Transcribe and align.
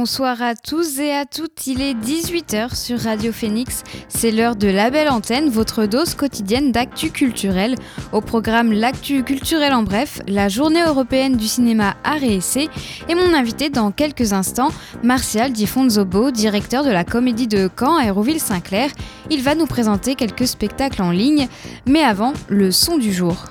Bonsoir 0.00 0.40
à 0.40 0.54
tous 0.54 0.98
et 0.98 1.12
à 1.12 1.26
toutes, 1.26 1.66
il 1.66 1.82
est 1.82 1.92
18h 1.92 2.74
sur 2.74 3.00
Radio 3.00 3.32
Phoenix. 3.32 3.82
C'est 4.08 4.30
l'heure 4.30 4.56
de 4.56 4.66
la 4.66 4.88
belle 4.88 5.10
antenne, 5.10 5.50
votre 5.50 5.84
dose 5.84 6.14
quotidienne 6.14 6.72
d'actu 6.72 7.10
culturel. 7.10 7.74
Au 8.12 8.22
programme 8.22 8.72
L'actu 8.72 9.22
culturel 9.24 9.74
en 9.74 9.82
bref, 9.82 10.22
la 10.26 10.48
journée 10.48 10.82
européenne 10.82 11.36
du 11.36 11.46
cinéma 11.46 11.96
essai. 12.22 12.70
Et 13.10 13.14
mon 13.14 13.34
invité 13.34 13.68
dans 13.68 13.90
quelques 13.90 14.32
instants, 14.32 14.70
Martial 15.02 15.52
Di 15.52 15.66
Fonzobo, 15.66 16.30
directeur 16.30 16.82
de 16.82 16.90
la 16.90 17.04
comédie 17.04 17.46
de 17.46 17.68
Caen 17.78 17.98
à 17.98 18.06
Hérouville-Saint-Clair. 18.06 18.88
Il 19.28 19.42
va 19.42 19.54
nous 19.54 19.66
présenter 19.66 20.14
quelques 20.14 20.46
spectacles 20.46 21.02
en 21.02 21.10
ligne. 21.10 21.46
Mais 21.86 22.02
avant, 22.02 22.32
le 22.48 22.70
son 22.70 22.96
du 22.96 23.12
jour. 23.12 23.44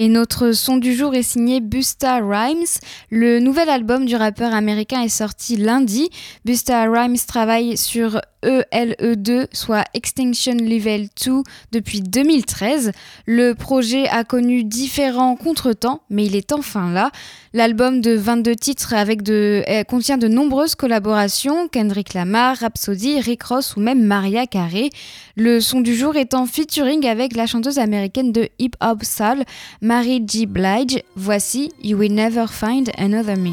Et 0.00 0.08
notre 0.08 0.50
son 0.50 0.76
du 0.76 0.92
jour 0.92 1.14
est 1.14 1.22
signé 1.22 1.60
Busta 1.60 2.16
Rhymes. 2.16 2.66
Le 3.10 3.38
nouvel 3.38 3.68
album 3.68 4.06
du 4.06 4.16
rappeur 4.16 4.52
américain 4.52 5.02
est 5.02 5.08
sorti 5.08 5.56
lundi. 5.56 6.10
Busta 6.44 6.90
Rhymes 6.90 7.18
travaille 7.28 7.76
sur 7.76 8.20
ELE2, 8.42 9.46
soit 9.52 9.84
Extinction 9.94 10.54
Level 10.54 11.08
2, 11.24 11.42
depuis 11.70 12.00
2013. 12.00 12.90
Le 13.26 13.54
projet 13.54 14.08
a 14.08 14.24
connu 14.24 14.64
différents 14.64 15.36
contretemps, 15.36 16.02
mais 16.10 16.26
il 16.26 16.34
est 16.34 16.52
enfin 16.52 16.90
là. 16.90 17.12
L'album 17.56 18.00
de 18.00 18.16
22 18.16 18.56
titres 18.56 18.92
eh, 18.92 19.84
contient 19.84 20.18
de 20.18 20.26
nombreuses 20.26 20.74
collaborations, 20.74 21.68
Kendrick 21.68 22.12
Lamar, 22.12 22.56
Rhapsody, 22.56 23.20
Rick 23.20 23.44
Ross 23.44 23.76
ou 23.76 23.80
même 23.80 24.02
Maria 24.02 24.44
Carey. 24.48 24.90
Le 25.36 25.60
son 25.60 25.80
du 25.80 25.94
jour 25.94 26.16
est 26.16 26.34
en 26.34 26.46
featuring 26.46 27.06
avec 27.06 27.36
la 27.36 27.46
chanteuse 27.46 27.78
américaine 27.78 28.32
de 28.32 28.48
hip-hop 28.58 29.04
soul, 29.04 29.44
Mary 29.80 30.20
G. 30.26 30.46
Blige. 30.46 31.00
Voici 31.14 31.70
You 31.80 31.98
Will 31.98 32.12
Never 32.12 32.46
Find 32.48 32.90
Another 32.98 33.36
Me. 33.36 33.52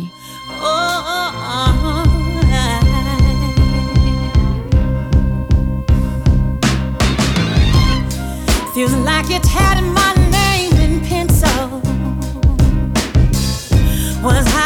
Was 14.21 14.60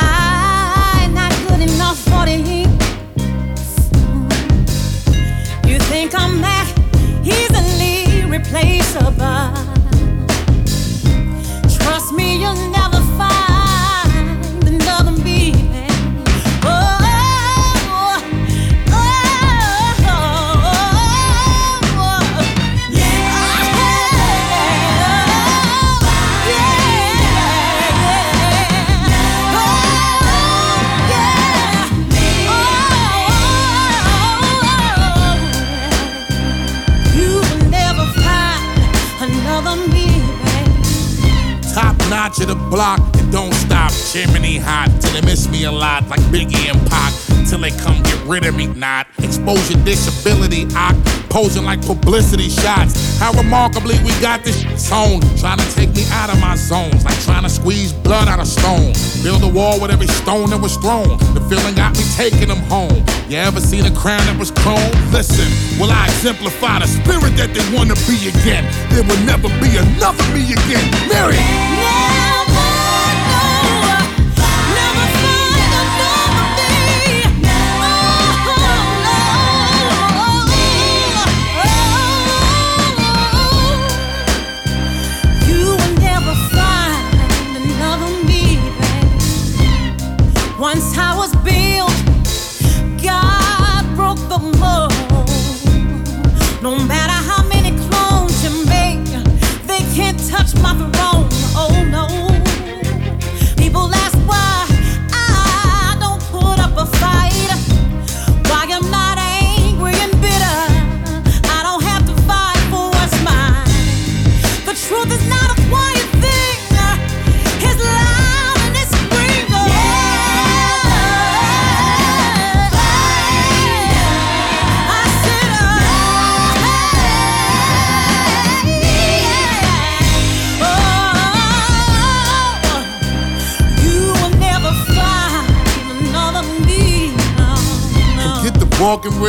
posing 51.35 51.65
like 51.65 51.85
publicity 51.85 52.47
shots. 52.47 53.19
How 53.19 53.33
remarkably 53.33 53.99
we 54.07 54.11
got 54.21 54.45
this 54.45 54.63
zone, 54.79 55.19
trying 55.35 55.59
to 55.59 55.69
take 55.75 55.93
me 55.93 56.05
out 56.11 56.31
of 56.31 56.39
my 56.39 56.55
zones, 56.55 57.03
like 57.03 57.19
trying 57.27 57.43
to 57.43 57.49
squeeze 57.49 57.91
blood 57.91 58.29
out 58.29 58.39
of 58.39 58.47
stone. 58.47 58.93
Build 59.21 59.43
a 59.43 59.51
wall 59.51 59.81
with 59.81 59.91
every 59.91 60.07
stone 60.07 60.51
that 60.51 60.61
was 60.61 60.77
thrown. 60.77 61.17
The 61.35 61.43
feeling 61.49 61.75
got 61.75 61.91
me 61.97 62.03
taking 62.15 62.47
them 62.47 62.63
home. 62.71 63.03
You 63.27 63.35
ever 63.35 63.59
seen 63.59 63.85
a 63.85 63.91
crown 63.91 64.23
that 64.31 64.39
was 64.39 64.51
chrome? 64.51 64.95
Listen, 65.11 65.51
will 65.77 65.91
I 65.91 66.05
exemplify 66.05 66.79
the 66.79 66.87
spirit 66.87 67.35
that 67.35 67.51
they 67.51 67.65
want 67.75 67.91
to 67.91 67.99
be 68.07 68.31
again? 68.31 68.63
There 68.95 69.03
will 69.03 69.19
never 69.27 69.51
be 69.59 69.75
another 69.75 70.23
me 70.31 70.55
again. 70.55 70.87
Mary. 71.11 71.74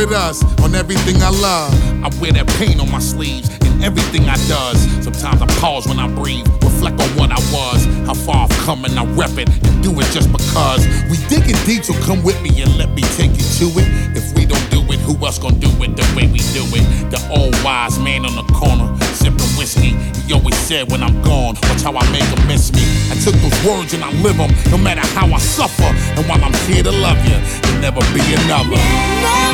With 0.07 0.17
us 0.17 0.43
on 0.61 0.75
everything 0.75 1.21
I 1.21 1.29
love. 1.29 1.73
I 2.03 2.09
wear 2.19 2.31
that 2.31 2.47
pain 2.59 2.79
on 2.79 2.89
my 2.91 2.99
sleeves 2.99 3.49
in 3.65 3.83
everything 3.83 4.23
I 4.29 4.35
does. 4.47 4.79
Sometimes 5.03 5.41
I 5.41 5.47
pause 5.59 5.87
when 5.87 5.99
I 5.99 6.07
breathe, 6.07 6.47
reflect 6.63 6.99
on 7.01 7.09
what 7.19 7.31
I 7.31 7.41
was, 7.51 7.85
how 8.07 8.13
far 8.13 8.47
I've 8.47 8.57
come, 8.63 8.85
and 8.85 8.97
I 8.97 9.03
rep 9.15 9.37
it 9.37 9.49
and 9.49 9.83
do 9.83 9.91
it 9.99 10.07
just 10.11 10.31
because. 10.31 10.87
We 11.11 11.17
digging 11.27 11.59
deep, 11.65 11.83
so 11.83 11.93
come 12.05 12.23
with 12.23 12.39
me 12.41 12.61
and 12.61 12.77
let 12.77 12.91
me 12.91 13.01
take 13.19 13.31
you 13.31 13.45
to 13.59 13.67
it. 13.83 13.87
If 14.15 14.35
we 14.35 14.45
don't 14.45 14.63
do 14.71 14.79
it, 14.93 14.99
who 15.03 15.13
else 15.25 15.39
gonna 15.39 15.59
do 15.59 15.71
it 15.83 15.91
the 15.97 16.07
way 16.15 16.27
we 16.31 16.39
do 16.55 16.63
it? 16.71 16.85
The 17.11 17.19
old 17.27 17.55
wise 17.63 17.99
man 17.99 18.25
on 18.25 18.35
the 18.35 18.47
corner, 18.53 18.87
sipping 19.11 19.51
whiskey. 19.59 19.91
He 20.23 20.33
always 20.33 20.57
said, 20.57 20.91
when 20.91 21.03
I'm 21.03 21.21
gone, 21.21 21.55
watch 21.67 21.83
how 21.83 21.91
I 21.91 22.03
make 22.11 22.27
them 22.31 22.47
miss 22.47 22.71
me. 22.71 22.83
I 23.11 23.15
took 23.19 23.35
those 23.43 23.59
words 23.67 23.93
and 23.93 24.03
I 24.03 24.11
live 24.23 24.37
them, 24.37 24.51
no 24.71 24.77
matter 24.77 25.03
how 25.19 25.27
I 25.27 25.39
suffer. 25.39 25.91
And 26.15 26.23
while 26.27 26.43
I'm 26.43 26.55
here 26.67 26.83
to 26.83 26.91
love 26.91 27.19
you, 27.27 27.35
there'll 27.61 27.81
never 27.81 28.01
be 28.15 28.23
another. 28.45 29.46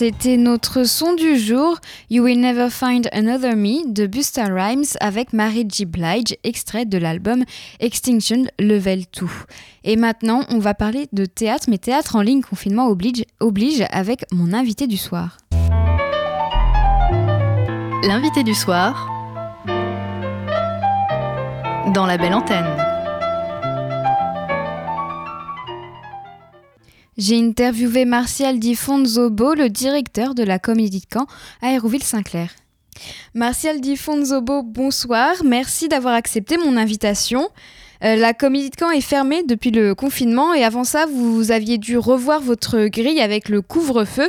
C'était 0.00 0.38
notre 0.38 0.84
son 0.84 1.12
du 1.12 1.38
jour, 1.38 1.78
You 2.08 2.24
Will 2.24 2.40
Never 2.40 2.70
Find 2.70 3.06
Another 3.12 3.54
Me 3.54 3.86
de 3.86 4.06
Busta 4.06 4.46
Rhymes 4.46 4.96
avec 4.98 5.34
Mary 5.34 5.68
G. 5.70 5.84
Blige, 5.84 6.38
extrait 6.42 6.86
de 6.86 6.96
l'album 6.96 7.44
Extinction 7.80 8.46
Level 8.58 9.04
2. 9.20 9.26
Et 9.84 9.96
maintenant, 9.96 10.46
on 10.48 10.58
va 10.58 10.72
parler 10.72 11.06
de 11.12 11.26
théâtre, 11.26 11.66
mais 11.68 11.76
théâtre 11.76 12.16
en 12.16 12.22
ligne, 12.22 12.40
confinement 12.40 12.86
oblige, 12.86 13.26
oblige 13.40 13.84
avec 13.90 14.24
mon 14.32 14.54
invité 14.54 14.86
du 14.86 14.96
soir. 14.96 15.36
L'invité 18.02 18.42
du 18.42 18.54
soir 18.54 19.06
dans 21.92 22.06
la 22.06 22.16
belle 22.16 22.32
antenne. 22.32 22.89
J'ai 27.20 27.38
interviewé 27.38 28.06
Martial 28.06 28.58
Di 28.58 28.74
Fonzobo, 28.74 29.52
le 29.52 29.68
directeur 29.68 30.34
de 30.34 30.42
la 30.42 30.58
Comédie 30.58 31.00
de 31.00 31.06
Caen 31.06 31.26
à 31.60 31.70
Hérouville-Saint-Clair. 31.72 32.48
Martial 33.34 33.82
Di 33.82 33.98
Fonzobo, 33.98 34.62
bonsoir. 34.62 35.34
Merci 35.44 35.88
d'avoir 35.88 36.14
accepté 36.14 36.56
mon 36.56 36.78
invitation. 36.78 37.50
Euh, 38.04 38.16
la 38.16 38.32
comédie 38.32 38.70
de 38.70 38.76
Caen 38.78 38.90
est 38.90 39.00
fermée 39.00 39.42
depuis 39.42 39.70
le 39.70 39.94
confinement 39.94 40.54
et 40.54 40.64
avant 40.64 40.84
ça, 40.84 41.06
vous 41.06 41.50
aviez 41.50 41.78
dû 41.78 41.98
revoir 41.98 42.40
votre 42.40 42.86
grille 42.86 43.20
avec 43.20 43.48
le 43.48 43.62
couvre-feu. 43.62 44.28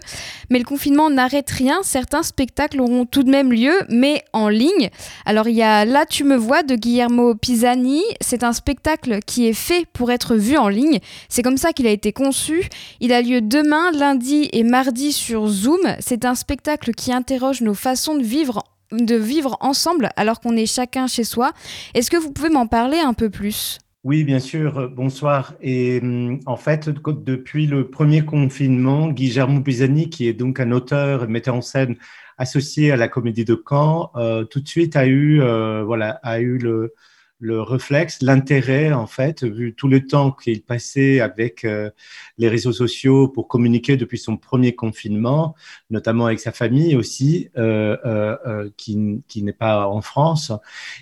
Mais 0.50 0.60
le 0.60 0.66
confinement 0.66 1.10
n'arrête 1.10 1.50
rien. 1.50 1.80
Certains 1.84 2.24
spectacles 2.24 2.82
auront 2.82 3.06
tout 3.06 3.24
de 3.24 3.32
même 3.32 3.52
lieu, 3.52 3.74
mais 3.90 4.24
en 4.34 4.50
ligne. 4.50 4.90
Alors 5.26 5.48
il 5.48 5.56
y 5.56 5.64
a 5.64 5.86
Là 5.86 6.06
tu 6.06 6.24
me 6.24 6.36
vois 6.36 6.64
de 6.64 6.76
Guillermo 6.76 7.36
Pisani. 7.36 8.02
C'est 8.20 8.44
un 8.44 8.54
spectacle 8.54 9.20
qui 9.26 9.48
est 9.48 9.54
fait 9.54 9.86
pour 9.94 10.12
être 10.12 10.36
vu 10.36 10.58
en 10.58 10.68
ligne. 10.68 11.00
C'est 11.30 11.44
comme 11.44 11.58
ça 11.58 11.74
qu'il 11.74 11.88
a 11.88 11.92
été 11.92 12.12
conçu. 12.12 12.70
Il 13.00 13.14
a 13.14 13.22
lieu 13.22 13.42
demain, 13.42 13.92
lundi 13.92 14.50
et 14.52 14.64
mardi 14.64 15.14
sur 15.14 15.48
Zoom. 15.48 15.80
C'est 16.00 16.26
un 16.26 16.36
spectacle 16.36 16.92
qui 16.92 17.14
interroge 17.14 17.62
nos 17.62 17.74
façons 17.74 18.16
de 18.16 18.24
vivre 18.24 18.64
de 18.92 19.16
vivre 19.16 19.58
ensemble 19.62 20.10
alors 20.16 20.40
qu'on 20.40 20.56
est 20.56 20.66
chacun 20.66 21.08
chez 21.08 21.24
soi. 21.24 21.52
Est-ce 21.94 22.12
que 22.12 22.18
vous 22.18 22.32
pouvez 22.32 22.50
m'en 22.50 22.68
parler 22.68 23.00
un 23.00 23.14
peu 23.14 23.30
plus? 23.30 23.80
Oui, 24.04 24.24
bien 24.24 24.40
sûr. 24.40 24.90
Bonsoir. 24.90 25.54
Et 25.62 26.00
hum, 26.02 26.40
en 26.46 26.58
fait, 26.58 26.90
depuis 26.90 27.68
le 27.68 27.90
premier 27.90 28.26
confinement, 28.26 29.10
Guillermo 29.10 29.62
Pisani, 29.62 30.10
qui 30.10 30.28
est 30.28 30.34
donc 30.34 30.60
un 30.60 30.72
auteur 30.72 31.24
et 31.24 31.28
metteur 31.28 31.56
en 31.56 31.62
scène 31.62 31.96
associé 32.40 32.92
à 32.92 32.96
la 32.96 33.08
Comédie 33.08 33.46
de 33.46 33.62
Caen, 33.70 34.10
euh, 34.16 34.44
tout 34.44 34.60
de 34.60 34.68
suite 34.68 34.96
a 34.96 35.06
eu, 35.06 35.42
euh, 35.42 35.84
voilà, 35.84 36.20
a 36.24 36.40
eu 36.40 36.58
le, 36.58 36.96
le 37.42 37.62
réflexe, 37.62 38.22
l'intérêt 38.22 38.94
en 38.94 39.08
fait, 39.08 39.44
vu 39.44 39.74
tout 39.74 39.88
le 39.88 40.06
temps 40.06 40.32
qu'il 40.32 40.62
passait 40.62 41.20
avec 41.20 41.66
euh, 41.66 41.90
les 42.38 42.48
réseaux 42.48 42.72
sociaux 42.72 43.28
pour 43.28 43.48
communiquer 43.48 43.98
depuis 43.98 44.20
son 44.20 44.38
premier 44.38 44.76
confinement, 44.76 45.56
notamment 45.90 46.28
avec 46.28 46.40
sa 46.40 46.52
famille 46.52 46.96
aussi, 46.96 47.50
euh, 47.58 47.98
euh, 48.06 48.70
qui, 48.78 49.24
qui 49.28 49.42
n'est 49.44 49.54
pas 49.54 49.88
en 49.88 50.02
France. 50.02 50.52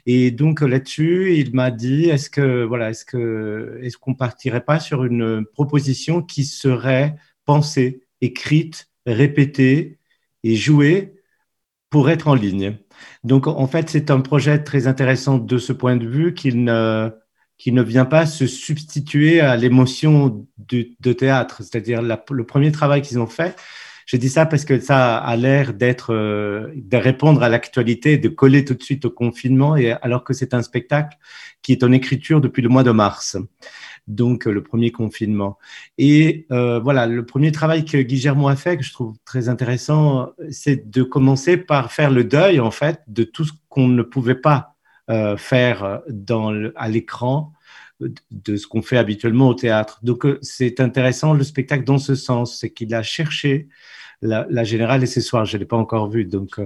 Et 0.06 0.32
donc 0.32 0.62
là-dessus, 0.62 1.36
il 1.36 1.54
m'a 1.54 1.72
dit 1.72 2.06
est-ce 2.06 2.30
que 2.30 2.64
voilà, 2.64 2.90
est-ce 2.92 3.04
que 3.06 3.80
est-ce 3.84 3.98
qu'on 3.98 4.16
partirait 4.16 4.64
pas 4.64 4.80
sur 4.80 5.04
une 5.04 5.46
proposition 5.46 6.22
qui 6.22 6.46
serait 6.46 7.18
pensée, 7.46 8.08
écrite, 8.22 8.90
répétée 9.06 10.00
et 10.44 10.56
jouée 10.56 11.16
pour 11.90 12.10
être 12.10 12.28
en 12.30 12.36
ligne? 12.36 12.78
Donc, 13.24 13.48
en 13.48 13.68
fait, 13.68 13.90
c'est 13.90 14.12
un 14.12 14.22
projet 14.22 14.63
très 14.63 14.88
intéressant 14.88 15.38
de 15.38 15.57
ce 15.57 15.74
point 15.74 15.96
de 15.98 16.07
vue 16.07 16.34
qu'il 16.34 16.63
ne, 16.63 17.10
qui 17.57 17.72
ne 17.72 17.81
vient 17.81 18.06
pas 18.06 18.25
se 18.25 18.48
substituer 18.48 19.42
à 19.42 19.56
l'émotion 19.57 20.48
de 20.57 21.13
théâtre. 21.13 21.62
C'est-à-dire, 21.62 22.01
le 22.01 22.46
premier 22.46 22.72
travail 22.72 23.01
qu'ils 23.01 23.19
ont 23.19 23.28
fait, 23.28 23.56
je 24.10 24.18
dis 24.18 24.30
ça 24.30 24.48
parce 24.48 24.66
que 24.66 24.80
ça 24.80 25.18
a 25.18 25.36
l'air 25.36 25.76
d'être, 25.76 26.16
euh, 26.16 26.74
de 26.76 26.98
répondre 26.98 27.44
à 27.44 27.50
l'actualité, 27.50 28.18
de 28.18 28.28
coller 28.28 28.66
tout 28.66 28.74
de 28.74 28.82
suite 28.82 29.06
au 29.06 29.12
confinement, 29.12 29.76
et 29.76 29.92
alors 29.92 30.24
que 30.24 30.34
c'est 30.34 30.56
un 30.56 30.64
spectacle 30.64 31.16
qui 31.62 31.74
est 31.74 31.84
en 31.84 31.92
écriture 31.92 32.42
depuis 32.42 32.64
le 32.64 32.70
mois 32.70 32.82
de 32.82 32.90
mars 32.90 33.38
donc 34.08 34.48
euh, 34.48 34.52
le 34.52 34.64
premier 34.64 34.92
confinement. 34.92 35.60
Et 36.00 36.48
euh, 36.52 36.80
voilà, 36.80 37.06
le 37.06 37.24
premier 37.24 37.52
travail 37.52 37.86
que 37.86 37.98
Guillermo 37.98 38.48
a 38.48 38.56
fait, 38.56 38.78
que 38.78 38.84
je 38.84 38.92
trouve 38.92 39.16
très 39.26 39.48
intéressant, 39.48 40.32
c'est 40.50 40.90
de 40.90 41.04
commencer 41.04 41.58
par 41.58 41.92
faire 41.92 42.10
le 42.10 42.24
deuil, 42.24 42.60
en 42.60 42.72
fait, 42.72 43.02
de 43.06 43.24
tout 43.24 43.46
ce 43.46 43.52
qu'on 43.70 43.88
ne 43.88 44.02
pouvait 44.02 44.34
pas 44.34 44.76
euh, 45.12 45.38
faire 45.38 46.02
dans 46.10 46.52
à 46.76 46.90
l'écran 46.90 47.54
de 48.00 48.56
ce 48.57 48.68
qu'on 48.68 48.81
fait 48.81 48.98
habituellement 48.98 49.50
au 49.50 49.54
théâtre. 49.54 50.00
Donc 50.04 50.25
c'est 50.42 50.80
intéressant 50.80 51.34
le 51.34 51.44
spectacle 51.44 51.84
dans 51.84 51.98
ce 51.98 52.16
sens, 52.16 52.60
c'est 52.60 52.69
qu'il 52.72 52.94
a 52.96 53.04
cherché 53.04 53.68
la, 54.22 54.63
générale 54.66 55.04
et 55.04 55.06
ce 55.07 55.22
soir, 55.22 55.46
je 55.46 55.56
ne 55.56 55.60
l'ai 55.60 55.66
pas 55.66 55.78
encore 55.78 56.10
vu, 56.10 56.25
donc 56.25 56.60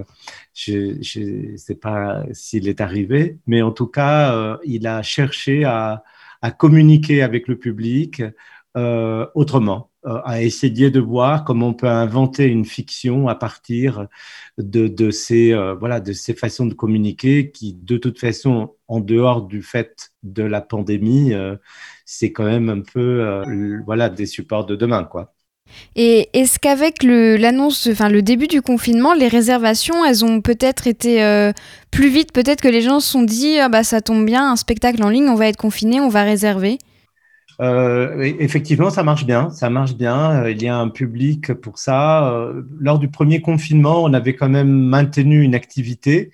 je 0.54 1.52
ne 1.52 1.56
sais 1.56 1.74
pas 1.76 2.24
s'il 2.32 2.68
est 2.68 2.80
arrivé, 2.80 3.38
mais 3.46 3.62
en 3.62 3.70
tout 3.70 3.86
cas, 3.86 4.58
il 4.64 4.88
a 4.88 5.02
cherché 5.02 5.64
à, 5.64 6.02
à 6.44 6.50
communiquer 6.50 7.22
avec 7.22 7.48
le 7.48 7.56
public 7.56 8.22
euh, 8.76 9.26
autrement, 9.34 9.88
euh, 9.88 9.93
à 10.04 10.42
essayer 10.42 10.90
de 10.90 11.00
voir 11.00 11.44
comment 11.44 11.68
on 11.68 11.74
peut 11.74 11.88
inventer 11.88 12.46
une 12.46 12.64
fiction 12.64 13.28
à 13.28 13.34
partir 13.34 14.06
de, 14.58 15.10
ces, 15.10 15.52
euh, 15.52 15.74
voilà, 15.74 16.00
de 16.00 16.12
ces 16.12 16.34
façons 16.34 16.66
de 16.66 16.74
communiquer 16.74 17.50
qui, 17.50 17.74
de 17.74 17.96
toute 17.96 18.18
façon, 18.18 18.74
en 18.88 19.00
dehors 19.00 19.42
du 19.42 19.62
fait 19.62 20.12
de 20.22 20.42
la 20.42 20.60
pandémie, 20.60 21.32
c'est 22.04 22.32
quand 22.32 22.44
même 22.44 22.68
un 22.68 22.80
peu 22.80 23.42
voilà, 23.84 24.08
des 24.10 24.26
supports 24.26 24.66
de 24.66 24.76
demain. 24.76 25.04
quoi. 25.04 25.34
Et 25.96 26.28
est-ce 26.32 26.58
qu'avec 26.58 27.02
l'annonce, 27.02 27.88
enfin 27.90 28.08
le 28.08 28.22
début 28.22 28.46
du 28.46 28.62
confinement, 28.62 29.14
les 29.14 29.28
réservations, 29.28 30.04
elles 30.04 30.24
ont 30.24 30.40
peut-être 30.40 30.86
été 30.86 31.22
euh, 31.22 31.52
plus 31.90 32.08
vite? 32.08 32.32
Peut-être 32.32 32.60
que 32.60 32.68
les 32.68 32.82
gens 32.82 33.00
se 33.00 33.10
sont 33.10 33.22
dit, 33.22 33.58
ah 33.58 33.68
bah 33.68 33.84
ça 33.84 34.00
tombe 34.00 34.24
bien, 34.24 34.50
un 34.50 34.56
spectacle 34.56 35.02
en 35.02 35.08
ligne, 35.08 35.28
on 35.28 35.34
va 35.34 35.48
être 35.48 35.56
confiné, 35.56 36.00
on 36.00 36.08
va 36.08 36.22
réserver. 36.22 36.78
Euh, 37.60 38.20
effectivement, 38.40 38.90
ça 38.90 39.02
marche 39.02 39.26
bien, 39.26 39.50
ça 39.50 39.70
marche 39.70 39.94
bien. 39.94 40.44
Euh, 40.44 40.50
il 40.50 40.62
y 40.62 40.68
a 40.68 40.76
un 40.76 40.88
public 40.88 41.52
pour 41.54 41.78
ça. 41.78 42.52
lors 42.78 42.98
du 42.98 43.08
premier 43.08 43.40
confinement, 43.40 44.02
on 44.02 44.12
avait 44.12 44.34
quand 44.34 44.48
même 44.48 44.70
maintenu 44.70 45.42
une 45.42 45.54
activité 45.54 46.30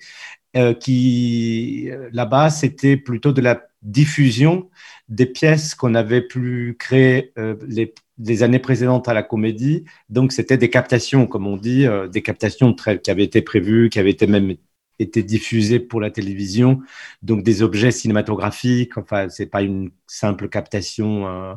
qui, 0.81 1.89
là-bas, 2.11 2.49
c'était 2.49 2.97
plutôt 2.97 3.31
de 3.31 3.41
la 3.41 3.61
diffusion 3.81 4.69
des 5.07 5.25
pièces 5.25 5.75
qu'on 5.75 5.95
avait 5.95 6.21
pu 6.21 6.75
créer 6.77 7.33
les 7.67 7.93
des 8.21 8.43
années 8.43 8.59
précédentes 8.59 9.07
à 9.07 9.13
la 9.13 9.23
comédie. 9.23 9.85
Donc, 10.09 10.31
c'était 10.31 10.57
des 10.57 10.69
captations, 10.69 11.27
comme 11.27 11.47
on 11.47 11.57
dit, 11.57 11.85
euh, 11.87 12.07
des 12.07 12.21
captations 12.21 12.73
très, 12.73 12.99
qui 13.01 13.11
avaient 13.11 13.23
été 13.23 13.41
prévues, 13.41 13.89
qui 13.89 13.99
avaient 13.99 14.11
été 14.11 14.27
même 14.27 14.55
été 15.01 15.23
diffusées 15.23 15.79
pour 15.79 16.01
la 16.01 16.11
télévision. 16.11 16.81
Donc, 17.23 17.43
des 17.43 17.61
objets 17.63 17.91
cinématographiques. 17.91 18.97
Enfin, 18.97 19.29
c'est 19.29 19.45
pas 19.45 19.61
une 19.61 19.91
simple 20.07 20.49
captation 20.49 21.27
euh, 21.27 21.53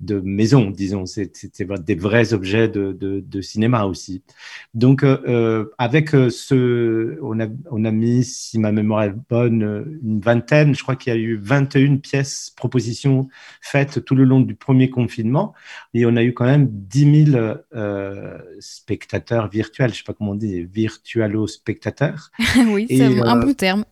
de 0.00 0.20
maison, 0.20 0.70
disons. 0.70 1.06
C'était 1.06 1.64
des 1.64 1.94
vrais 1.94 2.34
objets 2.34 2.68
de, 2.68 2.92
de, 2.92 3.40
cinéma 3.40 3.84
aussi. 3.84 4.22
Donc, 4.74 5.02
euh, 5.02 5.18
euh, 5.26 5.74
avec 5.78 6.14
euh, 6.14 6.30
ce, 6.30 7.18
on 7.22 7.40
a, 7.40 7.46
on 7.70 7.84
a 7.84 7.90
mis, 7.90 8.24
si 8.24 8.58
ma 8.58 8.72
mémoire 8.72 9.04
est 9.04 9.14
bonne, 9.30 9.98
une 10.02 10.20
vingtaine, 10.20 10.74
je 10.74 10.82
crois 10.82 10.96
qu'il 10.96 11.12
y 11.12 11.16
a 11.16 11.18
eu 11.18 11.36
21 11.36 11.96
pièces, 11.96 12.52
propositions 12.56 13.28
faites 13.60 14.04
tout 14.04 14.14
le 14.14 14.24
long 14.24 14.40
du 14.40 14.54
premier 14.54 14.90
confinement. 14.90 15.54
Et 15.94 16.06
on 16.06 16.16
a 16.16 16.22
eu 16.22 16.32
quand 16.32 16.46
même 16.46 16.68
10 16.70 17.26
000 17.32 17.54
spectateurs 18.60 19.48
virtuels, 19.48 19.92
je 19.92 19.98
sais 19.98 20.04
pas 20.04 20.14
comment 20.14 20.32
on 20.32 20.36
dit, 20.36 20.64
virtualo-spectateurs. 20.64 22.30
oui, 22.68 22.86
c'est 22.88 23.02
un 23.02 23.36
bon 23.36 23.54
terme 23.54 23.84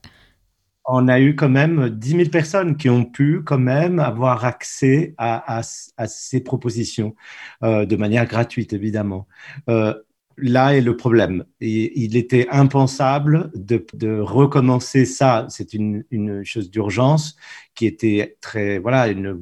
on 0.84 1.08
a 1.08 1.20
eu 1.20 1.36
quand 1.36 1.48
même 1.48 1.88
10 1.90 2.10
000 2.10 2.24
personnes 2.30 2.76
qui 2.76 2.88
ont 2.88 3.04
pu 3.04 3.42
quand 3.44 3.58
même 3.58 3.98
avoir 3.98 4.44
accès 4.44 5.14
à, 5.18 5.62
ces 5.62 6.40
propositions 6.40 7.14
euh, 7.62 7.86
de 7.86 7.96
manière 7.96 8.26
gratuite, 8.26 8.72
évidemment. 8.72 9.26
Euh, 9.68 9.94
là 10.36 10.76
est 10.76 10.80
le 10.80 10.96
problème. 10.96 11.44
Il 11.60 12.16
était 12.16 12.48
impensable 12.50 13.50
de, 13.54 13.84
recommencer 14.20 15.04
ça. 15.04 15.46
C'est 15.48 15.74
une, 15.74 16.04
chose 16.44 16.70
d'urgence 16.70 17.36
qui 17.74 17.86
était 17.86 18.36
très, 18.40 18.78
voilà, 18.78 19.08
une, 19.08 19.40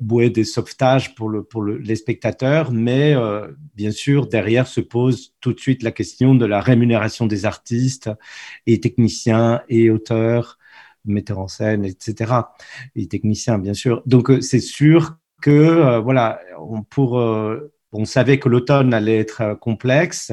bouée 0.00 0.30
de 0.30 0.42
sauvetage 0.42 1.14
pour 1.14 1.30
les 1.30 1.96
spectateurs. 1.96 2.72
Mais 2.72 3.14
euh, 3.14 3.48
bien 3.74 3.90
sûr, 3.90 4.26
derrière 4.26 4.66
se 4.66 4.80
pose 4.80 5.34
tout 5.40 5.52
de 5.52 5.60
suite 5.60 5.82
la 5.82 5.92
question 5.92 6.34
de 6.34 6.46
la 6.46 6.60
rémunération 6.60 7.26
des 7.26 7.46
artistes 7.46 8.10
et 8.66 8.80
techniciens 8.80 9.62
et 9.68 9.90
auteurs 9.90 10.57
metteurs 11.08 11.38
en 11.38 11.48
scène, 11.48 11.84
etc. 11.84 12.32
Et 12.96 13.06
techniciens, 13.06 13.58
bien 13.58 13.74
sûr. 13.74 14.02
Donc, 14.06 14.30
euh, 14.30 14.40
c'est 14.40 14.60
sûr 14.60 15.18
que, 15.40 15.50
euh, 15.50 16.00
voilà, 16.00 16.40
on, 16.58 16.82
pour, 16.82 17.18
euh, 17.18 17.72
on 17.92 18.04
savait 18.04 18.38
que 18.38 18.48
l'automne 18.48 18.94
allait 18.94 19.18
être 19.18 19.54
complexe. 19.60 20.32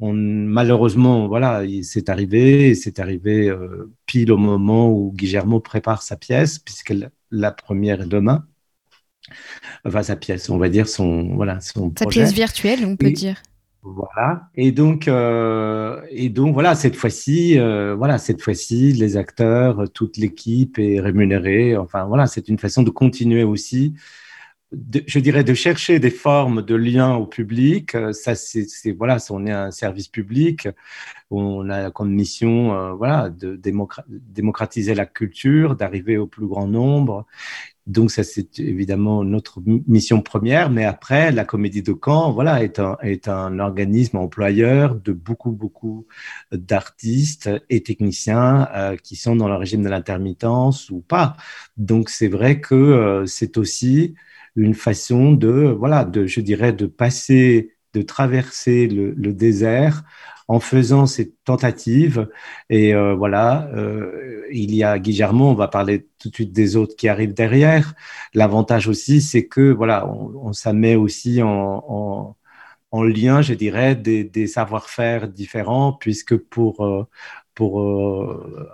On, 0.00 0.12
malheureusement, 0.12 1.28
voilà, 1.28 1.62
c'est 1.82 2.08
arrivé, 2.08 2.74
c'est 2.74 2.98
arrivé 2.98 3.54
pile 4.06 4.32
au 4.32 4.36
moment 4.36 4.90
où 4.90 5.12
Guillermo 5.14 5.60
prépare 5.60 6.02
sa 6.02 6.16
pièce, 6.16 6.58
puisque 6.58 6.94
la 7.30 7.52
première 7.52 8.02
est 8.02 8.08
demain. 8.08 8.44
Enfin, 9.84 10.02
sa 10.02 10.16
pièce, 10.16 10.50
on 10.50 10.58
va 10.58 10.68
dire 10.68 10.88
son, 10.88 11.34
voilà, 11.34 11.60
son 11.60 11.92
Sa 11.96 12.06
pièce 12.06 12.32
virtuelle, 12.32 12.84
on 12.84 12.96
peut 12.96 13.12
dire. 13.12 13.40
Voilà. 13.84 14.48
Et 14.54 14.72
donc, 14.72 15.08
euh, 15.08 16.00
et 16.08 16.30
donc 16.30 16.54
voilà, 16.54 16.74
cette 16.74 16.96
fois-ci, 16.96 17.58
euh, 17.58 17.94
voilà, 17.94 18.16
cette 18.16 18.40
fois-ci, 18.40 18.92
les 18.94 19.18
acteurs, 19.18 19.90
toute 19.92 20.16
l'équipe 20.16 20.78
est 20.78 21.00
rémunérée. 21.00 21.76
Enfin, 21.76 22.06
voilà, 22.06 22.26
c'est 22.26 22.48
une 22.48 22.58
façon 22.58 22.82
de 22.82 22.88
continuer 22.88 23.44
aussi. 23.44 23.94
je 25.06 25.18
dirais 25.20 25.44
de 25.44 25.54
chercher 25.54 25.98
des 25.98 26.10
formes 26.10 26.62
de 26.62 26.74
lien 26.74 27.14
au 27.16 27.26
public. 27.26 27.94
Euh, 27.94 28.12
ça, 28.12 28.34
c'est 28.34 28.66
voilà, 28.92 29.18
on 29.30 29.46
est 29.46 29.52
un 29.52 29.70
service 29.70 30.08
public. 30.08 30.68
On 31.30 31.68
a 31.68 31.90
comme 31.90 32.10
mission, 32.10 32.96
voilà, 32.96 33.28
de 33.30 33.56
démocratiser 34.10 34.94
la 34.94 35.06
culture, 35.06 35.76
d'arriver 35.76 36.16
au 36.16 36.26
plus 36.26 36.46
grand 36.46 36.66
nombre 36.68 37.26
donc 37.86 38.10
ça, 38.10 38.24
c'est 38.24 38.58
évidemment 38.58 39.24
notre 39.24 39.62
mission 39.86 40.22
première. 40.22 40.70
Mais 40.70 40.84
après, 40.84 41.32
la 41.32 41.44
Comédie 41.44 41.82
de 41.82 41.94
Caen, 42.02 42.32
voilà, 42.32 42.62
est 42.62 42.78
un, 42.78 42.96
est 43.02 43.28
un 43.28 43.58
organisme 43.58 44.16
employeur 44.16 44.94
de 44.94 45.12
beaucoup, 45.12 45.52
beaucoup 45.52 46.06
d'artistes 46.50 47.50
et 47.68 47.82
techniciens 47.82 48.68
euh, 48.74 48.96
qui 48.96 49.16
sont 49.16 49.36
dans 49.36 49.48
le 49.48 49.56
régime 49.56 49.82
de 49.82 49.90
l'intermittence 49.90 50.88
ou 50.90 51.00
pas. 51.00 51.36
Donc 51.76 52.08
c'est 52.08 52.28
vrai 52.28 52.60
que 52.60 52.74
euh, 52.74 53.26
c'est 53.26 53.58
aussi 53.58 54.14
une 54.56 54.74
façon 54.74 55.32
de, 55.32 55.74
voilà, 55.78 56.04
de, 56.04 56.26
je 56.26 56.40
dirais, 56.40 56.72
de 56.72 56.86
passer, 56.86 57.76
de 57.92 58.02
traverser 58.02 58.88
le, 58.88 59.12
le 59.12 59.32
désert 59.34 60.04
en 60.48 60.60
faisant 60.60 61.06
ces 61.06 61.32
tentatives. 61.44 62.28
Et 62.70 62.94
euh, 62.94 63.14
voilà, 63.14 63.68
euh, 63.74 64.42
il 64.52 64.74
y 64.74 64.84
a 64.84 64.98
Guillermo, 64.98 65.48
on 65.48 65.54
va 65.54 65.68
parler 65.68 66.06
tout 66.18 66.30
de 66.30 66.34
suite 66.34 66.52
des 66.52 66.76
autres 66.76 66.96
qui 66.96 67.08
arrivent 67.08 67.34
derrière. 67.34 67.94
L'avantage 68.34 68.88
aussi, 68.88 69.20
c'est 69.22 69.46
que 69.46 69.72
voilà, 69.72 70.06
on, 70.08 70.52
on 70.52 70.72
met 70.72 70.96
aussi 70.96 71.42
en, 71.42 72.36
en, 72.92 73.02
lien, 73.02 73.42
je 73.42 73.54
dirais, 73.54 73.96
des, 73.96 74.46
savoir-faire 74.46 75.28
différents, 75.28 75.92
puisque 75.92 76.36
pour 76.36 76.84
euh, 76.84 77.04
pour 77.54 77.80
euh, 77.80 78.66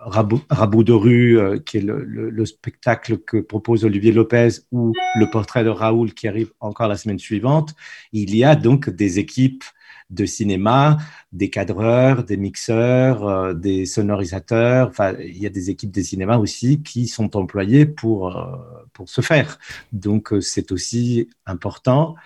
de 0.85 0.93
rue, 0.93 1.39
qui 1.67 1.79
est 1.79 1.83
le, 1.83 2.47
spectacle 2.47 3.19
que 3.19 3.37
propose 3.39 3.85
Olivier 3.85 4.12
Lopez, 4.12 4.49
ou 4.73 4.93
le 5.17 5.31
portrait 5.31 5.65
de 5.65 5.69
Raoul 5.69 6.15
qui 6.15 6.29
arrive 6.29 6.53
encore 6.61 6.89
la 6.89 6.97
semaine 6.97 7.19
suivante, 7.19 7.75
il 8.12 8.35
y 8.35 8.43
a 8.45 8.57
donc 8.57 8.89
des 8.89 9.19
équipes 9.19 9.65
de 10.11 10.26
cinéma, 10.26 10.99
des 11.33 11.50
cadreurs, 11.50 12.25
des 12.25 12.37
mixeurs, 12.37 13.26
euh, 13.26 13.55
des 13.55 13.87
sonorisateurs. 13.87 14.88
Enfin, 14.88 15.14
il 15.21 15.38
y 15.38 15.47
a 15.47 15.50
des 15.50 15.71
équipes 15.71 15.93
de 15.93 16.02
cinéma 16.02 16.38
aussi 16.38 16.83
qui 16.83 17.07
sont 17.07 17.37
employées 17.37 17.87
pour, 17.87 18.37
euh, 18.37 18.57
pour 18.93 19.09
ce 19.09 19.21
faire. 19.21 19.59
Donc, 19.93 20.33
euh, 20.33 20.40
c'est 20.40 20.73
aussi 20.73 21.29
important. 21.47 22.17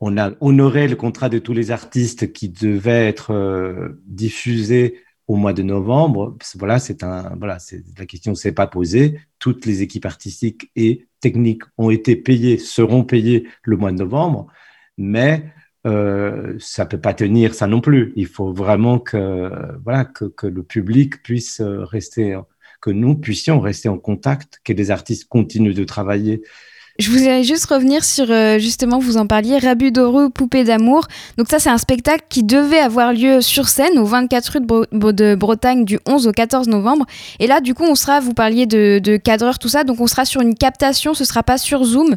On 0.00 0.16
a 0.18 0.32
honoré 0.40 0.88
le 0.88 0.96
contrat 0.96 1.28
de 1.28 1.38
tous 1.38 1.52
les 1.54 1.70
artistes 1.70 2.32
qui 2.32 2.48
devaient 2.48 3.08
être 3.08 3.96
diffusés 4.06 5.02
au 5.26 5.36
mois 5.36 5.52
de 5.52 5.62
novembre. 5.62 6.36
Voilà, 6.56 6.78
c'est 6.78 7.02
un, 7.02 7.34
voilà, 7.36 7.58
c'est 7.58 7.82
la 7.98 8.06
question 8.06 8.34
s'est 8.34 8.52
pas 8.52 8.66
posée. 8.66 9.20
Toutes 9.38 9.66
les 9.66 9.82
équipes 9.82 10.06
artistiques 10.06 10.70
et 10.76 11.08
techniques 11.20 11.62
ont 11.78 11.90
été 11.90 12.16
payées, 12.16 12.58
seront 12.58 13.04
payées 13.04 13.48
le 13.62 13.76
mois 13.76 13.92
de 13.92 13.98
novembre, 13.98 14.46
mais 14.96 15.52
euh, 15.88 16.54
ça 16.58 16.86
peut 16.86 17.00
pas 17.00 17.14
tenir 17.14 17.54
ça 17.54 17.66
non 17.66 17.80
plus. 17.80 18.12
Il 18.16 18.26
faut 18.26 18.52
vraiment 18.52 18.98
que 18.98 19.50
voilà 19.84 20.04
que, 20.04 20.46
le 20.46 20.62
public 20.62 21.22
puisse 21.22 21.60
rester, 21.60 22.38
que 22.80 22.90
nous 22.90 23.14
puissions 23.14 23.60
rester 23.60 23.88
en 23.88 23.98
contact, 23.98 24.60
que 24.64 24.72
les 24.72 24.90
artistes 24.90 25.28
continuent 25.28 25.74
de 25.74 25.84
travailler. 25.84 26.42
Je 26.98 27.12
voulais 27.12 27.44
juste 27.44 27.66
revenir 27.66 28.02
sur 28.02 28.28
euh, 28.28 28.58
justement 28.58 28.98
vous 28.98 29.18
en 29.18 29.28
parliez 29.28 29.58
Rabu 29.58 29.92
d'Oro 29.92 30.30
Poupée 30.30 30.64
d'amour. 30.64 31.06
Donc 31.36 31.46
ça 31.48 31.60
c'est 31.60 31.70
un 31.70 31.78
spectacle 31.78 32.24
qui 32.28 32.42
devait 32.42 32.80
avoir 32.80 33.12
lieu 33.12 33.40
sur 33.40 33.68
scène 33.68 33.98
au 33.98 34.04
24 34.04 34.46
rue 34.48 34.60
de, 34.60 35.12
de, 35.12 35.34
Bretagne 35.36 35.84
du 35.84 36.00
11 36.08 36.26
au 36.26 36.32
14 36.32 36.66
novembre. 36.66 37.06
Et 37.38 37.46
là 37.46 37.60
du 37.60 37.72
coup 37.72 37.84
on 37.84 37.94
sera, 37.94 38.18
vous 38.18 38.34
parliez 38.34 38.66
de, 38.66 38.98
de 38.98 39.16
cadreur 39.16 39.60
tout 39.60 39.68
ça, 39.68 39.84
donc 39.84 40.00
on 40.00 40.08
sera 40.08 40.24
sur 40.24 40.40
une 40.40 40.56
captation, 40.56 41.14
ce 41.14 41.24
sera 41.24 41.44
pas 41.44 41.56
sur 41.56 41.84
Zoom. 41.84 42.16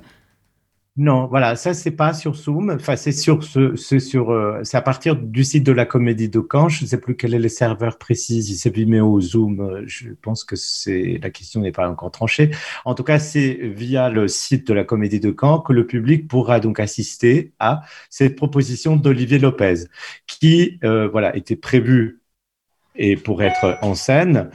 Non, 0.98 1.26
voilà, 1.28 1.56
ça 1.56 1.74
c'est 1.74 1.92
pas 1.92 2.14
sur 2.14 2.36
Zoom. 2.36 2.70
Enfin, 2.72 2.98
c'est 2.98 3.14
sur 3.14 3.44
ce, 3.46 3.78
c'est 3.78 4.02
sur, 4.02 4.32
euh, 4.32 4.60
c'est 4.66 4.76
à 4.76 4.82
partir 4.82 5.16
du 5.16 5.46
site 5.46 5.66
de 5.66 5.72
la 5.72 5.86
Comédie 5.86 6.28
de 6.28 6.46
Caen. 6.52 6.68
Je 6.68 6.84
ne 6.84 6.90
sais 6.90 7.00
plus 7.00 7.16
quel 7.16 7.34
est 7.34 7.40
le 7.40 7.48
serveur 7.48 7.98
précis, 7.98 8.44
si 8.44 8.58
c'est 8.58 8.70
Vimeo 8.76 9.08
ou 9.10 9.22
Zoom. 9.22 9.62
Euh, 9.62 9.84
je 9.88 10.10
pense 10.22 10.44
que 10.44 10.58
c'est 10.58 11.18
la 11.24 11.30
question 11.30 11.62
n'est 11.62 11.72
pas 11.72 11.90
encore 11.90 12.12
tranchée. 12.12 12.52
En 12.84 12.94
tout 12.94 13.04
cas, 13.06 13.20
c'est 13.20 13.54
via 13.54 14.10
le 14.10 14.28
site 14.28 14.68
de 14.68 14.74
la 14.74 14.84
Comédie 14.84 15.22
de 15.22 15.34
Caen 15.40 15.62
que 15.62 15.72
le 15.72 15.88
public 15.88 16.28
pourra 16.28 16.60
donc 16.60 16.78
assister 16.82 17.54
à 17.60 17.84
cette 18.10 18.36
proposition 18.36 18.98
d'Olivier 18.98 19.40
Lopez, 19.40 19.86
qui 20.28 20.78
euh, 20.84 21.08
voilà 21.08 21.34
était 21.38 21.56
prévue 21.56 22.22
et 22.96 23.16
pour 23.16 23.42
être 23.44 23.78
en 23.82 23.96
scène 23.96 24.50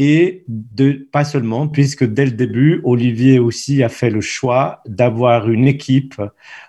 et 0.00 0.44
de, 0.46 1.08
pas 1.10 1.24
seulement, 1.24 1.66
puisque 1.66 2.04
dès 2.04 2.24
le 2.24 2.30
début, 2.30 2.80
Olivier 2.84 3.40
aussi 3.40 3.82
a 3.82 3.88
fait 3.88 4.10
le 4.10 4.20
choix 4.20 4.80
d'avoir 4.86 5.50
une 5.50 5.66
équipe, 5.66 6.22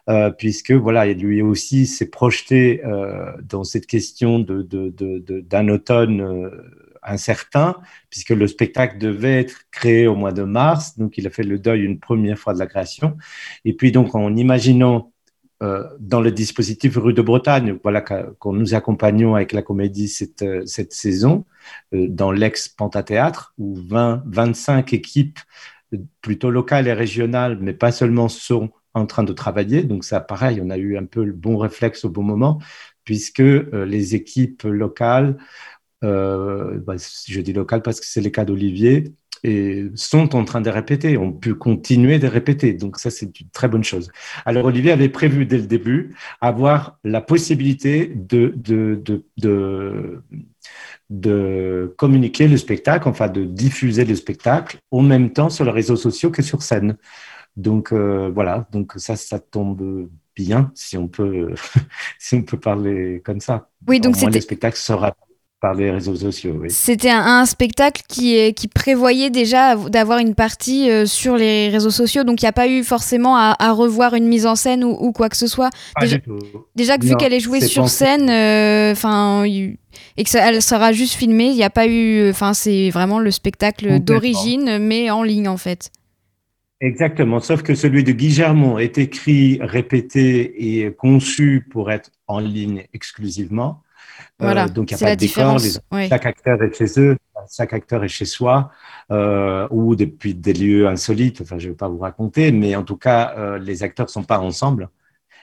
euh, 0.10 0.32
puisque 0.32 0.72
voilà, 0.72 1.06
lui 1.14 1.44
aussi 1.44 1.86
s'est 1.86 2.10
projeté 2.10 2.84
euh, 2.84 3.32
dans 3.44 3.64
cette 3.64 3.86
question 3.86 4.40
d'un 4.40 5.68
automne 5.70 6.22
euh, 6.22 6.50
incertain, 7.04 7.76
puisque 8.10 8.32
le 8.32 8.48
spectacle 8.48 8.98
devait 8.98 9.42
être 9.42 9.62
créé 9.70 10.08
au 10.08 10.16
mois 10.16 10.32
de 10.32 10.44
mars, 10.44 10.98
donc 10.98 11.20
il 11.20 11.28
a 11.28 11.30
fait 11.30 11.44
le 11.44 11.60
deuil 11.60 11.84
une 11.84 12.00
première 12.00 12.40
fois 12.40 12.56
de 12.56 12.60
la 12.60 12.66
création. 12.66 13.16
Et 13.64 13.74
puis 13.74 13.92
donc 13.92 14.16
en 14.16 14.36
imaginant 14.36 15.12
dans 15.62 16.22
le 16.22 16.32
dispositif 16.32 16.96
Rue 16.96 17.14
de 17.14 17.22
Bretagne, 17.22 17.78
voilà 17.84 18.02
qu'on 18.02 18.54
nous 18.54 18.76
accompagnons 18.76 19.36
avec 19.36 19.52
la 19.52 19.62
comédie 19.62 20.08
cette, 20.08 20.42
euh, 20.42 20.64
saison, 20.66 21.46
euh, 21.94 22.08
dans 22.08 22.32
l'ex-Pantathéâtre, 22.32 23.54
où 23.58 23.76
20, 23.76 24.24
25 24.26 24.94
équipes 24.94 25.40
plutôt 26.22 26.50
locales 26.50 26.88
et 26.88 26.94
régionales, 26.94 27.58
mais 27.60 27.74
pas 27.74 27.92
seulement, 27.92 28.30
sont 28.30 28.70
en 28.94 29.06
train 29.06 29.24
de 29.24 29.34
travailler. 29.34 29.84
Donc 29.84 30.06
ça, 30.06 30.22
pareil, 30.22 30.62
on 30.64 30.70
a 30.70 30.78
eu 30.78 30.98
un 30.98 31.06
peu 31.06 31.26
le 31.26 31.34
bon 31.34 31.58
réflexe 31.58 32.06
au 32.06 32.10
bon 32.10 32.24
moment, 32.24 32.60
puisque 33.04 33.40
les 33.40 34.16
équipes 34.16 34.64
locales, 34.64 35.38
bah, 36.02 36.96
je 37.28 37.42
dis 37.42 37.54
locales 37.54 37.82
parce 37.82 38.00
que 38.00 38.06
c'est 38.06 38.22
le 38.22 38.30
cas 38.30 38.46
d'Olivier, 38.46 39.14
et 39.44 39.88
sont 39.96 40.36
en 40.36 40.46
train 40.46 40.62
de 40.62 40.70
répéter, 40.70 41.18
ont 41.18 41.32
pu 41.32 41.56
continuer 41.56 42.20
de 42.20 42.28
répéter. 42.28 42.74
Donc 42.74 42.98
ça, 43.00 43.10
c'est 43.10 43.40
une 43.40 43.50
très 43.50 43.68
bonne 43.68 43.84
chose. 43.84 44.12
Alors 44.46 44.66
Olivier 44.66 44.92
avait 44.92 45.10
prévu 45.10 45.46
dès 45.46 45.58
le 45.58 45.68
début 45.68 46.16
avoir 46.42 47.00
la 47.04 47.22
possibilité 47.22 48.12
de, 48.16 48.54
de, 48.56 49.02
de, 49.04 49.26
de, 49.38 50.22
de 51.10 51.94
communiquer 51.98 52.48
le 52.48 52.58
spectacle, 52.58 53.08
enfin 53.08 53.28
de 53.28 53.44
diffuser 53.44 54.06
le 54.06 54.16
spectacle 54.16 54.78
en 54.92 55.02
même 55.02 55.32
temps 55.32 55.50
sur 55.50 55.66
les 55.66 55.72
réseaux 55.72 55.96
sociaux 55.96 56.32
que 56.32 56.42
sur 56.42 56.62
scène. 56.62 56.98
Donc 57.56 57.92
euh, 57.92 58.32
voilà, 58.34 58.68
donc 58.72 58.94
ça, 58.98 59.16
ça 59.16 59.40
tombe 59.40 60.10
bien 60.36 60.72
si 60.76 60.98
on 60.98 61.08
peut, 61.08 61.54
si 62.20 62.36
on 62.36 62.44
peut 62.44 62.60
parler 62.60 63.22
comme 63.26 63.42
ça. 63.42 63.70
Oui, 63.88 64.00
donc 64.00 64.22
le 64.22 64.40
spectacle 64.40 64.78
sera 64.78 65.16
par 65.62 65.74
les 65.74 65.92
réseaux 65.92 66.16
sociaux. 66.16 66.58
Oui. 66.62 66.70
C'était 66.70 67.10
un, 67.10 67.46
spectacle 67.46 68.02
qui, 68.08 68.54
qui 68.54 68.68
prévoyait 68.68 69.30
déjà 69.30 69.76
d'avoir 69.76 70.20
une 70.20 70.36
partie 70.36 70.90
euh, 70.90 71.06
sur 71.06 71.36
les 71.36 71.70
réseaux 71.70 71.90
sociaux, 71.90 72.24
donc 72.24 72.42
il 72.42 72.46
n'y 72.46 72.50
a 72.50 72.54
pas 72.54 72.68
eu 72.68 72.84
forcément 72.84 73.36
à, 73.36 73.72
revoir 73.72 74.14
une 74.16 74.28
mise 74.28 74.46
en 74.46 74.56
scène 74.56 74.84
ou, 74.84 75.12
quoi 75.12 75.30
que 75.30 75.38
ce 75.38 75.48
soit. 75.48 75.70
déjà, 76.00 76.18
déjà 76.76 76.98
que 76.98 77.06
vu 77.06 77.16
qu'elle 77.18 77.34
est 77.34 77.40
jouée 77.40 77.62
sur 77.62 77.90
scène, 77.90 78.30
euh, 78.30 78.94
et 80.18 80.24
que 80.24 80.30
ça, 80.30 80.50
elle 80.50 80.62
sera 80.62 80.92
juste 80.92 81.16
filmée, 81.16 81.48
il 81.48 81.56
n'y 81.56 81.64
a 81.64 81.70
pas 81.70 81.88
eu. 81.88 82.30
Enfin, 82.30 82.54
c'est 82.54 82.90
vraiment 82.90 83.20
le 83.20 83.32
spectacle 83.32 84.00
d'origine, 84.00 84.78
mais 84.80 85.10
en 85.10 85.24
ligne 85.24 85.48
en 85.48 85.58
fait. 85.58 85.92
Exactement, 86.82 87.42
sauf 87.42 87.62
que 87.62 87.76
celui 87.76 88.06
de 88.06 88.14
Guillermo 88.14 88.80
est 88.80 88.98
écrit, 88.98 89.60
répété 89.62 90.80
et 90.80 90.92
conçu 90.92 91.68
pour 91.70 91.92
être 91.92 92.10
en 92.28 92.40
ligne 92.40 92.86
exclusivement. 92.94 93.82
Voilà, 94.40 94.66
euh, 94.66 94.68
donc 94.70 94.92
il 94.92 94.96
n'y 94.96 95.04
a 95.04 95.06
pas 95.06 95.16
de 95.16 95.20
décor. 95.20 95.60
Chaque 96.10 96.26
acteur 96.26 96.64
est 96.64 96.74
chez 96.74 97.00
eux, 97.00 97.18
chaque 97.56 97.74
acteur 97.74 98.04
est 98.04 98.10
chez 98.10 98.26
soi, 98.26 98.72
euh, 99.12 99.68
ou 99.70 99.96
depuis 99.96 100.34
des 100.34 100.54
lieux 100.54 100.88
insolites. 100.88 101.42
Enfin, 101.42 101.60
je 101.60 101.68
ne 101.68 101.72
vais 101.72 101.78
pas 101.78 101.90
vous 101.90 102.00
raconter, 102.00 102.52
mais 102.52 102.76
en 102.76 102.84
tout 102.84 102.98
cas, 102.98 103.34
euh, 103.38 103.60
les 103.60 103.84
acteurs 103.84 104.06
ne 104.06 104.12
sont 104.12 104.24
pas 104.24 104.40
ensemble 104.40 104.90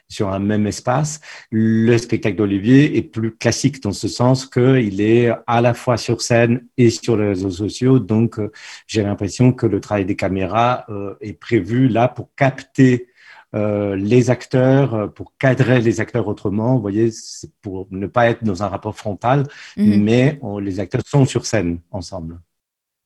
sur 0.08 0.28
un 0.32 0.38
même 0.38 0.68
espace. 0.68 1.20
Le 1.50 1.98
spectacle 1.98 2.36
d'Olivier 2.36 2.96
est 2.96 3.02
plus 3.02 3.36
classique 3.36 3.82
dans 3.82 3.92
ce 3.92 4.06
sens 4.06 4.46
qu'il 4.46 5.00
est 5.00 5.32
à 5.48 5.60
la 5.60 5.74
fois 5.74 5.96
sur 5.96 6.22
scène 6.22 6.64
et 6.76 6.90
sur 6.90 7.16
les 7.16 7.28
réseaux 7.28 7.50
sociaux. 7.50 7.98
Donc, 7.98 8.38
j'ai 8.86 9.02
l'impression 9.02 9.52
que 9.52 9.66
le 9.66 9.80
travail 9.80 10.04
des 10.04 10.14
caméras 10.14 10.86
est 11.20 11.32
prévu 11.32 11.88
là 11.88 12.06
pour 12.06 12.28
capter 12.36 13.08
euh, 13.54 13.96
les 13.96 14.30
acteurs, 14.30 14.94
euh, 14.94 15.06
pour 15.06 15.32
cadrer 15.38 15.80
les 15.80 16.00
acteurs 16.00 16.26
autrement, 16.28 16.74
vous 16.74 16.82
voyez, 16.82 17.10
c'est 17.10 17.50
pour 17.62 17.86
ne 17.90 18.06
pas 18.06 18.28
être 18.28 18.44
dans 18.44 18.62
un 18.62 18.68
rapport 18.68 18.96
frontal, 18.96 19.44
mhm. 19.76 20.02
mais 20.02 20.40
les 20.60 20.80
acteurs 20.80 21.02
sont 21.06 21.24
sur 21.24 21.46
scène 21.46 21.78
ensemble. 21.90 22.40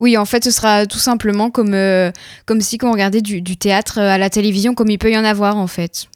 Oui, 0.01 0.17
en 0.17 0.25
fait, 0.25 0.43
ce 0.43 0.51
sera 0.51 0.87
tout 0.87 0.99
simplement 0.99 1.51
comme, 1.51 1.75
euh, 1.75 2.11
comme 2.47 2.63
si 2.63 2.79
on 2.83 2.91
regardait 2.91 3.21
du, 3.21 3.43
théâtre 3.43 3.99
à 3.99 4.17
la 4.17 4.31
télévision, 4.31 4.75
comme 4.75 4.89
il 4.89 4.99
peut 4.99 5.13
y 5.13 5.19
en 5.19 5.25
avoir, 5.25 5.59
en 5.59 5.67
fait. 5.67 6.09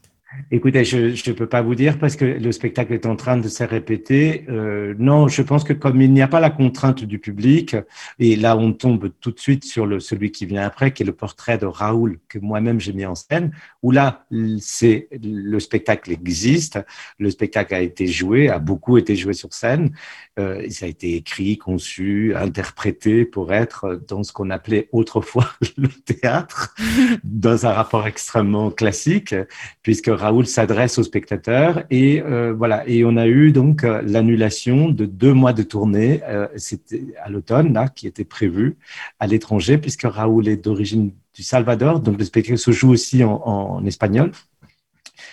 Écoutez, 0.51 0.85
je 0.85 1.31
ne 1.31 1.35
peux 1.35 1.47
pas 1.47 1.63
vous 1.63 1.75
dire 1.75 1.99
parce 1.99 2.17
que 2.17 2.25
le 2.25 2.53
spectacle 2.53 2.93
est 2.93 3.07
en 3.07 3.17
train 3.17 3.37
de 3.37 3.49
se 3.49 3.65
répéter. 3.65 4.45
Euh, 4.49 4.95
non, 4.99 5.29
je 5.29 5.43
pense 5.43 5.65
que 5.65 5.73
comme 5.73 6.01
il 6.01 6.13
n'y 6.13 6.23
a 6.23 6.29
pas 6.29 6.41
la 6.41 6.51
contrainte 6.51 7.05
du 7.05 7.19
public, 7.19 7.77
et 8.19 8.37
là 8.37 8.57
on 8.57 8.73
tombe 8.73 9.11
tout 9.21 9.31
de 9.31 9.39
suite 9.39 9.65
sur 9.65 9.87
le, 9.87 10.01
celui 10.01 10.33
qui 10.33 10.47
vient 10.47 10.65
après, 10.65 10.93
qui 10.93 11.03
est 11.03 11.07
le 11.07 11.13
portrait 11.13 11.59
de 11.59 11.67
Raoul 11.67 12.19
que 12.29 12.39
moi-même 12.39 12.81
j'ai 12.81 12.93
mis 12.93 13.07
en 13.07 13.15
scène, 13.15 13.53
où 13.83 13.91
là 13.91 14.27
c'est 14.61 15.09
le 15.13 15.59
spectacle 15.61 16.13
existe, 16.13 16.79
le 17.19 17.31
spectacle 17.31 17.75
a 17.75 17.81
été 17.81 18.07
joué, 18.07 18.49
a 18.49 18.59
beaucoup 18.59 18.99
été 18.99 19.17
joué 19.17 19.33
sur 19.33 19.53
scène, 19.53 19.93
euh, 20.39 20.67
ça 20.71 20.87
a 20.87 20.89
été 20.89 21.15
écrit, 21.15 21.59
conçu, 21.59 22.35
interprété 22.35 23.25
pour 23.25 23.53
être 23.53 24.01
dans 24.09 24.23
ce 24.23 24.33
qu'on 24.33 24.51
appelait 24.51 24.89
autrefois 24.93 25.49
le 25.77 25.89
théâtre, 25.89 26.75
dans 27.25 27.67
un 27.67 27.73
rapport 27.73 28.07
extrêmement 28.07 28.71
classique, 28.71 29.35
puisque 29.83 30.09
Raoul 30.25 30.47
s'adresse 30.47 30.97
aux 30.99 31.03
spectateurs 31.03 31.85
et 31.91 32.23
euh, 32.23 32.55
voilà. 32.57 32.89
Et 32.89 33.05
on 33.05 33.19
a 33.19 33.27
eu 33.27 33.53
donc 33.53 33.85
euh, 33.85 34.01
l'annulation 34.03 34.89
de 34.89 35.05
deux 35.05 35.35
mois 35.35 35.53
de 35.53 35.63
tournée. 35.63 36.23
Euh, 36.25 36.49
c'était 36.57 37.05
à 37.23 37.29
l'automne 37.29 37.79
qui 37.95 38.07
était 38.07 38.25
prévu 38.25 38.77
à 39.21 39.27
l'étranger 39.27 39.77
puisque 39.77 40.05
Raoul 40.05 40.49
est 40.49 40.57
d'origine 40.57 41.13
du 41.35 41.43
Salvador, 41.43 42.01
donc 42.01 42.19
le 42.19 42.25
spectacle 42.25 42.57
se 42.57 42.71
joue 42.71 42.91
aussi 42.91 43.23
en, 43.23 43.35
en 43.45 43.85
espagnol. 43.85 44.33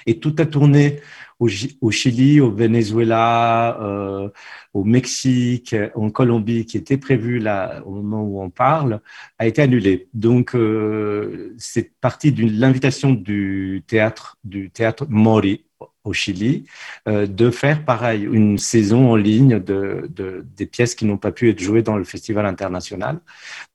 Et 0.05 0.19
toute 0.19 0.37
la 0.37 0.45
tournée 0.45 0.99
au, 1.41 1.91
Chili, 1.91 2.39
au 2.39 2.51
Venezuela, 2.51 3.79
euh, 3.81 4.29
au 4.73 4.83
Mexique, 4.83 5.75
en 5.95 6.11
Colombie, 6.11 6.65
qui 6.65 6.77
était 6.77 6.97
prévu 6.97 7.39
là 7.39 7.81
au 7.85 7.91
moment 7.91 8.21
où 8.21 8.41
on 8.41 8.49
parle, 8.51 9.01
a 9.39 9.47
été 9.47 9.61
annulé. 9.63 10.07
Donc, 10.13 10.55
euh, 10.55 11.53
c'est 11.57 11.93
parti 11.99 12.31
de 12.31 12.43
l'invitation 12.59 13.11
du 13.11 13.83
théâtre, 13.87 14.37
du 14.43 14.69
théâtre 14.69 15.05
Mori 15.09 15.65
au 16.03 16.13
Chili, 16.13 16.65
euh, 17.07 17.27
de 17.27 17.51
faire 17.51 17.85
pareil, 17.85 18.23
une 18.23 18.57
saison 18.57 19.11
en 19.11 19.15
ligne 19.15 19.59
de, 19.59 20.09
de 20.15 20.45
des 20.57 20.65
pièces 20.65 20.95
qui 20.95 21.05
n'ont 21.05 21.17
pas 21.17 21.31
pu 21.31 21.49
être 21.49 21.59
jouées 21.59 21.83
dans 21.83 21.97
le 21.97 22.03
festival 22.03 22.45
international. 22.45 23.19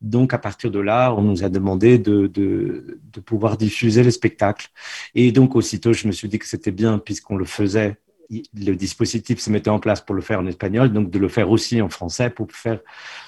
Donc, 0.01 0.35
à 0.35 0.39
partir 0.39 0.71
de 0.71 0.81
là, 0.81 1.15
on 1.15 1.23
nous 1.23 1.45
a 1.45 1.49
demandé 1.49 1.99
de, 1.99 2.27
de, 2.27 2.99
de 3.13 3.21
pouvoir 3.21 3.57
diffuser 3.57 4.03
les 4.03 4.11
spectacles. 4.11 4.69
Et 5.15 5.33
donc, 5.33 5.55
aussitôt, 5.57 5.93
je 5.93 6.07
me 6.07 6.13
suis 6.13 6.29
dit 6.29 6.39
que 6.39 6.47
c'était 6.47 6.73
bien, 6.73 6.99
puisqu'on 6.99 7.37
le 7.37 7.45
faisait 7.45 7.97
le 8.31 8.73
dispositif 8.75 9.41
se 9.41 9.51
mettait 9.51 9.71
en 9.71 9.79
place 9.79 10.01
pour 10.01 10.15
le 10.15 10.23
faire 10.23 10.41
en 10.41 10.47
espagnol, 10.47 10.93
donc 10.93 11.11
de 11.11 11.19
le 11.19 11.29
faire 11.29 11.51
aussi 11.51 11.81
en 11.81 11.89
français 11.89 12.31
pour 12.31 12.51
faire, 12.53 12.81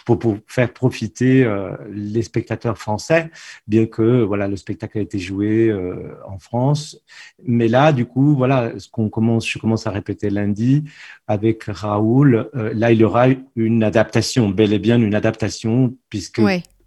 pour, 0.04 0.18
pour 0.18 0.38
faire 0.46 0.72
profiter 0.72 1.44
euh, 1.44 1.76
les 1.90 2.22
spectateurs 2.22 2.78
français, 2.78 3.30
bien 3.66 3.86
que 3.86 4.22
voilà 4.22 4.48
le 4.48 4.56
spectacle 4.56 4.98
a 4.98 5.00
été 5.00 5.18
joué 5.18 5.68
euh, 5.68 6.14
en 6.26 6.38
France. 6.38 7.00
Mais 7.44 7.68
là, 7.68 7.92
du 7.92 8.06
coup, 8.06 8.34
voilà, 8.34 8.78
ce 8.78 8.88
qu'on 8.88 9.08
commence, 9.08 9.48
je 9.48 9.58
commence 9.58 9.86
à 9.86 9.90
répéter 9.90 10.30
lundi 10.30 10.84
avec 11.26 11.64
Raoul. 11.64 12.50
Euh, 12.54 12.72
là, 12.74 12.92
il 12.92 13.00
y 13.00 13.04
aura 13.04 13.26
une 13.56 13.82
adaptation, 13.82 14.48
bel 14.48 14.72
et 14.72 14.78
bien 14.78 15.00
une 15.00 15.14
adaptation, 15.14 15.94
puisque 16.08 16.40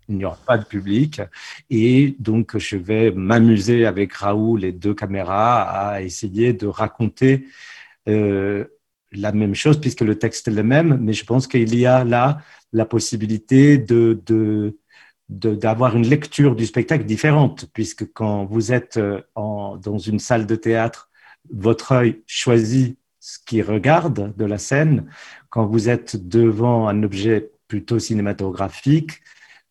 il 0.09 0.17
n'y 0.17 0.25
aura 0.25 0.37
pas 0.45 0.57
de 0.57 0.65
public. 0.65 1.21
Et 1.69 2.15
donc, 2.19 2.57
je 2.57 2.75
vais 2.75 3.11
m'amuser 3.11 3.85
avec 3.85 4.13
Raoul 4.13 4.65
et 4.65 4.71
deux 4.71 4.93
caméras 4.93 5.61
à 5.61 6.01
essayer 6.01 6.53
de 6.53 6.67
raconter 6.67 7.45
la 9.11 9.31
même 9.31 9.55
chose 9.55 9.79
puisque 9.79 10.01
le 10.01 10.17
texte 10.17 10.47
est 10.47 10.51
le 10.51 10.63
même, 10.63 10.97
mais 11.01 11.13
je 11.13 11.25
pense 11.25 11.47
qu'il 11.47 11.75
y 11.75 11.85
a 11.85 12.03
là 12.03 12.39
la 12.71 12.85
possibilité 12.85 13.77
de, 13.77 14.21
de 14.25 14.77
d'avoir 15.29 15.95
une 15.95 16.07
lecture 16.07 16.57
du 16.57 16.65
spectacle 16.65 17.05
différente, 17.05 17.67
puisque 17.73 18.11
quand 18.11 18.43
vous 18.43 18.73
êtes 18.73 18.97
euh, 18.97 19.21
en, 19.35 19.77
dans 19.77 19.97
une 19.97 20.19
salle 20.19 20.45
de 20.45 20.55
théâtre, 20.55 21.09
votre 21.49 21.93
œil 21.93 22.21
choisit 22.27 22.97
ce 23.21 23.37
qu'il 23.45 23.63
regarde 23.63 24.35
de 24.35 24.45
la 24.45 24.57
scène. 24.57 25.09
Quand 25.49 25.65
vous 25.65 25.87
êtes 25.87 26.27
devant 26.27 26.89
un 26.89 27.01
objet 27.03 27.49
plutôt 27.69 27.97
cinématographique, 27.97 29.21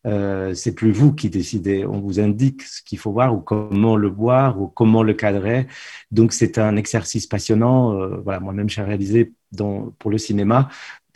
euh, 0.07 0.53
c'est 0.53 0.73
plus 0.73 0.91
vous 0.91 1.13
qui 1.13 1.29
décidez. 1.29 1.85
On 1.85 1.99
vous 1.99 2.19
indique 2.19 2.63
ce 2.63 2.81
qu'il 2.81 2.97
faut 2.97 3.11
voir 3.11 3.35
ou 3.35 3.39
comment 3.39 3.95
le 3.95 4.09
voir 4.09 4.59
ou 4.61 4.67
comment 4.67 5.03
le 5.03 5.13
cadrer. 5.13 5.67
Donc 6.11 6.33
c'est 6.33 6.57
un 6.57 6.75
exercice 6.75 7.27
passionnant. 7.27 7.93
Euh, 7.93 8.17
voilà, 8.23 8.39
moi-même 8.39 8.69
j'ai 8.69 8.81
réalisé 8.81 9.33
dans, 9.51 9.91
pour 9.99 10.11
le 10.11 10.17
cinéma 10.17 10.69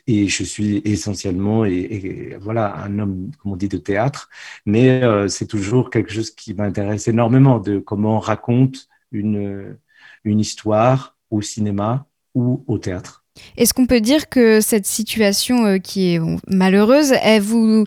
et 0.07 0.27
je 0.27 0.43
suis 0.43 0.81
essentiellement 0.85 1.65
et, 1.65 2.37
voilà 2.39 2.75
un 2.77 2.99
homme 2.99 3.31
comme 3.39 3.53
on 3.53 3.55
dit 3.55 3.69
de 3.69 3.77
théâtre, 3.77 4.29
mais 4.65 5.03
euh, 5.03 5.27
c'est 5.27 5.47
toujours 5.47 5.89
quelque 5.89 6.11
chose 6.11 6.31
qui 6.31 6.53
m'intéresse 6.53 7.07
énormément 7.07 7.59
de 7.59 7.79
comment 7.79 8.17
on 8.17 8.19
raconte 8.19 8.87
une 9.11 9.77
une 10.23 10.39
histoire 10.39 11.17
au 11.31 11.41
cinéma 11.41 12.07
ou 12.35 12.63
au 12.67 12.77
théâtre. 12.79 13.24
Est-ce 13.57 13.73
qu'on 13.73 13.85
peut 13.85 14.01
dire 14.01 14.29
que 14.29 14.59
cette 14.59 14.85
situation 14.85 15.65
euh, 15.65 15.77
qui 15.77 16.13
est 16.13 16.21
malheureuse, 16.47 17.13
vous, 17.41 17.85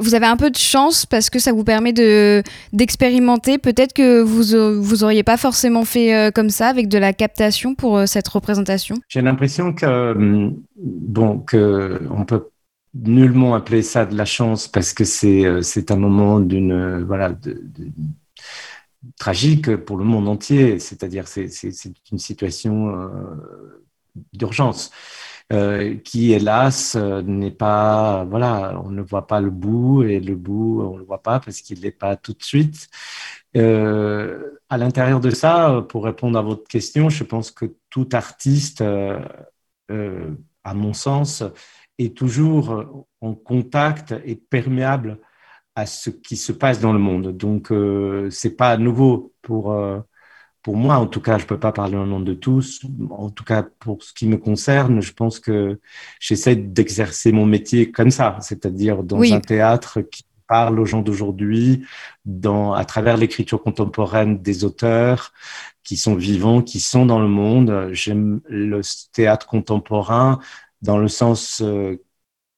vous 0.00 0.14
avez 0.14 0.26
un 0.26 0.36
peu 0.36 0.50
de 0.50 0.56
chance 0.56 1.06
parce 1.06 1.30
que 1.30 1.38
ça 1.38 1.52
vous 1.52 1.64
permet 1.64 1.92
de, 1.92 2.42
d'expérimenter? 2.72 3.58
Peut-être 3.58 3.92
que 3.92 4.20
vous 4.20 4.82
vous 4.82 5.04
auriez 5.04 5.22
pas 5.22 5.36
forcément 5.36 5.84
fait 5.84 6.14
euh, 6.14 6.30
comme 6.30 6.50
ça 6.50 6.68
avec 6.68 6.88
de 6.88 6.98
la 6.98 7.12
captation 7.12 7.74
pour 7.74 7.98
euh, 7.98 8.06
cette 8.06 8.28
représentation? 8.28 8.96
J'ai 9.08 9.20
l'impression 9.20 9.72
que, 9.72 10.14
bon, 10.76 11.44
on 12.10 12.24
peut 12.24 12.48
nullement 12.94 13.54
appeler 13.54 13.82
ça 13.82 14.06
de 14.06 14.16
la 14.16 14.24
chance 14.24 14.68
parce 14.68 14.92
que 14.92 15.04
c'est, 15.04 15.44
c'est 15.62 15.90
un 15.90 15.96
moment 15.96 16.40
d'une, 16.40 17.04
voilà, 17.04 17.30
de, 17.30 17.62
tragique 19.18 19.76
pour 19.76 19.96
le 19.96 20.04
monde 20.04 20.28
entier. 20.28 20.78
C'est-à-dire, 20.78 21.28
c'est, 21.28 21.48
c'est, 21.48 21.72
c'est 21.72 21.92
une 22.10 22.18
situation 22.18 22.92
d'urgence. 24.32 24.90
Euh, 25.52 25.96
qui 25.96 26.32
hélas 26.32 26.94
euh, 26.94 27.22
n'est 27.22 27.50
pas 27.50 28.24
voilà 28.24 28.80
on 28.84 28.90
ne 28.90 29.02
voit 29.02 29.26
pas 29.26 29.40
le 29.40 29.50
bout 29.50 30.04
et 30.04 30.20
le 30.20 30.36
bout 30.36 30.80
on 30.80 30.96
le 30.96 31.02
voit 31.04 31.24
pas 31.24 31.40
parce 31.40 31.60
qu'il 31.60 31.80
n'est 31.80 31.90
pas 31.90 32.14
tout 32.14 32.34
de 32.34 32.42
suite 32.44 32.88
euh, 33.56 34.60
à 34.68 34.78
l'intérieur 34.78 35.18
de 35.18 35.30
ça 35.30 35.84
pour 35.88 36.04
répondre 36.04 36.38
à 36.38 36.42
votre 36.42 36.68
question 36.68 37.08
je 37.08 37.24
pense 37.24 37.50
que 37.50 37.74
tout 37.90 38.08
artiste 38.12 38.80
à 38.80 40.74
mon 40.74 40.92
sens 40.92 41.42
est 41.98 42.16
toujours 42.16 43.04
en 43.20 43.34
contact 43.34 44.14
et 44.24 44.36
perméable 44.36 45.18
à 45.74 45.84
ce 45.86 46.10
qui 46.10 46.36
se 46.36 46.52
passe 46.52 46.78
dans 46.78 46.92
le 46.92 47.00
monde 47.00 47.36
donc 47.36 47.72
c'est 48.30 48.56
pas 48.56 48.76
nouveau 48.76 49.34
pour 49.42 49.74
pour 50.62 50.76
moi, 50.76 50.96
en 50.96 51.06
tout 51.06 51.20
cas, 51.20 51.38
je 51.38 51.44
ne 51.44 51.48
peux 51.48 51.58
pas 51.58 51.72
parler 51.72 51.96
au 51.96 52.06
nom 52.06 52.20
de 52.20 52.34
tous. 52.34 52.82
En 53.10 53.30
tout 53.30 53.44
cas, 53.44 53.62
pour 53.62 54.02
ce 54.02 54.12
qui 54.12 54.26
me 54.26 54.36
concerne, 54.36 55.00
je 55.00 55.12
pense 55.12 55.40
que 55.40 55.80
j'essaie 56.18 56.56
d'exercer 56.56 57.32
mon 57.32 57.46
métier 57.46 57.90
comme 57.90 58.10
ça, 58.10 58.36
c'est-à-dire 58.40 59.02
dans 59.02 59.22
un 59.22 59.40
théâtre 59.40 60.02
qui 60.02 60.24
parle 60.46 60.80
aux 60.80 60.84
gens 60.84 61.00
d'aujourd'hui, 61.00 61.86
dans 62.24 62.72
à 62.74 62.84
travers 62.84 63.16
l'écriture 63.16 63.62
contemporaine 63.62 64.42
des 64.42 64.64
auteurs 64.64 65.32
qui 65.84 65.96
sont 65.96 66.16
vivants, 66.16 66.60
qui 66.60 66.80
sont 66.80 67.06
dans 67.06 67.20
le 67.20 67.28
monde. 67.28 67.90
J'aime 67.92 68.40
le 68.48 68.80
théâtre 69.12 69.46
contemporain 69.46 70.40
dans 70.82 70.98
le 70.98 71.08
sens 71.08 71.62
euh, 71.62 72.02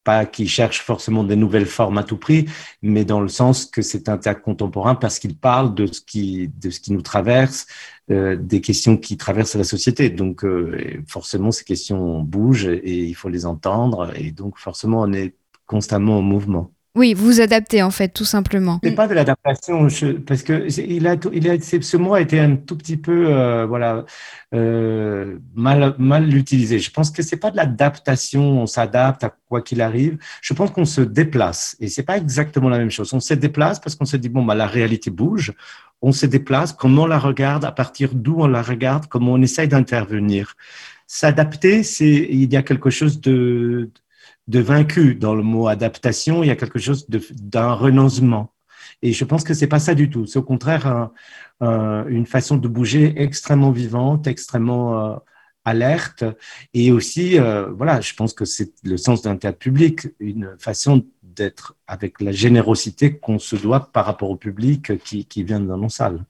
pas 0.03 0.25
qui 0.25 0.47
cherche 0.47 0.81
forcément 0.81 1.23
des 1.23 1.35
nouvelles 1.35 1.65
formes 1.65 1.97
à 1.97 2.03
tout 2.03 2.17
prix, 2.17 2.45
mais 2.81 3.05
dans 3.05 3.21
le 3.21 3.27
sens 3.27 3.65
que 3.65 3.81
c'est 3.81 4.09
un 4.09 4.17
théâtre 4.17 4.41
contemporain 4.41 4.95
parce 4.95 5.19
qu'il 5.19 5.37
parle 5.37 5.73
de 5.75 5.87
ce 5.87 6.01
qui 6.01 6.49
de 6.59 6.69
ce 6.69 6.79
qui 6.79 6.93
nous 6.93 7.01
traverse, 7.01 7.67
euh, 8.11 8.35
des 8.35 8.61
questions 8.61 8.97
qui 8.97 9.17
traversent 9.17 9.55
la 9.55 9.63
société. 9.63 10.09
Donc 10.09 10.43
euh, 10.43 11.01
forcément 11.07 11.51
ces 11.51 11.63
questions 11.63 12.21
bougent 12.21 12.67
et 12.67 13.05
il 13.05 13.13
faut 13.15 13.29
les 13.29 13.45
entendre 13.45 14.11
et 14.15 14.31
donc 14.31 14.57
forcément 14.57 15.01
on 15.01 15.13
est 15.13 15.35
constamment 15.65 16.19
en 16.19 16.21
mouvement. 16.21 16.71
Oui, 16.95 17.15
vous 17.15 17.41
adaptez 17.41 17.81
en 17.81 17.89
fait, 17.89 18.09
tout 18.09 18.23
simplement. 18.25 18.79
C'est 18.83 18.91
pas 18.91 19.07
de 19.07 19.15
l'adaptation, 19.15 19.87
parce 20.27 20.43
que 20.43 20.67
il 20.79 21.07
a, 21.07 21.15
il 21.33 21.49
a, 21.49 21.59
ce 21.59 21.97
mot 21.97 22.13
a 22.13 22.21
été 22.21 22.39
un 22.39 22.55
tout 22.55 22.77
petit 22.77 22.97
peu, 22.97 23.33
euh, 23.33 23.65
voilà, 23.65 24.05
euh, 24.53 25.39
mal, 25.55 25.95
mal 25.97 26.35
utilisé. 26.35 26.77
Je 26.77 26.91
pense 26.91 27.09
que 27.09 27.23
c'est 27.23 27.37
pas 27.37 27.49
de 27.49 27.57
l'adaptation, 27.57 28.61
on 28.61 28.67
s'adapte 28.67 29.23
à 29.23 29.35
quoi 29.49 29.61
qu'il 29.61 29.81
arrive. 29.81 30.19
Je 30.41 30.53
pense 30.53 30.69
qu'on 30.69 30.85
se 30.85 31.01
déplace, 31.01 31.75
et 31.79 31.87
c'est 31.87 32.03
pas 32.03 32.17
exactement 32.17 32.69
la 32.69 32.77
même 32.77 32.91
chose. 32.91 33.11
On 33.13 33.19
se 33.19 33.33
déplace 33.33 33.79
parce 33.79 33.95
qu'on 33.95 34.05
se 34.05 34.17
dit 34.17 34.29
bon 34.29 34.45
bah 34.45 34.53
la 34.53 34.67
réalité 34.67 35.09
bouge. 35.09 35.53
On 36.03 36.11
se 36.11 36.27
déplace, 36.27 36.73
comment 36.73 37.03
on 37.03 37.07
la 37.07 37.17
regarde, 37.17 37.65
à 37.65 37.71
partir 37.71 38.09
d'où 38.13 38.35
on 38.41 38.47
la 38.47 38.61
regarde, 38.61 39.07
comment 39.07 39.33
on 39.33 39.41
essaye 39.41 39.67
d'intervenir. 39.67 40.53
S'adapter, 41.07 41.81
c'est 41.83 42.27
il 42.29 42.51
y 42.53 42.57
a 42.57 42.61
quelque 42.61 42.89
chose 42.91 43.19
de 43.19 43.89
de 43.95 44.02
vaincu 44.47 45.15
dans 45.15 45.35
le 45.35 45.43
mot 45.43 45.67
adaptation. 45.67 46.43
Il 46.43 46.47
y 46.47 46.51
a 46.51 46.55
quelque 46.55 46.79
chose 46.79 47.07
d'un 47.09 47.73
renoncement. 47.73 48.53
Et 49.01 49.11
je 49.11 49.25
pense 49.25 49.43
que 49.43 49.53
c'est 49.53 49.67
pas 49.67 49.79
ça 49.79 49.95
du 49.95 50.09
tout. 50.09 50.25
C'est 50.25 50.39
au 50.39 50.43
contraire 50.43 51.09
une 51.61 52.25
façon 52.25 52.57
de 52.57 52.67
bouger 52.67 53.13
extrêmement 53.21 53.71
vivante, 53.71 54.27
extrêmement 54.27 54.99
euh, 54.99 55.15
alerte. 55.65 56.23
Et 56.73 56.91
aussi, 56.91 57.39
euh, 57.39 57.71
voilà, 57.71 58.01
je 58.01 58.13
pense 58.13 58.33
que 58.33 58.45
c'est 58.45 58.73
le 58.83 58.97
sens 58.97 59.21
d'un 59.21 59.37
théâtre 59.37 59.59
public, 59.59 60.07
une 60.19 60.55
façon 60.59 61.05
d'être 61.21 61.75
avec 61.87 62.21
la 62.21 62.31
générosité 62.31 63.17
qu'on 63.17 63.39
se 63.39 63.55
doit 63.55 63.91
par 63.91 64.05
rapport 64.05 64.29
au 64.29 64.35
public 64.35 64.97
qui, 65.03 65.25
qui 65.25 65.43
vient 65.43 65.59
dans 65.59 65.77
nos 65.77 65.89
salles. 65.89 66.25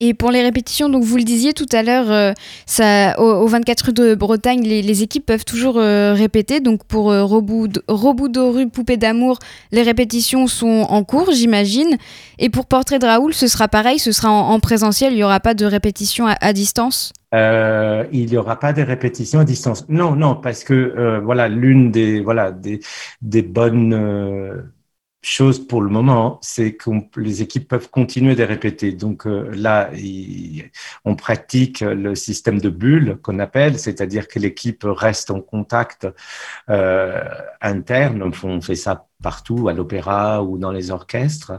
Et 0.00 0.12
pour 0.12 0.32
les 0.32 0.42
répétitions, 0.42 0.88
donc 0.88 1.04
vous 1.04 1.16
le 1.16 1.22
disiez 1.22 1.52
tout 1.52 1.68
à 1.70 1.84
l'heure, 1.84 2.10
euh, 2.10 2.32
ça, 2.66 3.18
au, 3.20 3.46
24 3.46 3.86
rue 3.86 3.92
de 3.92 4.14
Bretagne, 4.16 4.62
les, 4.62 5.02
équipes 5.04 5.24
peuvent 5.24 5.44
toujours 5.44 5.78
euh, 5.78 6.14
répéter. 6.14 6.58
Donc 6.58 6.84
pour 6.84 7.12
euh, 7.12 7.22
Roboudorus, 7.22 8.66
Poupée 8.72 8.96
d'amour, 8.96 9.38
les 9.70 9.82
répétitions 9.82 10.48
sont 10.48 10.84
en 10.88 11.04
cours, 11.04 11.30
j'imagine. 11.30 11.96
Et 12.40 12.50
pour 12.50 12.66
Portrait 12.66 12.98
de 12.98 13.06
Raoul, 13.06 13.34
ce 13.34 13.46
sera 13.46 13.68
pareil, 13.68 14.00
ce 14.00 14.10
sera 14.10 14.30
en, 14.30 14.58
présentiel, 14.58 15.12
il 15.12 15.16
n'y 15.16 15.22
aura 15.22 15.38
pas 15.38 15.54
de 15.54 15.64
répétition 15.64 16.26
à, 16.26 16.52
distance? 16.52 17.12
Il 17.32 18.26
n'y 18.26 18.36
aura 18.36 18.58
pas 18.58 18.72
de 18.72 18.82
répétition 18.82 19.38
à 19.38 19.44
distance. 19.44 19.88
Non, 19.88 20.16
non, 20.16 20.34
parce 20.34 20.64
que 20.64 21.20
voilà, 21.24 21.48
l'une 21.48 21.92
des 21.92 22.20
voilà 22.20 22.50
des, 22.50 22.80
des 23.22 23.42
bonnes 23.42 23.94
chose 25.26 25.66
pour 25.66 25.82
le 25.82 25.88
moment, 25.88 26.38
c'est 26.42 26.74
que 26.74 26.90
les 27.16 27.42
équipes 27.42 27.68
peuvent 27.68 27.90
continuer 27.90 28.34
de 28.34 28.42
répéter. 28.42 28.92
Donc 28.92 29.26
euh, 29.26 29.50
là, 29.54 29.90
on 31.04 31.16
pratique 31.16 31.80
le 31.80 32.14
système 32.14 32.60
de 32.60 32.68
bulle 32.68 33.18
qu'on 33.22 33.38
appelle, 33.38 33.78
c'est-à-dire 33.78 34.28
que 34.28 34.38
l'équipe 34.38 34.84
reste 34.84 35.30
en 35.30 35.40
contact 35.40 36.06
euh, 36.70 37.22
interne. 37.60 38.30
On 38.42 38.60
fait 38.60 38.76
ça 38.76 39.06
partout, 39.24 39.68
à 39.68 39.72
l'opéra 39.72 40.44
ou 40.44 40.58
dans 40.58 40.70
les 40.70 40.90
orchestres. 40.90 41.52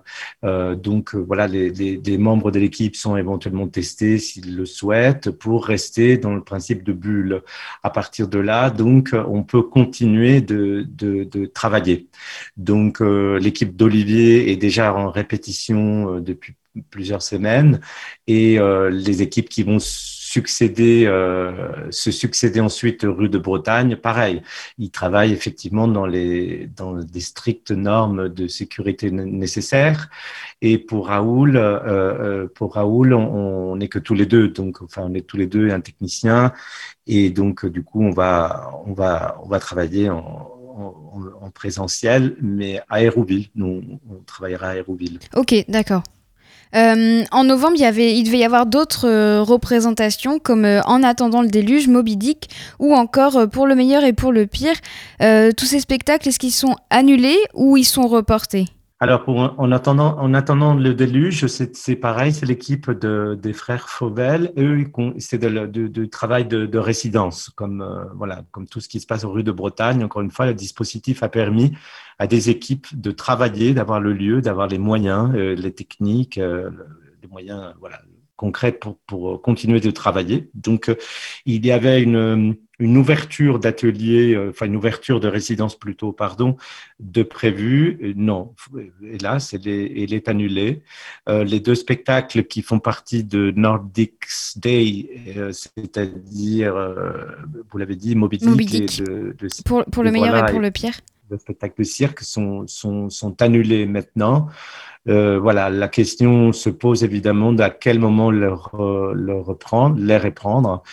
Euh, 0.44 0.76
donc 0.76 1.16
euh, 1.16 1.18
voilà, 1.18 1.48
les, 1.48 2.18
membres 2.20 2.52
de 2.52 2.60
l'équipe 2.60 2.96
sont 2.96 3.18
éventuellement 3.18 3.68
testés 3.68 4.20
s'ils 4.20 4.56
le 4.56 4.68
souhaitent 4.68 5.32
pour 5.32 5.66
rester 5.66 6.18
dans 6.20 6.36
le 6.36 6.44
principe 6.44 6.84
de 6.84 6.94
bulle. 6.94 7.42
À 7.82 7.90
partir 7.90 8.28
de 8.28 8.38
là, 8.38 8.70
donc 8.70 9.14
on 9.14 9.42
peut 9.42 9.64
continuer 9.64 10.42
de 10.42 11.46
travailler. 11.56 12.08
Donc 12.56 13.02
euh, 13.02 13.40
l'équipe 13.40 13.76
d'Olivier 13.76 14.52
est 14.52 14.58
déjà 14.58 14.94
en 14.94 15.10
répétition 15.10 16.20
depuis 16.20 16.54
plusieurs 16.92 17.24
semaines 17.24 17.80
et 18.28 18.60
les 18.92 19.22
équipes 19.22 19.50
qui 19.50 19.64
vont 19.64 19.80
succéder, 20.36 21.06
euh, 21.06 21.90
se 21.92 22.12
succéder 22.12 22.60
ensuite 22.60 23.04
rue 23.04 23.30
de 23.30 23.38
Bretagne, 23.38 23.96
pareil. 23.96 24.42
Ils 24.78 24.92
travaillent 24.92 25.32
effectivement 25.32 25.88
dans 25.88 26.06
les 26.06 26.68
dans 26.76 26.94
des 27.16 27.22
strictes 27.22 27.72
normes 27.72 28.28
de 28.28 28.46
sécurité 28.48 29.12
nécessaires. 29.12 30.02
Et 30.62 30.78
pour 30.78 31.08
Raoul, 31.08 31.56
euh, 31.56 31.64
euh, 31.64 32.48
pour 32.54 32.74
Raoul, 32.76 33.14
on 33.14 33.78
n'est 33.78 33.88
que 33.96 34.02
tous 34.08 34.18
les 34.22 34.26
deux, 34.26 34.50
donc 34.50 34.82
enfin 34.82 35.04
on 35.10 35.14
est 35.14 35.26
tous 35.26 35.38
les 35.38 35.48
deux 35.48 35.70
un 35.72 35.80
technicien, 35.80 36.52
et 37.08 37.30
donc 37.30 37.66
du 37.66 37.82
coup 37.84 38.02
on 38.04 38.12
va 38.12 38.38
on 38.86 38.94
va 38.94 39.40
on 39.44 39.48
va 39.48 39.60
travailler 39.60 40.10
en, 40.10 40.22
en, 41.42 41.50
présentiel, 41.62 42.36
mais 42.42 42.82
à 42.90 43.02
Hérouville. 43.02 43.48
Nous, 43.56 44.00
on 44.12 44.18
travaillera 44.26 44.68
à 44.72 44.76
Hérouville. 44.76 45.20
Ok, 45.34 45.52
d'accord. 45.70 46.04
Euh, 46.76 47.24
en 47.32 47.44
novembre, 47.44 47.76
il, 47.76 47.82
y 47.82 47.86
avait, 47.86 48.18
il 48.18 48.24
devait 48.24 48.40
y 48.40 48.44
avoir 48.44 48.66
d'autres 48.66 49.08
euh, 49.08 49.42
représentations 49.42 50.40
comme 50.40 50.66
euh, 50.66 50.82
En 50.86 51.04
attendant 51.04 51.42
le 51.42 51.48
déluge, 51.48 51.88
Moby 51.88 52.18
Dick 52.18 52.50
ou 52.80 52.94
encore 52.94 53.50
Pour 53.50 53.68
le 53.68 53.76
meilleur 53.76 54.04
et 54.04 54.14
pour 54.14 54.32
le 54.32 54.46
pire. 54.46 54.76
tous 55.20 55.66
ces 55.66 55.80
spectacles, 55.80 56.28
est-ce 56.28 56.40
qu'ils 56.40 56.52
sont 56.52 56.76
annulés 56.90 57.38
ou 57.54 57.78
ils 57.78 57.86
sont 57.86 58.08
reportés? 58.08 58.66
Alors, 59.02 59.28
en, 59.28 59.72
attendant, 59.74 60.18
en 60.20 60.34
attendant 60.34 60.74
le 60.74 60.94
déluge, 60.94 61.48
c'est 61.48 61.96
pareil, 61.98 62.32
c'est 62.32 62.46
l'équipe 62.46 62.90
de, 62.90 63.38
des 63.42 63.52
frères 63.52 63.90
Fauvel. 63.90 64.54
Eux, 64.58 64.86
c'est 65.20 65.38
du 65.38 66.10
travail 66.10 66.46
de, 66.46 66.78
résidence, 66.78 67.50
comme, 67.56 67.86
voilà, 68.16 68.44
comme 68.52 68.68
tout 68.68 68.80
ce 68.80 68.88
qui 68.88 69.02
se 69.02 69.06
passe 69.06 69.26
aux 69.26 69.32
rues 69.32 69.44
de 69.44 69.52
Bretagne. 69.52 70.02
Encore 70.04 70.22
une 70.22 70.32
fois, 70.32 70.46
le 70.46 70.54
dispositif 70.54 71.24
a 71.24 71.30
permis 71.30 71.74
à 72.20 72.28
des 72.28 72.50
équipes 72.50 72.88
de 73.00 73.12
travailler, 73.12 73.74
d'avoir 73.74 74.00
le 74.00 74.14
lieu, 74.14 74.42
d'avoir 74.42 74.68
les 74.68 74.78
moyens, 74.78 75.32
euh, 75.36 75.56
les 75.56 75.74
techniques, 75.74 76.38
euh, 76.38 76.70
les 77.22 77.28
moyens 77.28 77.74
voilà, 77.80 78.02
concrets 78.36 78.72
pour, 78.72 78.98
pour 79.08 79.42
continuer 79.42 79.80
de 79.80 79.92
travailler. 79.92 80.50
Donc, 80.54 80.90
euh, 80.90 80.96
il 81.46 81.66
y 81.66 81.72
avait 81.72 82.02
une, 82.02 82.56
une 82.80 82.98
ouverture 82.98 83.60
d'atelier, 83.60 84.38
enfin 84.50 84.66
une 84.66 84.76
ouverture 84.76 85.20
de 85.20 85.28
résidence 85.28 85.78
plutôt, 85.78 86.12
pardon, 86.12 86.58
de 87.00 87.24
prévu. 87.24 88.14
Non, 88.18 88.54
hélas, 89.02 89.54
elle 89.54 89.68
est, 89.68 90.04
elle 90.04 90.14
est 90.14 90.28
annulée. 90.28 90.82
les 91.28 91.60
deux 91.60 91.76
spectacles 91.76 92.44
qui 92.44 92.62
font 92.62 92.80
partie 92.80 93.24
de 93.24 93.54
Nordics 93.56 94.28
Day, 94.58 95.10
c'est-à-dire, 95.52 96.76
vous 97.72 97.78
l'avez 97.78 97.96
dit, 97.96 98.16
Moby 98.16 98.38
Dick, 98.38 99.02
pour, 99.66 99.86
pour 99.86 100.04
le 100.04 100.12
meilleur 100.12 100.36
et 100.36 100.52
pour 100.52 100.60
le 100.60 100.72
pire 100.72 101.00
de 101.30 101.38
spectacles 101.38 101.80
de 101.80 101.84
cirque 101.84 102.22
sont, 102.22 102.68
sont, 102.68 103.10
sont 103.10 103.42
annulés 103.42 103.86
maintenant. 103.86 104.48
Euh, 105.08 105.40
voilà, 105.40 105.70
la 105.70 105.88
question 105.88 106.52
se 106.52 106.70
pose 106.70 107.04
évidemment 107.04 107.54
d'à 107.54 107.70
quel 107.70 108.00
moment 108.00 108.32
le, 108.32 108.52
reprendre, 108.52 109.98
les 110.00 110.18
reprendre. 110.18 110.84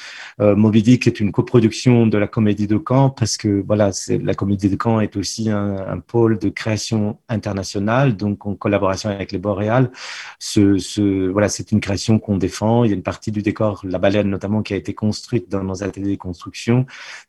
Euh, 0.41 0.55
Moby 0.55 0.83
Dick 0.83 1.07
est 1.07 1.21
une 1.21 1.33
coproduction 1.33 2.07
de 2.07 2.19
la 2.19 2.27
Comédie 2.27 2.67
de 2.67 2.81
Caen 2.87 3.11
parce 3.11 3.37
que 3.37 3.63
voilà, 3.67 3.91
la 4.09 4.35
Comédie 4.35 4.69
de 4.69 4.77
Caen 4.83 5.01
est 5.01 5.17
aussi 5.17 5.51
un, 5.51 5.77
un, 5.77 5.99
pôle 5.99 6.39
de 6.39 6.49
création 6.49 7.19
internationale, 7.29 8.17
donc 8.17 8.47
en 8.47 8.55
collaboration 8.55 9.09
avec 9.11 9.33
les 9.33 9.39
Boréales. 9.39 9.91
Ce, 10.39 10.79
ce, 10.79 11.29
voilà, 11.29 11.49
c'est 11.49 11.73
une 11.73 11.81
création 11.81 12.19
qu'on 12.19 12.37
défend. 12.37 12.85
Il 12.85 12.91
y 12.91 12.93
a 12.93 12.97
une 12.97 13.03
partie 13.03 13.33
du 13.33 13.43
décor, 13.43 13.83
la 13.85 13.99
baleine 13.99 14.29
notamment, 14.29 14.63
qui 14.63 14.75
a 14.75 14.77
été 14.77 14.95
construite 14.95 15.51
dans 15.51 15.65
nos 15.65 15.83
ateliers 15.83 16.13
de 16.13 16.21
construction. 16.21 16.87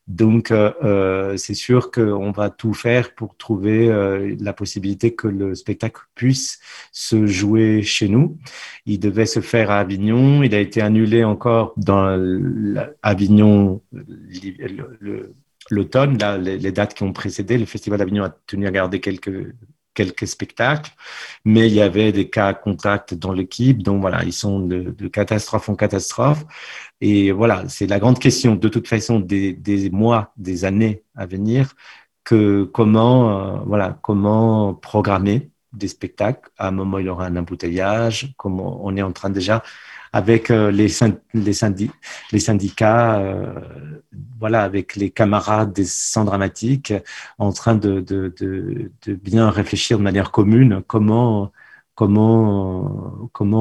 Donc, 0.07 0.51
euh, 0.51 0.71
euh 0.83 1.37
c'est 1.37 1.53
sûr 1.53 1.91
qu'on 1.91 2.31
va 2.31 2.49
tout 2.49 2.73
faire 2.73 3.15
pour 3.15 3.35
trouver 3.37 3.89
euh, 3.89 4.35
la 4.39 4.53
possibilité 4.53 5.15
que 5.15 5.27
le 5.27 5.55
spectacle 5.55 6.01
puisse 6.15 6.59
se 6.91 7.25
jouer 7.25 7.81
chez 7.81 8.07
nous. 8.07 8.37
Il 8.85 8.99
devait 8.99 9.25
se 9.25 9.39
faire 9.39 9.71
à 9.71 9.79
Avignon. 9.79 10.43
Il 10.43 10.53
a 10.55 10.59
été 10.59 10.81
annulé 10.81 11.23
encore 11.23 11.73
dans 11.77 12.17
Avignon 13.01 13.81
l'automne, 15.69 16.17
là, 16.17 16.37
les, 16.37 16.71
dates 16.71 16.93
qui 16.93 17.03
ont 17.03 17.13
précédé. 17.13 17.57
Le 17.57 17.65
Festival 17.65 17.99
d'Avignon 17.99 18.23
a 18.23 18.29
tenu 18.47 18.67
à 18.67 18.71
garder 18.71 18.99
quelques 18.99 19.53
quelques 19.93 20.27
spectacles, 20.27 20.91
mais 21.45 21.67
il 21.67 21.73
y 21.73 21.81
avait 21.81 22.11
des 22.11 22.29
cas 22.29 22.53
contacts 22.53 23.13
dans 23.13 23.31
l'équipe, 23.31 23.83
donc 23.83 24.01
voilà, 24.01 24.23
ils 24.23 24.33
sont 24.33 24.59
de, 24.59 24.91
de, 24.91 25.07
catastrophe 25.07 25.69
en 25.69 25.75
catastrophe. 25.75 26.43
Et 27.01 27.31
voilà, 27.31 27.67
c'est 27.69 27.87
la 27.87 27.99
grande 27.99 28.19
question, 28.19 28.55
de 28.55 28.69
toute 28.69 28.87
façon, 28.87 29.19
des, 29.19 29.89
mois, 29.91 30.33
des 30.37 30.65
années 30.65 31.03
à 31.15 31.25
venir, 31.25 31.75
que 32.23 32.63
comment, 32.63 33.57
euh, 33.57 33.59
voilà, 33.65 33.99
comment 34.01 34.73
programmer 34.73 35.51
des 35.73 35.87
spectacles. 35.87 36.49
À 36.57 36.67
un 36.67 36.71
moment, 36.71 36.99
il 36.99 37.05
y 37.05 37.09
aura 37.09 37.25
un 37.25 37.35
embouteillage, 37.35 38.33
comme 38.37 38.59
on 38.59 38.95
est 38.95 39.01
en 39.01 39.11
train 39.11 39.29
déjà 39.29 39.63
avec 40.13 40.51
euh, 40.51 40.71
les, 40.71 40.87
syndicats, 42.39 43.19
euh, 43.19 43.53
voilà, 44.39 44.63
avec 44.63 44.95
les 44.95 45.09
camarades 45.09 45.73
des 45.73 45.85
centres 45.85 46.27
dramatiques, 46.27 46.93
en 47.39 47.51
train 47.51 47.75
de, 47.75 48.05
bien 49.07 49.49
réfléchir 49.49 49.97
de 49.97 50.03
manière 50.03 50.29
commune 50.31 50.83
comment 50.87 51.51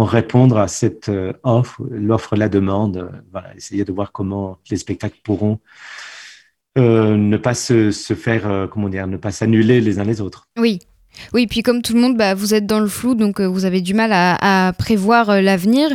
répondre 0.05 0.59
à 0.59 0.69
cette 0.69 1.09
euh, 1.09 1.33
offre, 1.43 1.83
l'offre 1.91 2.37
la 2.37 2.51
demande. 2.51 3.11
Voilà, 3.33 3.57
essayer 3.57 3.87
de 3.87 3.93
voir 3.93 4.13
comment 4.13 4.59
les 4.71 4.77
spectacles 4.77 5.21
pourront 5.25 5.59
ne 6.77 7.37
pas 7.37 7.55
se 7.55 7.91
faire, 8.15 8.69
comment 8.71 8.89
dire, 8.89 9.07
ne 9.07 9.17
pas 9.19 9.31
s'annuler 9.31 9.81
les 9.81 9.99
uns 9.99 10.05
les 10.05 10.21
autres. 10.23 10.49
Oui, 10.59 10.81
oui, 11.33 11.47
puis 11.47 11.63
comme 11.63 11.83
tout 11.83 11.95
le 11.95 12.01
monde, 12.01 12.17
bah, 12.17 12.35
vous 12.35 12.55
êtes 12.55 12.67
dans 12.67 12.81
le 12.81 12.89
flou, 12.89 13.15
donc 13.15 13.41
euh, 13.41 13.47
vous 13.47 13.65
avez 13.65 13.81
du 13.81 13.95
mal 13.95 14.11
à, 14.13 14.73
prévoir 14.77 15.31
euh, 15.31 15.41
l'avenir. 15.41 15.89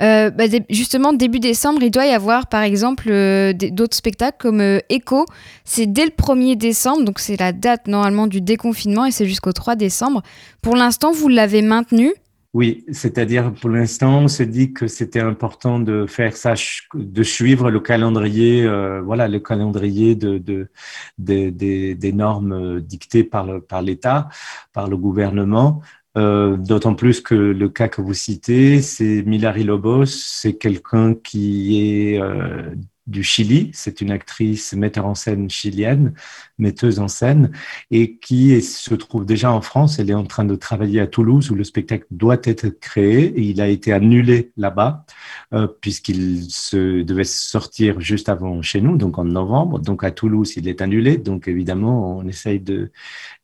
Euh, 0.00 0.30
bah, 0.30 0.44
justement, 0.70 1.12
début 1.12 1.38
décembre, 1.38 1.82
il 1.82 1.90
doit 1.90 2.06
y 2.06 2.12
avoir, 2.12 2.46
par 2.46 2.62
exemple, 2.62 3.08
d'autres 3.54 3.96
spectacles 3.96 4.36
comme 4.38 4.60
Echo. 4.88 5.26
C'est 5.64 5.86
dès 5.86 6.04
le 6.04 6.10
1er 6.10 6.56
décembre, 6.56 7.04
donc 7.04 7.20
c'est 7.20 7.38
la 7.38 7.52
date 7.52 7.86
normalement 7.86 8.26
du 8.26 8.40
déconfinement 8.40 9.06
et 9.06 9.10
c'est 9.10 9.26
jusqu'au 9.26 9.52
3 9.52 9.76
décembre. 9.76 10.22
Pour 10.60 10.76
l'instant, 10.76 11.12
vous 11.12 11.28
l'avez 11.28 11.62
maintenu 11.62 12.12
oui, 12.54 12.84
c'est-à-dire 12.92 13.54
pour 13.54 13.70
l'instant, 13.70 14.20
on 14.24 14.28
s'est 14.28 14.46
dit 14.46 14.74
que 14.74 14.86
c'était 14.86 15.20
important 15.20 15.78
de 15.80 16.06
faire 16.06 16.36
ça, 16.36 16.52
de 16.94 17.22
suivre 17.22 17.70
le 17.70 17.80
calendrier, 17.80 18.64
euh, 18.66 19.00
voilà, 19.00 19.26
le 19.26 19.40
calendrier 19.40 20.14
de, 20.16 20.36
de, 20.38 20.68
des 21.18 22.12
normes 22.12 22.80
dictées 22.80 23.24
par 23.24 23.62
par 23.62 23.80
l'État, 23.82 24.28
par 24.72 24.88
le 24.88 24.96
gouvernement. 24.98 25.80
Euh, 26.18 26.56
D'autant 26.58 26.94
plus 26.94 27.20
que 27.22 27.34
le 27.34 27.68
cas 27.70 27.88
que 27.88 28.02
vous 28.02 28.12
citez, 28.14 28.82
c'est 28.82 29.22
Milari 29.22 29.64
Lobos, 29.64 30.04
c'est 30.06 30.58
quelqu'un 30.58 31.14
qui 31.14 32.12
est 32.12 32.20
euh, 32.20 32.74
du 33.06 33.22
Chili. 33.22 33.70
C'est 33.72 34.00
une 34.00 34.10
actrice 34.10 34.74
metteur 34.74 35.06
en 35.06 35.14
scène 35.14 35.50
chilienne, 35.50 36.14
metteuse 36.58 36.98
en 37.00 37.08
scène, 37.08 37.50
et 37.90 38.16
qui 38.16 38.60
se 38.62 38.94
trouve 38.94 39.26
déjà 39.26 39.52
en 39.52 39.60
France. 39.60 39.98
Elle 39.98 40.10
est 40.10 40.14
en 40.14 40.24
train 40.24 40.44
de 40.44 40.54
travailler 40.54 41.00
à 41.00 41.06
Toulouse 41.06 41.50
où 41.50 41.54
le 41.54 41.64
spectacle 41.64 42.06
doit 42.10 42.40
être 42.44 42.68
créé 42.68 43.24
et 43.24 43.42
il 43.42 43.60
a 43.60 43.68
été 43.68 43.92
annulé 43.92 44.52
là-bas 44.56 45.04
euh, 45.52 45.66
puisqu'il 45.80 46.44
se 46.50 47.02
devait 47.02 47.24
sortir 47.24 48.00
juste 48.00 48.28
avant 48.28 48.62
chez 48.62 48.80
nous, 48.80 48.96
donc 48.96 49.18
en 49.18 49.24
novembre. 49.24 49.80
Donc 49.80 50.04
à 50.04 50.10
Toulouse, 50.10 50.54
il 50.56 50.68
est 50.68 50.80
annulé. 50.80 51.16
Donc 51.16 51.48
évidemment, 51.48 52.18
on 52.18 52.26
essaye 52.28 52.60
de 52.60 52.90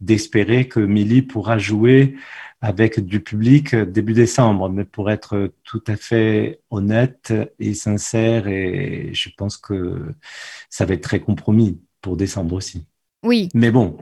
d'espérer 0.00 0.68
que 0.68 0.80
Milly 0.80 1.22
pourra 1.22 1.58
jouer 1.58 2.16
avec 2.60 3.00
du 3.00 3.20
public 3.20 3.74
début 3.74 4.14
décembre. 4.14 4.68
Mais 4.68 4.84
pour 4.84 5.10
être 5.10 5.52
tout 5.64 5.82
à 5.86 5.96
fait 5.96 6.60
honnête 6.70 7.32
et 7.58 7.74
sincère, 7.74 8.48
et 8.48 9.10
je 9.12 9.30
pense 9.36 9.56
que 9.56 10.14
ça 10.70 10.84
va 10.84 10.94
être 10.94 11.02
très 11.02 11.20
compromis 11.20 11.80
pour 12.00 12.16
décembre 12.16 12.54
aussi. 12.54 12.86
Oui. 13.24 13.48
Mais 13.54 13.70
bon, 13.70 13.98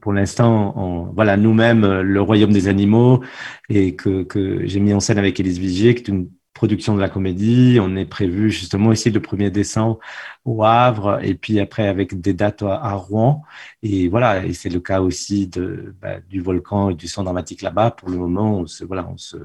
pour 0.00 0.12
l'instant, 0.12 1.10
voilà, 1.14 1.36
nous-mêmes, 1.36 2.00
le 2.00 2.20
Royaume 2.20 2.52
des 2.52 2.68
animaux, 2.68 3.22
et 3.68 3.96
que, 3.96 4.22
que 4.22 4.66
j'ai 4.66 4.80
mis 4.80 4.94
en 4.94 5.00
scène 5.00 5.18
avec 5.18 5.40
Élise 5.40 5.58
Vigier, 5.58 5.94
qui 5.94 6.02
est 6.02 6.14
une 6.14 6.30
production 6.56 6.94
de 6.96 7.00
la 7.00 7.10
comédie. 7.10 7.78
On 7.80 7.94
est 7.96 8.06
prévu 8.06 8.50
justement 8.50 8.90
ici 8.90 9.10
le 9.10 9.20
1er 9.20 9.50
décembre 9.50 9.98
au 10.44 10.64
Havre 10.64 11.20
et 11.22 11.34
puis 11.34 11.60
après 11.60 11.86
avec 11.86 12.20
des 12.20 12.32
dates 12.32 12.62
à, 12.62 12.94
Rouen. 12.94 13.42
Et 13.82 14.08
voilà, 14.08 14.44
et 14.44 14.54
c'est 14.54 14.70
le 14.70 14.80
cas 14.80 15.00
aussi 15.02 15.46
de, 15.46 15.94
bah, 16.00 16.18
du 16.20 16.40
volcan 16.40 16.90
et 16.90 16.94
du 16.94 17.08
son 17.08 17.24
dramatique 17.24 17.62
là-bas. 17.62 17.90
Pour 17.90 18.08
le 18.08 18.16
moment, 18.16 18.60
on 18.60 18.66
se, 18.66 18.84
voilà, 18.84 19.06
on 19.08 19.18
se, 19.18 19.36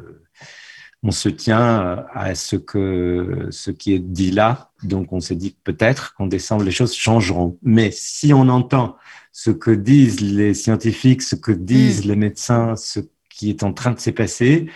on 1.03 1.11
se 1.11 1.27
tient 1.27 1.85
euh, 1.85 2.03
à 2.13 2.33
ce, 2.33 2.55
que, 2.55 3.47
ce 3.51 3.71
qui 3.71 3.93
est 3.93 3.99
dit 3.99 4.31
là. 4.31 4.71
Donc 4.83 5.11
on 5.11 5.19
s'est 5.19 5.35
dit 5.35 5.57
peut-être 5.63 6.13
qu'en 6.15 6.27
décembre, 6.27 6.63
les 6.63 6.71
choses 6.71 6.95
changeront. 6.95 7.57
Mais 7.61 7.91
si 7.91 8.33
on 8.33 8.47
entend 8.47 8.95
ce 9.33 9.51
que 9.51 9.71
disent 9.71 10.21
les 10.21 10.53
scientifiques, 10.53 11.23
ce 11.23 11.35
que 11.35 11.51
disent 11.51 12.05
mm. 12.05 12.09
les 12.09 12.15
médecins, 12.15 12.75
ce 12.77 13.01
qui 13.29 13.49
est 13.49 13.63
en 13.63 13.73
train 13.73 13.91
de 13.91 13.99
se 13.99 14.11
passer, 14.11 14.69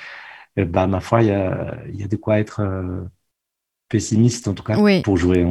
bah, 0.64 0.88
ma 0.88 1.02
foi, 1.02 1.22
il 1.22 1.28
y 1.28 1.32
a, 1.32 1.76
y 1.92 2.04
a, 2.04 2.08
de 2.08 2.16
quoi 2.16 2.40
être 2.40 2.62
euh, 2.62 3.02
pessimiste, 3.90 4.48
en 4.48 4.54
tout 4.54 4.64
cas, 4.64 4.78
pour 5.04 5.18
jouer. 5.18 5.46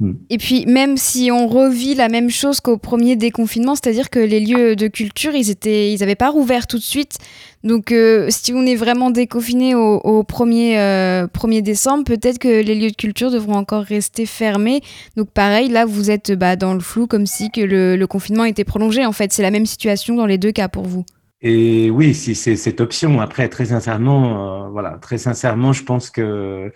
Hmm. 0.00 0.12
Et 0.30 0.38
puis, 0.38 0.64
même 0.66 0.96
si 0.96 1.30
on 1.32 1.48
revit 1.48 1.96
la 1.96 2.08
même 2.08 2.30
chose 2.30 2.60
qu'au 2.60 2.78
premier 2.78 3.16
déconfinement, 3.16 3.74
c'est-à-dire 3.74 4.10
que 4.10 4.20
les 4.20 4.38
lieux 4.38 4.76
de 4.76 4.86
culture, 4.86 5.34
ils 5.34 5.48
n'avaient 5.48 6.12
ils 6.12 6.16
pas 6.16 6.30
rouvert 6.30 6.68
tout 6.68 6.78
de 6.78 6.84
suite. 6.84 7.18
Donc, 7.64 7.90
euh, 7.90 8.28
si 8.30 8.52
on 8.52 8.64
est 8.64 8.76
vraiment 8.76 9.10
déconfiné 9.10 9.74
au, 9.74 10.22
1er, 10.22 11.26
1er 11.26 11.58
euh, 11.58 11.60
décembre, 11.60 12.04
peut-être 12.04 12.38
que 12.38 12.62
les 12.62 12.76
lieux 12.76 12.90
de 12.90 12.96
culture 12.96 13.32
devront 13.32 13.56
encore 13.56 13.82
rester 13.82 14.24
fermés. 14.24 14.82
Donc, 15.16 15.30
pareil, 15.30 15.68
là, 15.68 15.84
vous 15.84 16.12
êtes 16.12 16.30
bah, 16.30 16.54
dans 16.54 16.74
le 16.74 16.80
flou, 16.80 17.08
comme 17.08 17.26
si 17.26 17.50
que 17.50 17.60
le, 17.60 17.96
le 17.96 18.06
confinement 18.06 18.44
était 18.44 18.62
prolongé. 18.62 19.04
En 19.04 19.12
fait, 19.12 19.32
c'est 19.32 19.42
la 19.42 19.50
même 19.50 19.66
situation 19.66 20.14
dans 20.14 20.26
les 20.26 20.38
deux 20.38 20.52
cas 20.52 20.68
pour 20.68 20.84
vous. 20.84 21.04
Et 21.40 21.90
oui, 21.90 22.14
si 22.14 22.34
c'est 22.34 22.56
cette 22.56 22.80
option. 22.80 23.20
Après, 23.20 23.48
très 23.48 23.66
sincèrement, 23.66 24.66
euh, 24.66 24.68
voilà, 24.70 24.98
très 24.98 25.18
sincèrement, 25.18 25.72
je 25.72 25.84
pense 25.84 26.10
que 26.10 26.72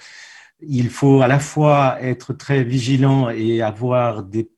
il 0.60 0.90
faut 0.90 1.22
à 1.22 1.26
la 1.26 1.40
fois 1.40 2.00
être 2.00 2.32
très 2.32 2.62
vigilant 2.62 3.28
et 3.30 3.62
avoir 3.62 4.22
des, 4.22 4.48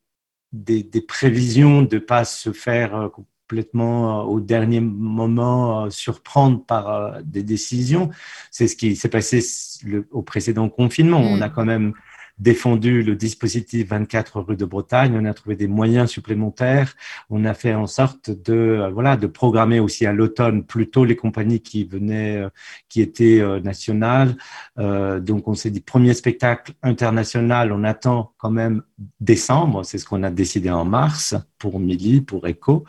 des, 0.52 0.82
des 0.82 1.00
prévisions 1.00 1.82
de 1.82 1.98
pas 1.98 2.26
se 2.26 2.52
faire 2.52 2.94
euh, 2.94 3.08
complètement 3.08 4.20
euh, 4.20 4.24
au 4.24 4.40
dernier 4.40 4.80
moment 4.80 5.88
surprendre 5.90 6.62
par 6.66 7.22
des 7.22 7.42
décisions. 7.42 8.10
C'est 8.50 8.68
ce 8.68 8.76
qui 8.76 8.96
s'est 8.96 9.08
passé 9.08 9.42
le, 9.84 10.06
au 10.10 10.22
précédent 10.22 10.68
confinement. 10.68 11.20
On 11.20 11.40
a 11.40 11.48
mm. 11.48 11.52
quand 11.54 11.64
même 11.64 11.94
défendu 12.38 13.02
le 13.02 13.14
dispositif 13.14 13.88
24 13.88 14.40
rue 14.40 14.56
de 14.56 14.64
Bretagne, 14.64 15.16
on 15.16 15.24
a 15.24 15.34
trouvé 15.34 15.56
des 15.56 15.68
moyens 15.68 16.10
supplémentaires, 16.10 16.94
on 17.30 17.44
a 17.44 17.54
fait 17.54 17.74
en 17.74 17.86
sorte 17.86 18.30
de 18.30 18.54
euh, 18.54 18.90
voilà 18.90 19.16
de 19.16 19.26
programmer 19.26 19.78
aussi 19.78 20.04
à 20.06 20.12
l'automne 20.12 20.64
plutôt 20.64 21.04
les 21.04 21.16
compagnies 21.16 21.60
qui 21.60 21.84
venaient 21.84 22.38
euh, 22.38 22.48
qui 22.88 23.00
étaient 23.00 23.40
euh, 23.40 23.60
nationales. 23.60 24.36
donc 24.76 25.48
on 25.48 25.54
s'est 25.54 25.70
dit 25.70 25.80
premier 25.80 26.14
spectacle 26.14 26.72
international, 26.82 27.72
on 27.72 27.84
attend 27.84 28.32
quand 28.38 28.50
même 28.50 28.82
décembre, 29.20 29.84
c'est 29.84 29.98
ce 29.98 30.04
qu'on 30.04 30.22
a 30.22 30.30
décidé 30.30 30.70
en 30.70 30.84
mars 30.84 31.34
pour 31.58 31.80
Mili, 31.80 32.20
pour 32.20 32.46
Echo, 32.46 32.84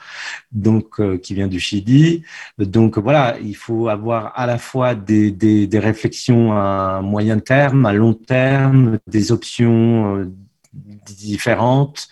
donc 0.52 1.02
qui 1.22 1.34
vient 1.34 1.48
du 1.48 1.60
Chili. 1.60 2.24
Donc 2.60 2.98
voilà, 2.98 3.38
il 3.42 3.56
faut 3.56 3.88
avoir 3.88 4.38
à 4.38 4.46
la 4.46 4.58
fois 4.58 4.96
des, 4.96 5.32
des, 5.32 5.80
réflexions 5.80 6.54
à 6.54 7.02
moyen 7.02 7.40
terme, 7.40 7.86
à 7.86 7.94
long 7.94 8.14
terme, 8.14 9.00
des 9.08 9.32
options 9.32 10.18
euh, 10.18 10.32
différentes. 11.06 12.08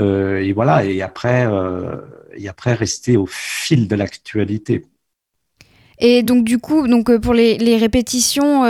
Euh, 0.00 0.38
et 0.38 0.52
voilà, 0.52 0.84
et 0.84 1.02
après, 1.02 1.46
euh, 1.46 1.96
et 2.34 2.48
après 2.48 2.74
rester 2.74 3.16
au 3.16 3.26
fil 3.26 3.88
de 3.88 3.94
l'actualité. 3.94 4.86
Et 6.04 6.24
donc 6.24 6.44
du 6.44 6.58
coup, 6.58 6.88
donc 6.88 7.16
pour 7.18 7.32
les, 7.32 7.58
les 7.58 7.76
répétitions, 7.76 8.62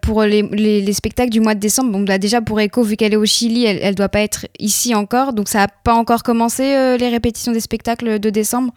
pour 0.00 0.22
les, 0.22 0.42
les, 0.42 0.92
spectacles 0.94 1.28
du 1.30 1.40
mois 1.40 1.54
de 1.54 1.60
décembre, 1.60 1.92
bon, 1.92 2.00
bah, 2.04 2.16
déjà 2.16 2.40
pour 2.40 2.58
Echo, 2.58 2.82
vu 2.82 2.96
qu'elle 2.96 3.12
est 3.12 3.16
au 3.16 3.26
Chili, 3.26 3.66
elle 3.66 3.90
ne 3.90 3.94
doit 3.94 4.08
pas 4.08 4.22
être 4.22 4.46
ici 4.58 4.94
encore, 4.94 5.34
donc 5.34 5.48
ça 5.48 5.58
n'a 5.58 5.68
pas 5.68 5.92
encore 5.92 6.22
commencé 6.22 6.62
les 6.98 7.08
répétitions 7.10 7.52
des 7.52 7.60
spectacles 7.60 8.18
de 8.18 8.30
décembre? 8.30 8.72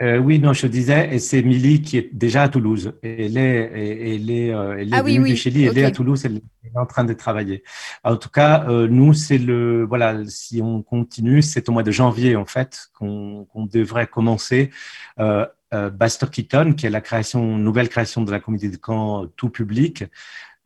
Euh, 0.00 0.18
oui, 0.18 0.38
non, 0.38 0.52
je 0.52 0.68
disais, 0.68 1.12
et 1.12 1.18
c'est 1.18 1.42
Milly 1.42 1.82
qui 1.82 1.98
est 1.98 2.10
déjà 2.14 2.44
à 2.44 2.48
Toulouse. 2.48 2.92
Elle 3.02 3.36
est, 3.36 3.70
elle 3.74 4.30
est, 4.30 4.54
euh, 4.54 4.76
elle 4.78 4.94
est 4.94 4.96
ah, 4.96 5.02
venue 5.02 5.22
oui, 5.22 5.30
du 5.30 5.36
Chili, 5.36 5.64
elle 5.64 5.76
est 5.76 5.84
à 5.84 5.90
Toulouse, 5.90 6.24
elle 6.24 6.36
est 6.36 6.78
en 6.78 6.86
train 6.86 7.02
de 7.02 7.12
travailler. 7.14 7.64
En 8.04 8.16
tout 8.16 8.28
cas, 8.28 8.64
euh, 8.68 8.86
nous, 8.86 9.12
c'est 9.12 9.38
le, 9.38 9.84
voilà, 9.84 10.22
si 10.26 10.62
on 10.62 10.82
continue, 10.82 11.42
c'est 11.42 11.68
au 11.68 11.72
mois 11.72 11.82
de 11.82 11.90
janvier, 11.90 12.36
en 12.36 12.44
fait, 12.44 12.90
qu'on 12.96 13.46
devrait 13.72 14.06
commencer. 14.06 14.70
Euh, 15.18 15.44
euh, 15.44 15.46
Buster 15.72 16.26
Keaton, 16.30 16.72
qui 16.72 16.86
est 16.86 16.90
la 16.90 17.02
nouvelle 17.34 17.88
création 17.88 18.22
de 18.22 18.30
la 18.30 18.40
comédie 18.40 18.70
de 18.70 18.76
camp 18.76 19.26
tout 19.36 19.50
public, 19.50 20.04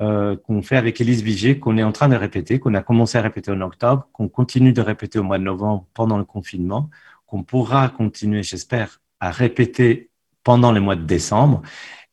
euh, 0.02 0.36
qu'on 0.36 0.62
fait 0.62 0.76
avec 0.76 1.00
Élise 1.00 1.22
Vigier, 1.22 1.60
qu'on 1.60 1.78
est 1.78 1.82
en 1.84 1.92
train 1.92 2.08
de 2.08 2.16
répéter, 2.16 2.58
qu'on 2.58 2.74
a 2.74 2.82
commencé 2.82 3.18
à 3.18 3.22
répéter 3.22 3.52
en 3.52 3.60
octobre, 3.60 4.08
qu'on 4.12 4.28
continue 4.28 4.72
de 4.72 4.80
répéter 4.80 5.20
au 5.20 5.22
mois 5.22 5.38
de 5.38 5.44
novembre 5.44 5.86
pendant 5.94 6.18
le 6.18 6.24
confinement, 6.24 6.90
qu'on 7.26 7.44
pourra 7.44 7.88
continuer, 7.88 8.42
j'espère, 8.42 9.00
à 9.20 9.30
répéter 9.30 10.10
pendant 10.42 10.72
le 10.72 10.80
mois 10.80 10.96
de 10.96 11.04
décembre. 11.04 11.62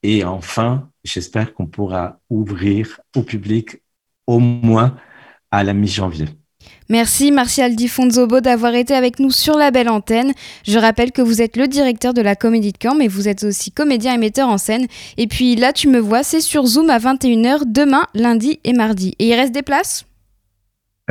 Et 0.03 0.23
enfin, 0.23 0.91
j'espère 1.03 1.53
qu'on 1.55 1.65
pourra 1.65 2.19
ouvrir 2.29 3.01
au 3.15 3.23
public 3.23 3.81
au 4.27 4.39
moins 4.39 4.95
à 5.49 5.63
la 5.63 5.73
mi-janvier. 5.73 6.27
Merci 6.89 7.31
Martial 7.31 7.75
Di 7.75 7.87
Fonzobo 7.87 8.41
d'avoir 8.41 8.73
été 8.73 8.95
avec 8.95 9.19
nous 9.19 9.29
sur 9.29 9.57
la 9.57 9.69
belle 9.69 9.89
antenne. 9.89 10.33
Je 10.67 10.79
rappelle 10.79 11.11
que 11.11 11.21
vous 11.21 11.41
êtes 11.41 11.55
le 11.55 11.67
directeur 11.67 12.15
de 12.15 12.21
la 12.21 12.35
Comédie 12.35 12.71
de 12.71 12.77
Caen, 12.81 12.95
mais 12.95 13.07
vous 13.07 13.27
êtes 13.27 13.43
aussi 13.43 13.71
comédien 13.71 14.15
et 14.15 14.17
metteur 14.17 14.49
en 14.49 14.57
scène. 14.57 14.87
Et 15.17 15.27
puis 15.27 15.55
là, 15.55 15.71
tu 15.71 15.87
me 15.87 15.99
vois, 15.99 16.23
c'est 16.23 16.41
sur 16.41 16.65
Zoom 16.65 16.89
à 16.89 16.97
21h 16.97 17.61
demain, 17.67 18.07
lundi 18.15 18.59
et 18.63 18.73
mardi. 18.73 19.15
Et 19.19 19.27
il 19.27 19.35
reste 19.35 19.53
des 19.53 19.61
places? 19.61 20.05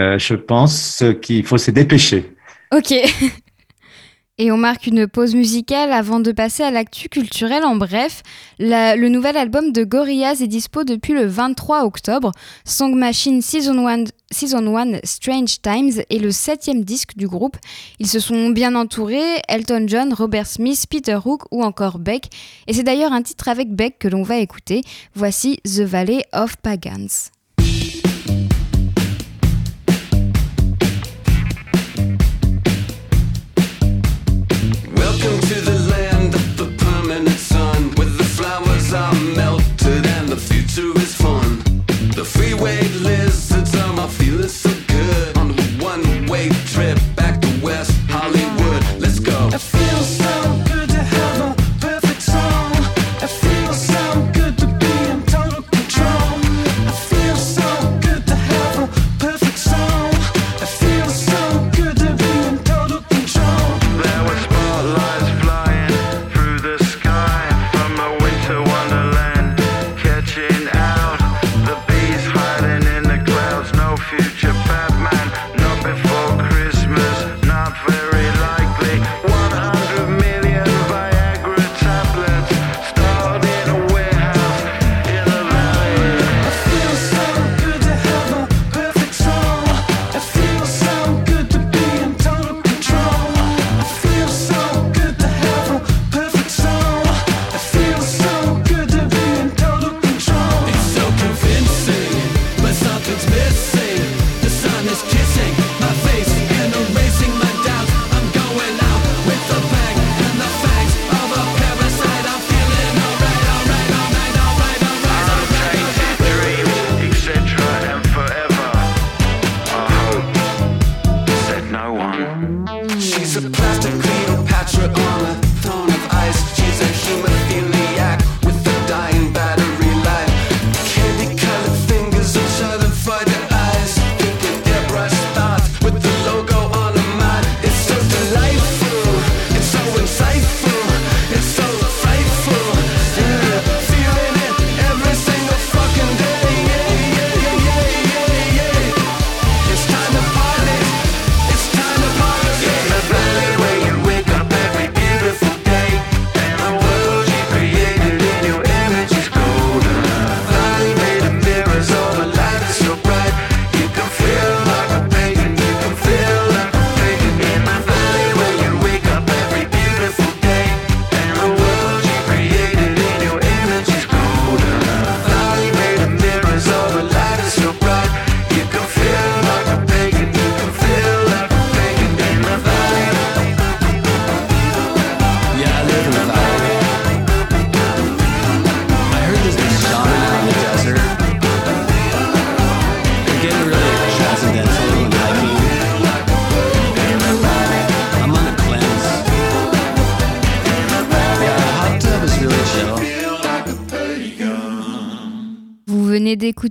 Euh, 0.00 0.18
Je 0.18 0.34
pense 0.34 1.04
qu'il 1.22 1.46
faut 1.46 1.58
se 1.58 1.70
dépêcher. 1.70 2.34
Ok. 2.74 2.92
Et 4.40 4.52
on 4.52 4.56
marque 4.56 4.86
une 4.86 5.08
pause 5.08 5.34
musicale 5.34 5.92
avant 5.92 6.20
de 6.20 6.30
passer 6.30 6.62
à 6.62 6.70
l'actu 6.70 7.08
culturel 7.08 7.64
en 7.64 7.74
bref. 7.74 8.22
le 8.60 9.08
nouvel 9.08 9.36
album 9.36 9.72
de 9.72 9.82
Gorillaz 9.82 10.42
est 10.42 10.46
dispo 10.46 10.84
depuis 10.84 11.12
le 11.12 11.26
23 11.26 11.84
octobre. 11.84 12.30
Song 12.64 12.94
Machine 12.94 13.42
Season 13.42 13.88
1, 13.88 14.04
Season 14.30 14.76
1 14.76 15.00
Strange 15.02 15.60
Times 15.60 16.04
est 16.08 16.20
le 16.20 16.30
septième 16.30 16.84
disque 16.84 17.16
du 17.16 17.26
groupe. 17.26 17.56
Ils 17.98 18.06
se 18.06 18.20
sont 18.20 18.50
bien 18.50 18.76
entourés, 18.76 19.42
Elton 19.48 19.86
John, 19.88 20.14
Robert 20.14 20.46
Smith, 20.46 20.84
Peter 20.88 21.18
Hook 21.24 21.42
ou 21.50 21.64
encore 21.64 21.98
Beck. 21.98 22.26
Et 22.68 22.74
c'est 22.74 22.84
d'ailleurs 22.84 23.12
un 23.12 23.22
titre 23.22 23.48
avec 23.48 23.74
Beck 23.74 23.98
que 23.98 24.06
l'on 24.06 24.22
va 24.22 24.36
écouter. 24.36 24.82
Voici 25.14 25.58
The 25.64 25.80
Valley 25.80 26.24
of 26.32 26.56
Pagans. 26.58 27.32
The 42.18 42.24
freeway 42.24 42.82
lizards 42.88 43.76
on 43.76 43.94
my 43.94 44.08
feeling 44.08 44.48
so 44.48 44.70
good 44.88 45.38
on 45.38 45.50
a 45.52 45.62
one-way 45.84 46.48
trip. 46.66 46.98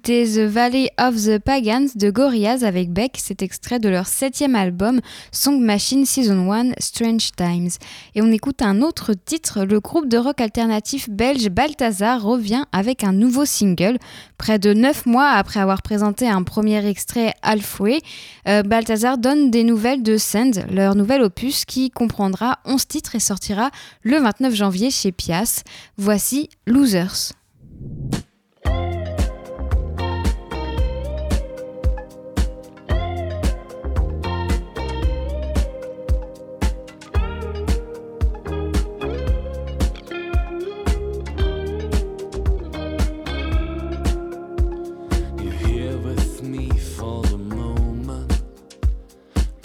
D'écouter 0.07 0.35
The 0.35 0.49
Valley 0.49 0.89
of 0.99 1.15
the 1.15 1.37
Pagans 1.37 1.89
de 1.95 2.09
Gorillaz 2.09 2.63
avec 2.63 2.91
Beck, 2.91 3.17
cet 3.17 3.41
extrait 3.41 3.79
de 3.79 3.89
leur 3.89 4.07
septième 4.07 4.55
album 4.55 5.01
Song 5.33 5.59
Machine 5.59 6.05
Season 6.05 6.51
1 6.51 6.71
Strange 6.79 7.31
Times. 7.35 7.69
Et 8.15 8.21
on 8.21 8.31
écoute 8.31 8.61
un 8.61 8.81
autre 8.81 9.13
titre, 9.13 9.65
le 9.65 9.81
groupe 9.81 10.07
de 10.07 10.17
rock 10.17 10.39
alternatif 10.39 11.09
belge 11.09 11.49
Balthazar 11.49 12.21
revient 12.21 12.63
avec 12.71 13.03
un 13.03 13.11
nouveau 13.11 13.43
single. 13.43 13.97
Près 14.37 14.59
de 14.59 14.73
neuf 14.73 15.05
mois 15.05 15.31
après 15.31 15.59
avoir 15.59 15.81
présenté 15.81 16.29
un 16.29 16.43
premier 16.43 16.85
extrait 16.87 17.33
Halfway, 17.41 17.99
euh, 18.47 18.63
Balthazar 18.63 19.17
donne 19.17 19.51
des 19.51 19.65
nouvelles 19.65 20.03
de 20.03 20.15
Send, 20.15 20.65
leur 20.71 20.95
nouvel 20.95 21.21
opus 21.21 21.65
qui 21.65 21.89
comprendra 21.91 22.59
11 22.65 22.87
titres 22.87 23.15
et 23.15 23.19
sortira 23.19 23.71
le 24.03 24.19
29 24.19 24.53
janvier 24.53 24.89
chez 24.89 25.11
Pias. 25.11 25.63
Voici 25.97 26.49
Losers. 26.65 27.33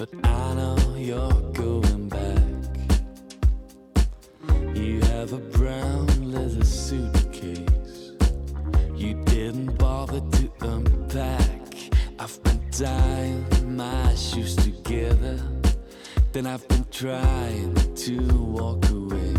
But 0.03 0.27
I 0.27 0.55
know 0.55 0.97
you're 0.97 1.41
going 1.53 2.09
back. 2.09 2.39
You 4.75 5.01
have 5.03 5.33
a 5.33 5.39
brown 5.39 6.33
leather 6.33 6.65
suitcase. 6.65 8.11
You 8.97 9.15
didn't 9.27 9.79
bother 9.79 10.21
to 10.21 10.51
unpack. 10.63 11.51
I've 12.19 12.43
been 12.43 12.61
tying 12.73 13.77
my 13.77 14.13
shoes 14.17 14.57
together. 14.57 15.39
Then 16.33 16.49
I've 16.49 16.67
been 16.67 16.87
trying 16.91 17.75
to 17.95 18.17
walk 18.59 18.85
away. 18.91 19.35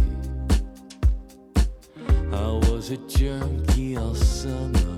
I 2.31 2.47
was 2.69 2.89
a 2.91 2.97
jerky 3.17 3.97
all 3.97 4.15
summer. 4.15 4.97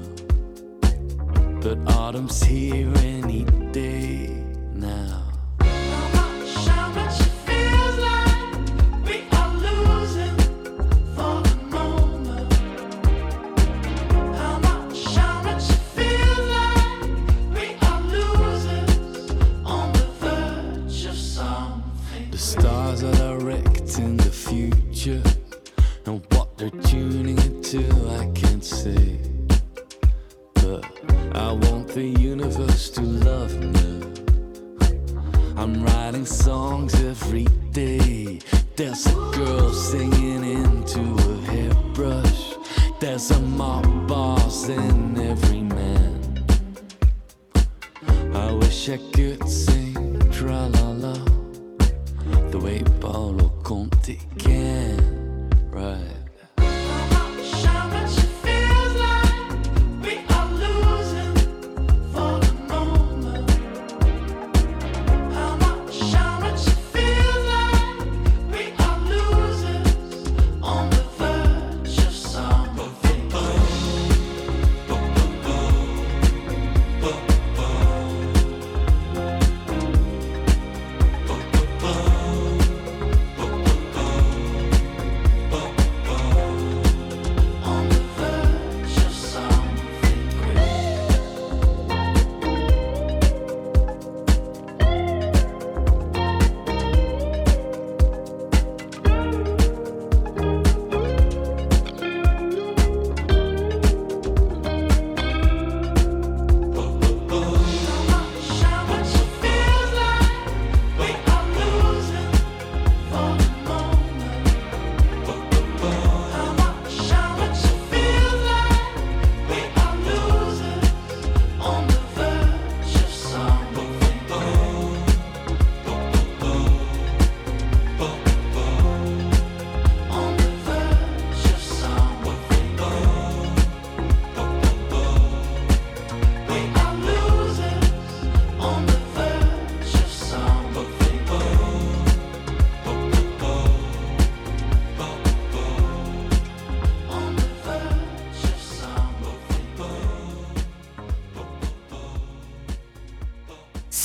But 1.59 1.79
autumn's 1.87 2.43
here 2.43 2.93
any 2.97 3.45
day 3.71 4.27
now. 4.75 5.24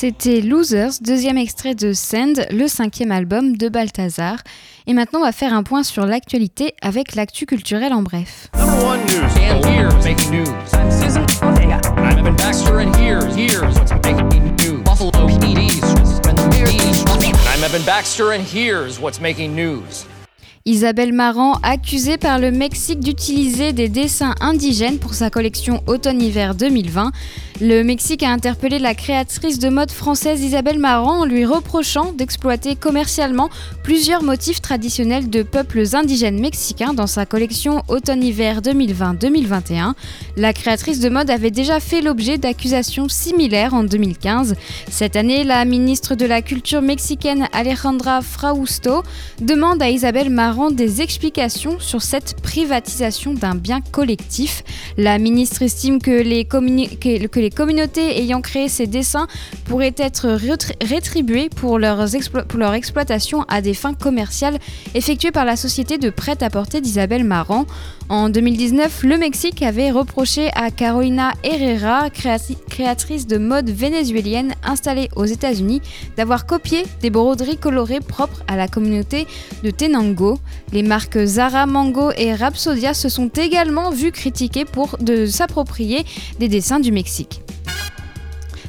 C'était 0.01 0.41
Losers, 0.41 0.93
deuxième 1.03 1.37
extrait 1.37 1.75
de 1.75 1.93
Send, 1.93 2.47
le 2.51 2.69
cinquième 2.69 3.13
album 3.13 3.59
de 3.59 3.69
Balthazar. 3.69 4.39
Et 4.87 4.95
maintenant, 4.95 5.19
on 5.19 5.25
va 5.25 5.33
faire 5.33 5.53
un 5.53 5.63
point 5.63 5.83
sur 5.83 6.07
l'actualité 6.07 6.73
avec 6.81 7.15
l'actu 7.15 7.45
culturel 7.45 7.93
en 7.93 8.01
bref. 8.01 8.49
Isabelle 20.67 21.15
Marant, 21.15 21.55
accusée 21.63 22.19
par 22.19 22.39
le 22.39 22.51
Mexique 22.51 23.01
d'utiliser 23.01 23.73
des 23.73 23.89
dessins 23.89 24.35
indigènes 24.41 24.99
pour 24.99 25.15
sa 25.15 25.31
collection 25.31 25.83
automne-hiver 25.87 26.55
2020. 26.55 27.13
Le 27.63 27.83
Mexique 27.85 28.23
a 28.23 28.31
interpellé 28.31 28.79
la 28.79 28.95
créatrice 28.95 29.59
de 29.59 29.69
mode 29.69 29.91
française 29.91 30.41
Isabelle 30.41 30.79
Marant 30.79 31.21
en 31.21 31.25
lui 31.27 31.45
reprochant 31.45 32.15
d'exploiter 32.15 32.75
commercialement 32.75 33.51
plusieurs 33.83 34.23
motifs 34.23 34.63
traditionnels 34.63 35.29
de 35.29 35.43
peuples 35.43 35.83
indigènes 35.93 36.41
mexicains 36.41 36.95
dans 36.95 37.07
sa 37.07 37.27
collection 37.27 37.83
automne-hiver 37.89 38.63
2020-2021. 38.63 39.93
La 40.39 40.55
créatrice 40.55 41.01
de 41.01 41.11
mode 41.11 41.29
avait 41.29 41.51
déjà 41.51 41.81
fait 41.81 42.01
l'objet 42.01 42.39
d'accusations 42.39 43.11
similaires 43.11 43.75
en 43.75 43.85
2015. 43.85 44.55
Cette 44.91 45.17
année, 45.17 45.45
la 45.45 45.67
ministre 45.67 46.15
de 46.15 46.25
la 46.25 46.41
Culture 46.41 46.81
mexicaine 46.81 47.47
Alejandra 47.53 48.23
Frausto 48.23 49.03
demande 49.43 49.83
à 49.83 49.91
Isabelle 49.91 50.31
Marant 50.31 50.71
des 50.71 51.03
explications 51.03 51.79
sur 51.79 52.01
cette 52.01 52.41
privatisation 52.41 53.35
d'un 53.35 53.55
bien 53.55 53.83
collectif. 53.83 54.65
La 54.97 55.19
ministre 55.19 55.61
estime 55.61 56.01
que 56.01 56.23
les 56.23 56.47
communautés 57.51 58.21
ayant 58.21 58.41
créé 58.41 58.69
ces 58.69 58.87
dessins 58.87 59.27
pourraient 59.65 59.95
être 59.97 60.39
rétribuées 60.83 61.49
pour, 61.49 61.79
leur 61.79 62.01
exploitation 62.75 63.45
à 63.49 63.61
des 63.61 63.75
fins 63.75 63.95
commerciales 63.95 64.59
effectuées 64.95 65.31
par 65.31 65.45
la 65.45 65.57
société 65.57 65.99
de 65.99 66.11
prêt-à-porter 66.11 66.81
d'Isabelle 66.81 67.25
Marant. 67.25 67.67
En 68.09 68.29
2019, 68.29 69.05
le 69.05 69.19
Mexique 69.19 69.63
avait 69.63 69.93
reproché 69.93 70.51
à 70.57 70.73
Carolina 70.73 71.33
Herrera, 71.45 72.11
créatrice 72.11 73.29
de 73.29 73.39
mode 73.39 73.71
vénézuélienne 73.71 74.55
installée 74.65 75.09
aux 75.15 75.27
États-Unis, 75.27 75.81
d'avoir 76.17 76.45
copié 76.45 76.83
des 77.03 77.11
broderies 77.11 77.57
colorées 77.57 78.01
propres 78.01 78.43
à 78.49 78.57
la 78.57 78.67
communauté 78.67 79.29
de 79.63 79.71
Tenango. 79.71 80.41
Les 80.73 80.83
marques 80.83 81.25
Zara, 81.25 81.67
Mango 81.67 82.11
et 82.17 82.35
Rapsodia 82.35 82.95
se 82.95 83.09
sont 83.09 83.29
également 83.29 83.91
vues 83.91 84.13
critiquées 84.13 84.65
pour 84.65 84.97
de 84.99 85.27
s'approprier 85.27 86.05
des 86.41 86.49
dessins 86.49 86.81
du 86.81 86.91
Mexique. 86.91 87.40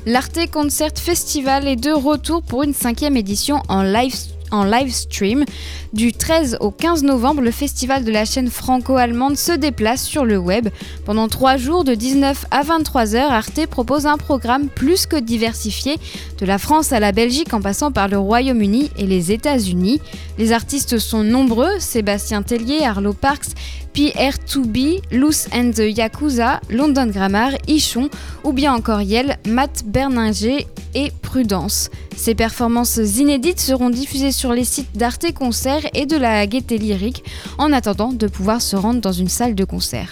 L'Arte 0.05 0.49
Concert 0.51 0.97
Festival 0.97 1.67
est 1.67 1.75
de 1.75 1.91
retour 1.91 2.41
pour 2.41 2.63
une 2.63 2.73
cinquième 2.73 3.17
édition 3.17 3.61
en 3.69 3.83
live 3.83 4.91
stream. 4.91 5.45
Du 5.93 6.13
13 6.13 6.55
au 6.61 6.71
15 6.71 7.03
novembre, 7.03 7.41
le 7.41 7.51
festival 7.51 8.05
de 8.05 8.11
la 8.13 8.23
chaîne 8.23 8.49
franco-allemande 8.49 9.35
se 9.35 9.51
déplace 9.51 10.05
sur 10.05 10.23
le 10.23 10.37
web. 10.37 10.69
Pendant 11.03 11.27
trois 11.27 11.57
jours, 11.57 11.83
de 11.83 11.95
19 11.95 12.45
à 12.49 12.63
23 12.63 13.15
heures, 13.15 13.31
Arte 13.33 13.67
propose 13.67 14.05
un 14.05 14.15
programme 14.15 14.69
plus 14.69 15.05
que 15.05 15.17
diversifié, 15.17 15.97
de 16.39 16.45
la 16.45 16.59
France 16.59 16.93
à 16.93 17.01
la 17.01 17.11
Belgique 17.11 17.53
en 17.53 17.59
passant 17.59 17.91
par 17.91 18.07
le 18.07 18.17
Royaume-Uni 18.17 18.89
et 18.97 19.05
les 19.05 19.33
États-Unis. 19.33 19.99
Les 20.37 20.53
artistes 20.53 20.97
sont 20.97 21.25
nombreux 21.25 21.77
Sébastien 21.79 22.41
Tellier, 22.41 22.85
Arlo 22.85 23.11
Parks, 23.11 23.49
PR2B, 23.93 25.01
Loose 25.11 25.47
and 25.53 25.71
the 25.71 25.97
Yakuza, 25.97 26.61
London 26.69 27.07
Grammar, 27.07 27.51
Ichon 27.67 28.09
ou 28.45 28.53
bien 28.53 28.73
encore 28.73 29.01
Yel, 29.01 29.37
Matt 29.45 29.83
Berninger 29.85 30.67
et 30.93 31.11
Prudence. 31.21 31.89
Ces 32.15 32.35
performances 32.35 32.97
inédites 32.97 33.59
seront 33.59 33.89
diffusées 33.89 34.31
sur 34.31 34.53
les 34.53 34.63
sites 34.63 34.95
d'Arte 34.95 35.33
Concert 35.33 35.80
et 35.93 36.05
de 36.05 36.17
la 36.17 36.45
Gaieté 36.47 36.77
Lyrique 36.77 37.23
en 37.57 37.71
attendant 37.73 38.13
de 38.13 38.27
pouvoir 38.27 38.61
se 38.61 38.75
rendre 38.75 39.01
dans 39.01 39.11
une 39.11 39.29
salle 39.29 39.55
de 39.55 39.63
concert. 39.63 40.11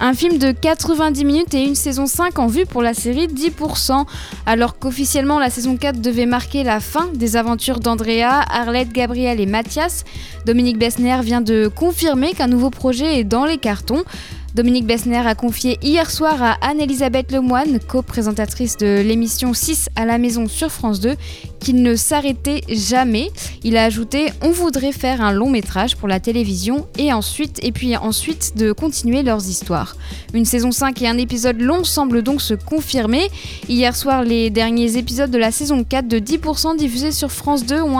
Un 0.00 0.14
film 0.14 0.38
de 0.38 0.52
90 0.52 1.24
minutes 1.24 1.54
et 1.54 1.64
une 1.64 1.74
saison 1.74 2.06
5 2.06 2.38
en 2.38 2.46
vue 2.46 2.66
pour 2.66 2.82
la 2.82 2.94
série 2.94 3.26
10%, 3.26 4.06
alors 4.46 4.78
qu'officiellement 4.78 5.40
la 5.40 5.50
saison 5.50 5.76
4 5.76 6.00
devait 6.00 6.26
marquer 6.26 6.62
la 6.62 6.78
fin 6.78 7.08
des 7.12 7.36
aventures 7.36 7.80
d'Andrea, 7.80 8.44
Arlette, 8.48 8.92
Gabriel 8.92 9.40
et 9.40 9.46
Mathias. 9.46 10.04
Dominique 10.46 10.78
Bessner 10.78 11.18
vient 11.22 11.40
de 11.40 11.66
confirmer 11.66 12.32
qu'un 12.32 12.46
nouveau 12.46 12.70
projet 12.70 13.18
est 13.18 13.24
dans 13.24 13.44
les 13.44 13.58
cartons. 13.58 14.04
Dominique 14.54 14.86
Bessner 14.86 15.18
a 15.18 15.34
confié 15.34 15.78
hier 15.82 16.10
soir 16.10 16.42
à 16.42 16.56
Anne-Elisabeth 16.62 17.32
Lemoine, 17.32 17.80
co-présentatrice 17.80 18.76
de 18.76 19.02
l'émission 19.02 19.52
6 19.52 19.88
à 19.94 20.06
la 20.06 20.18
maison 20.18 20.48
sur 20.48 20.70
France 20.70 21.00
2, 21.00 21.16
qu'il 21.58 21.82
ne 21.82 21.94
s'arrêtait 21.96 22.62
jamais. 22.68 23.30
Il 23.64 23.76
a 23.76 23.84
ajouté 23.84 24.32
On 24.42 24.50
voudrait 24.50 24.92
faire 24.92 25.20
un 25.20 25.32
long 25.32 25.50
métrage 25.50 25.96
pour 25.96 26.08
la 26.08 26.20
télévision 26.20 26.86
et 26.98 27.12
ensuite, 27.12 27.60
et 27.62 27.72
puis 27.72 27.96
ensuite 27.96 28.56
de 28.56 28.72
continuer 28.72 29.22
leurs 29.22 29.48
histoires. 29.48 29.96
Une 30.34 30.44
saison 30.44 30.70
5 30.70 31.02
et 31.02 31.08
un 31.08 31.18
épisode 31.18 31.60
long 31.60 31.84
semblent 31.84 32.22
donc 32.22 32.42
se 32.42 32.54
confirmer. 32.54 33.28
Hier 33.68 33.94
soir, 33.94 34.24
les 34.24 34.50
derniers 34.50 34.96
épisodes 34.96 35.30
de 35.30 35.38
la 35.38 35.50
saison 35.50 35.84
4 35.84 36.08
de 36.08 36.18
10% 36.18 36.76
diffusés 36.76 37.12
sur 37.12 37.30
France 37.30 37.64
2 37.64 37.80
ont, 37.80 37.98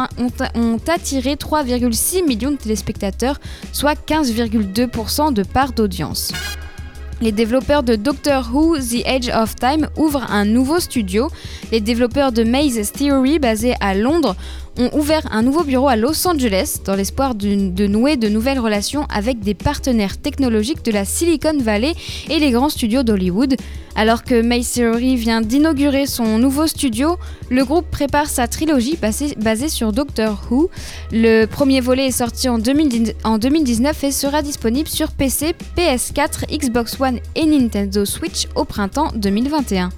ont 0.55 0.79
attiré 0.87 1.35
3,6 1.35 2.25
millions 2.25 2.53
de 2.53 2.57
téléspectateurs, 2.57 3.41
soit 3.73 3.99
15,2% 4.07 5.33
de 5.33 5.43
part 5.43 5.73
d'audience. 5.73 6.33
Les 7.21 7.33
développeurs 7.33 7.83
de 7.83 7.97
Doctor 7.97 8.49
Who 8.53 8.79
The 8.79 9.05
Age 9.05 9.29
of 9.35 9.57
Time 9.57 9.89
ouvrent 9.97 10.31
un 10.31 10.45
nouveau 10.45 10.79
studio. 10.79 11.29
Les 11.73 11.81
développeurs 11.81 12.31
de 12.31 12.45
Maze 12.45 12.93
Theory, 12.93 13.41
basés 13.41 13.75
à 13.81 13.95
Londres, 13.95 14.37
ont 14.79 14.91
ouvert 14.93 15.23
un 15.31 15.43
nouveau 15.43 15.65
bureau 15.65 15.89
à 15.89 15.97
Los 15.97 16.27
Angeles 16.27 16.79
dans 16.85 16.95
l'espoir 16.95 17.35
de, 17.35 17.87
nouer 17.87 18.17
de 18.17 18.29
nouvelles 18.29 18.61
relations 18.61 19.07
avec 19.11 19.41
des 19.41 19.55
partenaires 19.55 20.19
technologiques 20.19 20.85
de 20.85 20.93
la 20.93 21.05
Silicon 21.05 21.59
Valley 21.59 21.95
et 22.31 22.39
les 22.39 22.51
grands 22.51 22.69
studios 22.69 23.03
d'Hollywood. 23.03 23.57
Alors 23.97 24.23
que 24.23 24.41
Theory 24.63 25.17
vient 25.17 25.41
d'inaugurer 25.41 26.07
son 26.07 26.39
nouveau 26.39 26.69
studio, 26.69 27.17
le 27.51 27.65
groupe 27.65 27.91
prépare 27.91 28.27
sa 28.27 28.47
trilogie 28.47 28.97
basée, 28.97 29.69
sur 29.69 29.93
Doctor 29.93 30.41
Who. 30.51 30.71
Le 31.11 31.47
premier 31.47 31.81
volet 31.81 32.07
est 32.07 32.13
sorti 32.13 32.49
en, 32.49 32.59
2019 32.59 34.05
et 34.05 34.13
sera 34.13 34.43
disponible 34.43 34.89
sur 34.89 35.11
PC, 35.11 35.55
PS4, 35.77 36.57
Xbox 36.57 37.01
One 37.01 37.19
et 37.35 37.45
Nintendo 37.45 38.05
Switch 38.05 38.47
au 38.55 38.65
printemps 38.65 39.11
2021. 39.17 39.91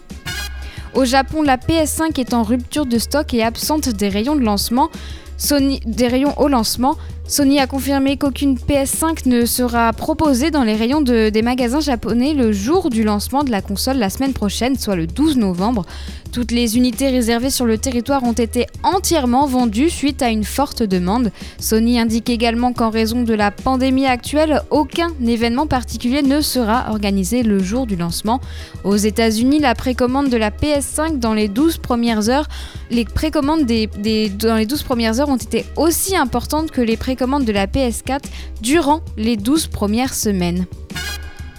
Au 0.94 1.04
Japon, 1.04 1.42
la 1.42 1.56
PS5 1.56 2.18
est 2.18 2.34
en 2.34 2.42
rupture 2.42 2.84
de 2.84 2.98
stock 2.98 3.32
et 3.32 3.44
absente 3.44 3.88
des 3.88 4.08
rayons 4.08 4.34
de 4.34 4.40
lancement. 4.40 4.90
Sony, 5.36 5.80
des 5.86 6.08
rayons 6.08 6.38
au 6.38 6.48
lancement, 6.48 6.96
Sony 7.30 7.60
a 7.60 7.68
confirmé 7.68 8.16
qu'aucune 8.16 8.56
PS5 8.56 9.28
ne 9.28 9.46
sera 9.46 9.92
proposée 9.92 10.50
dans 10.50 10.64
les 10.64 10.74
rayons 10.74 11.00
des 11.00 11.42
magasins 11.42 11.78
japonais 11.78 12.34
le 12.34 12.50
jour 12.50 12.90
du 12.90 13.04
lancement 13.04 13.44
de 13.44 13.52
la 13.52 13.62
console 13.62 13.98
la 13.98 14.10
semaine 14.10 14.32
prochaine, 14.32 14.76
soit 14.76 14.96
le 14.96 15.06
12 15.06 15.36
novembre. 15.36 15.86
Toutes 16.32 16.50
les 16.52 16.76
unités 16.76 17.08
réservées 17.08 17.50
sur 17.50 17.66
le 17.66 17.78
territoire 17.78 18.22
ont 18.24 18.32
été 18.32 18.66
entièrement 18.82 19.46
vendues 19.46 19.90
suite 19.90 20.22
à 20.22 20.30
une 20.30 20.44
forte 20.44 20.82
demande. 20.82 21.30
Sony 21.58 22.00
indique 22.00 22.30
également 22.30 22.72
qu'en 22.72 22.90
raison 22.90 23.22
de 23.22 23.34
la 23.34 23.50
pandémie 23.50 24.06
actuelle, 24.06 24.62
aucun 24.70 25.10
événement 25.24 25.66
particulier 25.66 26.22
ne 26.22 26.40
sera 26.40 26.90
organisé 26.90 27.42
le 27.42 27.60
jour 27.60 27.86
du 27.86 27.96
lancement. 27.96 28.40
Aux 28.84 28.96
États-Unis, 28.96 29.58
la 29.58 29.74
précommande 29.74 30.30
de 30.30 30.36
la 30.36 30.50
PS5 30.50 31.18
dans 31.18 31.34
les 31.34 31.48
12 31.48 31.78
premières 31.78 32.28
heures, 32.28 32.46
les 32.90 33.04
précommandes 33.04 33.66
des, 33.66 33.88
dans 34.30 34.56
les 34.56 34.66
12 34.66 34.82
premières 34.82 35.20
heures 35.20 35.28
ont 35.28 35.36
été 35.36 35.64
aussi 35.76 36.16
importantes 36.16 36.70
que 36.70 36.80
les 36.80 36.96
précommandes 36.96 37.19
de 37.20 37.52
la 37.52 37.66
PS4 37.66 38.22
durant 38.62 39.02
les 39.18 39.36
12 39.36 39.66
premières 39.66 40.14
semaines. 40.14 40.64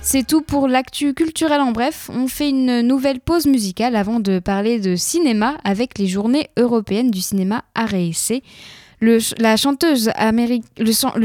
C'est 0.01 0.25
tout 0.25 0.41
pour 0.41 0.67
l'actu 0.67 1.13
culturel 1.13 1.61
en 1.61 1.71
bref. 1.71 2.09
On 2.11 2.27
fait 2.27 2.49
une 2.49 2.81
nouvelle 2.81 3.19
pause 3.19 3.45
musicale 3.45 3.95
avant 3.95 4.19
de 4.19 4.39
parler 4.39 4.79
de 4.79 4.95
cinéma 4.95 5.57
avec 5.63 5.99
les 5.99 6.07
journées 6.07 6.49
européennes 6.57 7.11
du 7.11 7.21
cinéma 7.21 7.63
à 7.75 7.85
le, 9.01 9.17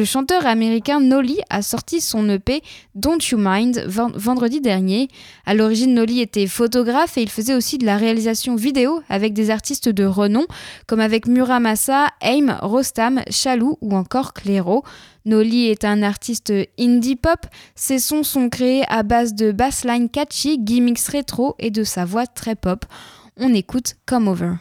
chanteur 0.05 0.47
américain 0.47 1.01
Nolly 1.01 1.39
a 1.51 1.61
sorti 1.61 2.01
son 2.01 2.29
EP 2.31 2.63
Don't 2.95 3.19
You 3.31 3.39
Mind 3.39 3.85
vendredi 3.87 4.63
dernier. 4.63 5.09
À 5.45 5.55
l'origine, 5.55 5.93
Nolly 5.93 6.21
était 6.21 6.47
photographe 6.47 7.19
et 7.19 7.23
il 7.23 7.29
faisait 7.29 7.55
aussi 7.55 7.77
de 7.77 7.85
la 7.85 7.99
réalisation 7.99 8.57
vidéo 8.57 9.03
avec 9.11 9.35
des 9.35 9.51
artistes 9.51 9.91
de 9.91 10.05
renom 10.05 10.47
comme 10.87 11.01
avec 11.01 11.27
Muramasa, 11.27 12.09
Aim, 12.23 12.57
Rostam, 12.63 13.21
Chalou 13.31 13.77
ou 13.83 13.95
encore 13.95 14.33
Clairo. 14.33 14.83
Nolly 15.27 15.67
est 15.67 15.85
un 15.85 16.03
artiste 16.03 16.53
indie 16.79 17.17
pop. 17.17 17.47
Ses 17.75 17.99
sons 17.99 18.23
sont 18.23 18.49
créés 18.49 18.85
à 18.89 19.03
base 19.03 19.35
de 19.35 19.53
bassline 19.53 20.09
catchy, 20.09 20.59
gimmicks 20.59 21.07
rétro 21.09 21.55
et 21.59 21.71
de 21.71 21.85
sa 21.85 22.07
voix 22.07 22.27
très 22.27 22.55
pop. 22.55 22.87
On 23.37 23.53
écoute 23.53 23.97
Come 24.07 24.29
Over. 24.29 24.53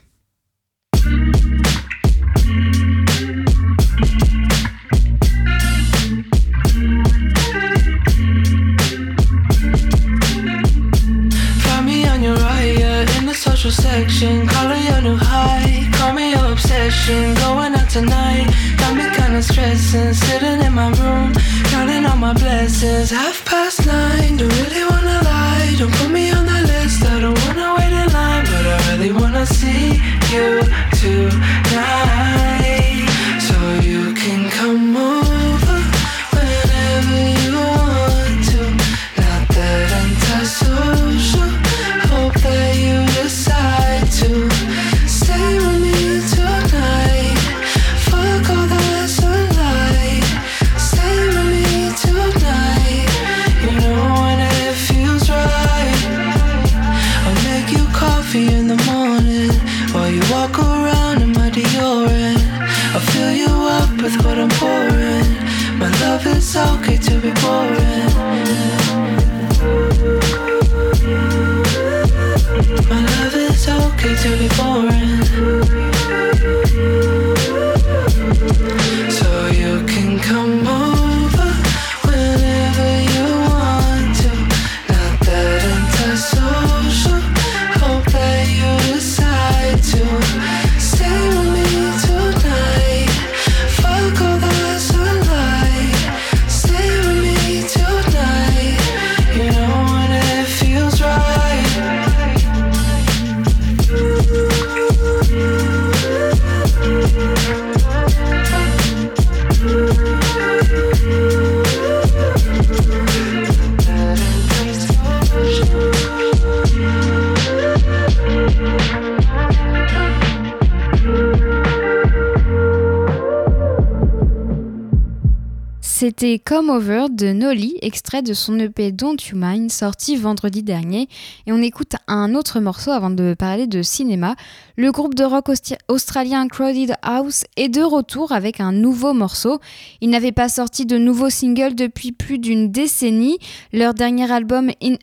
C'était 126.08 126.38
Come 126.38 126.70
Over 126.70 127.08
de 127.10 127.34
Nolly, 127.34 127.80
extrait 127.82 128.22
de 128.22 128.36
son 128.36 128.60
EP 128.60 128.92
Don't 128.92 129.18
You 129.28 129.36
Mind, 129.38 129.72
sorti 129.72 130.16
vendredi 130.16 130.62
dernier. 130.62 131.10
Et 131.48 131.52
on 131.52 131.64
écoute 131.64 131.94
un 132.08 132.36
autre 132.36 132.60
morceau 132.60 132.92
avant 132.92 133.10
de 133.10 133.34
parler 133.34 133.66
de 133.66 133.82
cinéma. 133.82 134.36
Le 134.78 134.92
groupe 134.92 135.16
de 135.16 135.24
rock 135.24 135.48
australien 135.88 136.48
Crowded 136.48 136.94
House 137.02 137.46
est 137.58 137.70
de 137.70 137.82
retour 137.82 138.34
avec 138.34 138.60
un 138.60 138.72
nouveau 138.72 139.14
morceau. 139.14 139.60
Ils 140.00 140.12
n'avaient 140.12 140.32
pas 140.32 140.48
sorti 140.48 140.86
de 140.86 141.00
nouveaux 141.00 141.32
singles 141.32 141.74
depuis 141.74 142.12
plus 142.12 142.38
d'une 142.38 142.72
décennie. 142.72 143.40
Leur 143.74 143.96
dernier 143.96 144.32
album 144.32 144.70
In 144.84 144.98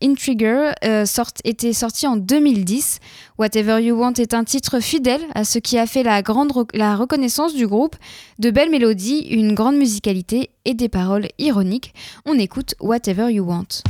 Intriguer 0.00 0.70
euh, 0.86 1.04
était 1.44 1.74
sorti 1.74 2.06
en 2.06 2.16
2010. 2.16 3.00
Whatever 3.38 3.82
You 3.82 3.96
Want 3.96 4.14
est 4.14 4.32
un 4.32 4.44
titre 4.44 4.80
fidèle 4.80 5.20
à 5.34 5.44
ce 5.44 5.58
qui 5.58 5.78
a 5.78 5.86
fait 5.86 6.02
la, 6.02 6.22
reconnaissance 6.96 7.54
du 7.54 7.66
groupe. 7.66 7.96
De 8.38 8.50
belles 8.50 8.70
mélodies, 8.70 9.26
une 9.28 9.54
grande 9.54 9.76
musicalité 9.76 10.50
et 10.64 10.72
des 10.72 10.88
paroles 10.88 11.28
ironiques. 11.38 11.92
On 12.24 12.38
écoute 12.38 12.74
Whatever 12.80 13.30
You 13.30 13.44
Want. 13.44 13.82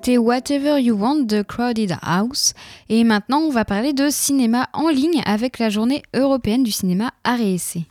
D'écouter 0.00 0.18
Whatever 0.18 0.80
You 0.80 0.96
Want 0.96 1.26
de 1.26 1.42
Crowded 1.42 1.96
House. 2.02 2.54
Et 2.88 3.04
maintenant, 3.04 3.40
on 3.40 3.50
va 3.50 3.64
parler 3.64 3.92
de 3.92 4.08
cinéma 4.08 4.68
en 4.72 4.88
ligne 4.88 5.22
avec 5.26 5.58
la 5.58 5.68
journée 5.68 6.02
européenne 6.14 6.62
du 6.62 6.70
cinéma 6.70 7.10
Essai. 7.26 7.84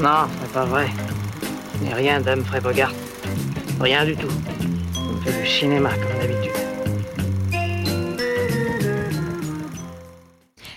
Non, 0.00 0.26
c'est 0.40 0.52
pas 0.52 0.64
vrai. 0.64 0.88
Ce 1.78 1.84
n'est 1.84 1.94
rien 1.94 2.20
d'Humphrey 2.20 2.60
Bogart. 2.60 2.92
Rien 3.80 4.04
du 4.04 4.16
tout. 4.16 4.32
On 4.96 5.20
fait 5.20 5.42
du 5.42 5.48
cinéma 5.48 5.90
comme 5.90 6.18
d'habitude. 6.20 6.63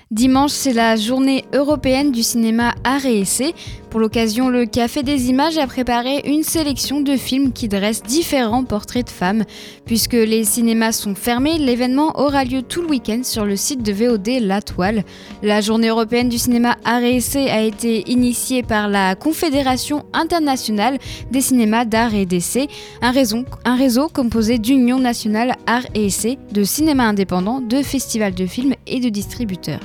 Dimanche, 0.09 0.51
c'est 0.51 0.71
la 0.71 0.95
journée 0.95 1.43
européenne 1.53 2.13
du 2.13 2.23
cinéma 2.23 2.73
art 2.85 3.05
et 3.05 3.19
essai. 3.19 3.53
Pour 3.89 3.99
l'occasion, 3.99 4.47
le 4.47 4.65
Café 4.65 5.03
des 5.03 5.27
Images 5.27 5.57
a 5.57 5.67
préparé 5.67 6.21
une 6.23 6.43
sélection 6.43 7.01
de 7.01 7.17
films 7.17 7.51
qui 7.51 7.67
dressent 7.67 8.03
différents 8.03 8.63
portraits 8.63 9.05
de 9.05 9.11
femmes. 9.11 9.43
Puisque 9.85 10.13
les 10.13 10.45
cinémas 10.45 10.93
sont 10.93 11.13
fermés, 11.13 11.57
l'événement 11.57 12.17
aura 12.21 12.45
lieu 12.45 12.61
tout 12.61 12.81
le 12.81 12.87
week-end 12.87 13.19
sur 13.23 13.43
le 13.43 13.57
site 13.57 13.83
de 13.83 13.91
VOD 13.91 14.39
La 14.39 14.61
Toile. 14.61 15.03
La 15.43 15.59
journée 15.59 15.89
européenne 15.89 16.29
du 16.29 16.37
cinéma 16.37 16.77
art 16.85 17.03
et 17.03 17.17
essai 17.17 17.49
a 17.49 17.61
été 17.61 18.09
initiée 18.09 18.63
par 18.63 18.87
la 18.87 19.13
Confédération 19.15 20.05
internationale 20.13 20.99
des 21.31 21.41
cinémas 21.41 21.83
d'art 21.83 22.15
et 22.15 22.25
d'essai, 22.25 22.69
un, 23.01 23.11
réseau 23.11 24.07
composé 24.07 24.57
d'unions 24.57 24.99
nationales 24.99 25.55
art 25.65 25.85
et 25.95 26.05
essai, 26.05 26.37
de 26.53 26.63
cinéma 26.63 27.03
indépendant, 27.03 27.59
de 27.59 27.81
festivals 27.81 28.35
de 28.35 28.45
films 28.45 28.75
et 28.85 29.01
de 29.01 29.09
distributeurs. 29.09 29.81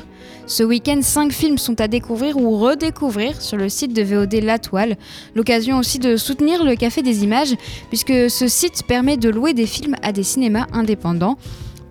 Ce 0.52 0.62
week-end, 0.62 1.00
5 1.00 1.32
films 1.32 1.56
sont 1.56 1.80
à 1.80 1.88
découvrir 1.88 2.36
ou 2.36 2.58
redécouvrir 2.58 3.40
sur 3.40 3.56
le 3.56 3.70
site 3.70 3.94
de 3.94 4.02
VOD 4.02 4.34
La 4.42 4.58
Toile. 4.58 4.98
L'occasion 5.34 5.78
aussi 5.78 5.98
de 5.98 6.18
soutenir 6.18 6.62
le 6.62 6.76
Café 6.76 7.00
des 7.00 7.24
Images, 7.24 7.54
puisque 7.88 8.28
ce 8.28 8.48
site 8.48 8.82
permet 8.86 9.16
de 9.16 9.30
louer 9.30 9.54
des 9.54 9.64
films 9.64 9.96
à 10.02 10.12
des 10.12 10.22
cinémas 10.22 10.66
indépendants. 10.74 11.38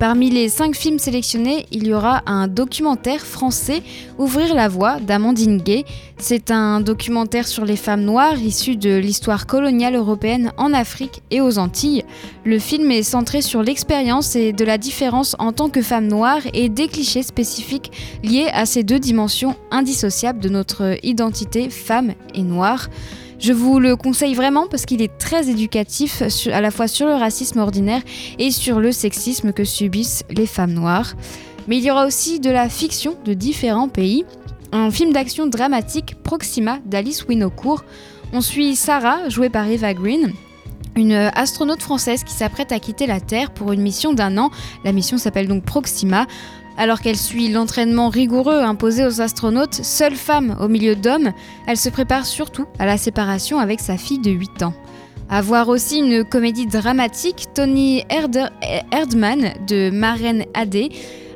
Parmi 0.02 0.32
les 0.32 0.50
cinq 0.50 0.76
films 0.76 0.98
sélectionnés, 0.98 1.68
il 1.72 1.86
y 1.86 1.94
aura 1.94 2.24
un 2.26 2.48
documentaire 2.48 3.24
français, 3.24 3.84
Ouvrir 4.18 4.56
la 4.56 4.68
voie, 4.68 5.00
d'Amandine 5.00 5.60
Gay. 5.60 5.86
C'est 6.18 6.50
un 6.50 6.82
documentaire 6.82 7.48
sur 7.48 7.66
les 7.66 7.76
femmes 7.76 8.02
noires 8.02 8.40
issu 8.40 8.78
de 8.78 8.98
l'histoire 8.98 9.46
coloniale 9.46 9.94
européenne 9.94 10.54
en 10.58 10.74
Afrique 10.74 11.22
et 11.30 11.40
aux 11.40 11.60
Antilles. 11.60 12.04
Le 12.46 12.58
film 12.58 12.90
est 12.90 13.04
centré 13.04 13.44
sur 13.44 13.62
l'expérience 13.62 14.36
et 14.36 14.54
de 14.54 14.66
la 14.66 14.80
différence 14.80 15.36
en 15.38 15.52
tant 15.52 15.70
que 15.70 15.84
femme 15.84 16.08
noire 16.08 16.42
et 16.56 16.68
des 16.68 16.88
clichés 16.88 17.22
spécifiques 17.22 17.92
liés 18.24 18.50
à 18.52 18.66
ces 18.66 18.82
deux 18.82 19.00
dimensions 19.00 19.56
indissociables 19.70 20.40
de 20.40 20.50
notre 20.50 20.98
identité 21.04 21.70
femme 21.70 22.16
et 22.34 22.42
noire. 22.42 22.90
Je 23.42 23.54
vous 23.54 23.80
le 23.80 23.96
conseille 23.96 24.36
vraiment 24.36 24.68
parce 24.68 24.86
qu'il 24.86 25.02
est 25.02 25.18
très 25.18 25.50
éducatif 25.50 26.22
à 26.54 26.62
la 26.62 26.70
fois 26.70 26.88
sur 26.88 27.08
le 27.08 27.14
racisme 27.14 27.58
ordinaire 27.58 28.04
et 28.38 28.52
sur 28.52 28.80
le 28.80 28.92
sexisme 28.92 29.52
que 29.52 29.64
subissent 29.64 30.24
les 30.30 30.46
femmes 30.46 30.74
noires. 30.74 31.16
Mais 31.68 31.78
il 31.78 31.84
y 31.84 31.90
aura 31.90 32.06
aussi 32.06 32.40
de 32.40 32.52
la 32.52 32.70
fiction 32.70 33.16
de 33.26 33.34
différents 33.34 33.90
pays. 33.90 34.26
Un 34.72 34.92
film 34.92 35.12
d'action 35.12 35.48
dramatique, 35.48 36.16
Proxima, 36.22 36.78
d'Alice 36.86 37.26
Winocourt. 37.28 37.84
On 38.32 38.42
suit 38.42 38.76
Sarah, 38.76 39.28
jouée 39.28 39.50
par 39.50 39.68
Eva 39.68 39.96
Green, 39.96 40.34
une 40.96 41.14
astronaute 41.14 41.82
française 41.82 42.24
qui 42.24 42.34
s'apprête 42.34 42.72
à 42.72 42.80
quitter 42.80 43.08
la 43.08 43.20
Terre 43.20 43.50
pour 43.50 43.72
une 43.72 43.82
mission 43.82 44.14
d'un 44.14 44.38
an. 44.38 44.52
La 44.84 44.92
mission 44.92 45.18
s'appelle 45.18 45.48
donc 45.48 45.64
Proxima. 45.64 46.28
Alors 46.78 47.02
qu'elle 47.02 47.18
suit 47.18 47.50
l'entraînement 47.50 48.10
rigoureux 48.10 48.60
imposé 48.60 49.06
aux 49.06 49.22
astronautes, 49.22 49.76
seule 49.76 50.16
femme 50.16 50.56
au 50.60 50.68
milieu 50.68 50.96
d'hommes, 50.96 51.32
elle 51.68 51.78
se 51.78 51.90
prépare 51.90 52.26
surtout 52.26 52.66
à 52.80 52.86
la 52.86 52.98
séparation 52.98 53.60
avec 53.60 53.80
sa 53.80 53.98
fille 53.98 54.20
de 54.20 54.32
8 54.32 54.64
ans. 54.64 54.74
À 55.30 55.42
voir 55.42 55.70
aussi 55.70 56.00
une 56.00 56.26
comédie 56.26 56.68
dramatique, 56.68 57.48
Tony 57.54 58.04
Erdman 58.92 59.54
de 59.68 59.90
Maren 59.90 60.44
Adé, 60.54 60.90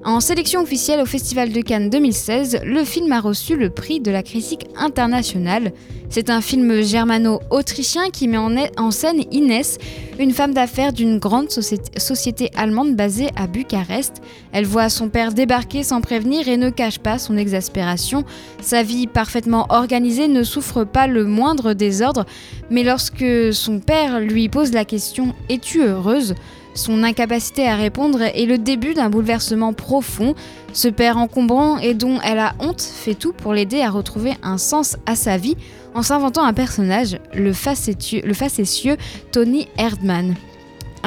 en 0.05 0.19
sélection 0.19 0.61
officielle 0.61 1.01
au 1.01 1.05
Festival 1.05 1.51
de 1.51 1.61
Cannes 1.61 1.89
2016, 1.89 2.59
le 2.63 2.83
film 2.83 3.11
a 3.11 3.19
reçu 3.19 3.55
le 3.55 3.71
prix 3.71 3.99
de 3.99 4.11
la 4.11 4.21
critique 4.21 4.67
internationale. 4.77 5.73
C'est 6.09 6.29
un 6.29 6.41
film 6.41 6.83
germano-autrichien 6.83 8.11
qui 8.11 8.27
met 8.27 8.37
en 8.77 8.91
scène 8.91 9.23
Inès, 9.31 9.79
une 10.19 10.31
femme 10.31 10.53
d'affaires 10.53 10.93
d'une 10.93 11.17
grande 11.17 11.49
société 11.49 12.51
allemande 12.55 12.95
basée 12.95 13.29
à 13.35 13.47
Bucarest. 13.47 14.21
Elle 14.51 14.65
voit 14.65 14.89
son 14.89 15.09
père 15.09 15.33
débarquer 15.33 15.81
sans 15.81 16.01
prévenir 16.01 16.47
et 16.47 16.57
ne 16.57 16.69
cache 16.69 16.99
pas 16.99 17.17
son 17.17 17.35
exaspération. 17.35 18.23
Sa 18.61 18.83
vie 18.83 19.07
parfaitement 19.07 19.65
organisée 19.69 20.27
ne 20.27 20.43
souffre 20.43 20.83
pas 20.83 21.07
le 21.07 21.25
moindre 21.25 21.73
désordre, 21.73 22.25
mais 22.69 22.83
lorsque 22.83 23.53
son 23.53 23.79
père 23.79 24.19
lui 24.19 24.49
pose 24.49 24.71
la 24.71 24.85
question 24.85 25.33
Es-tu 25.49 25.81
heureuse? 25.81 26.35
Son 26.75 27.03
incapacité 27.03 27.67
à 27.67 27.75
répondre 27.75 28.21
est 28.21 28.45
le 28.45 28.57
début 28.57 28.93
d'un 28.93 29.09
bouleversement 29.09 29.73
profond. 29.73 30.35
Ce 30.73 30.89
père 30.89 31.17
encombrant 31.17 31.77
et 31.77 31.93
dont 31.93 32.19
elle 32.21 32.39
a 32.39 32.53
honte 32.59 32.81
fait 32.81 33.15
tout 33.15 33.33
pour 33.33 33.53
l'aider 33.53 33.81
à 33.81 33.89
retrouver 33.89 34.33
un 34.43 34.57
sens 34.57 34.97
à 35.05 35.15
sa 35.15 35.37
vie 35.37 35.55
en 35.93 36.03
s'inventant 36.03 36.43
un 36.43 36.53
personnage, 36.53 37.17
le 37.33 37.53
facétieux, 37.53 38.97
Tony 39.31 39.67
Erdman. 39.77 40.35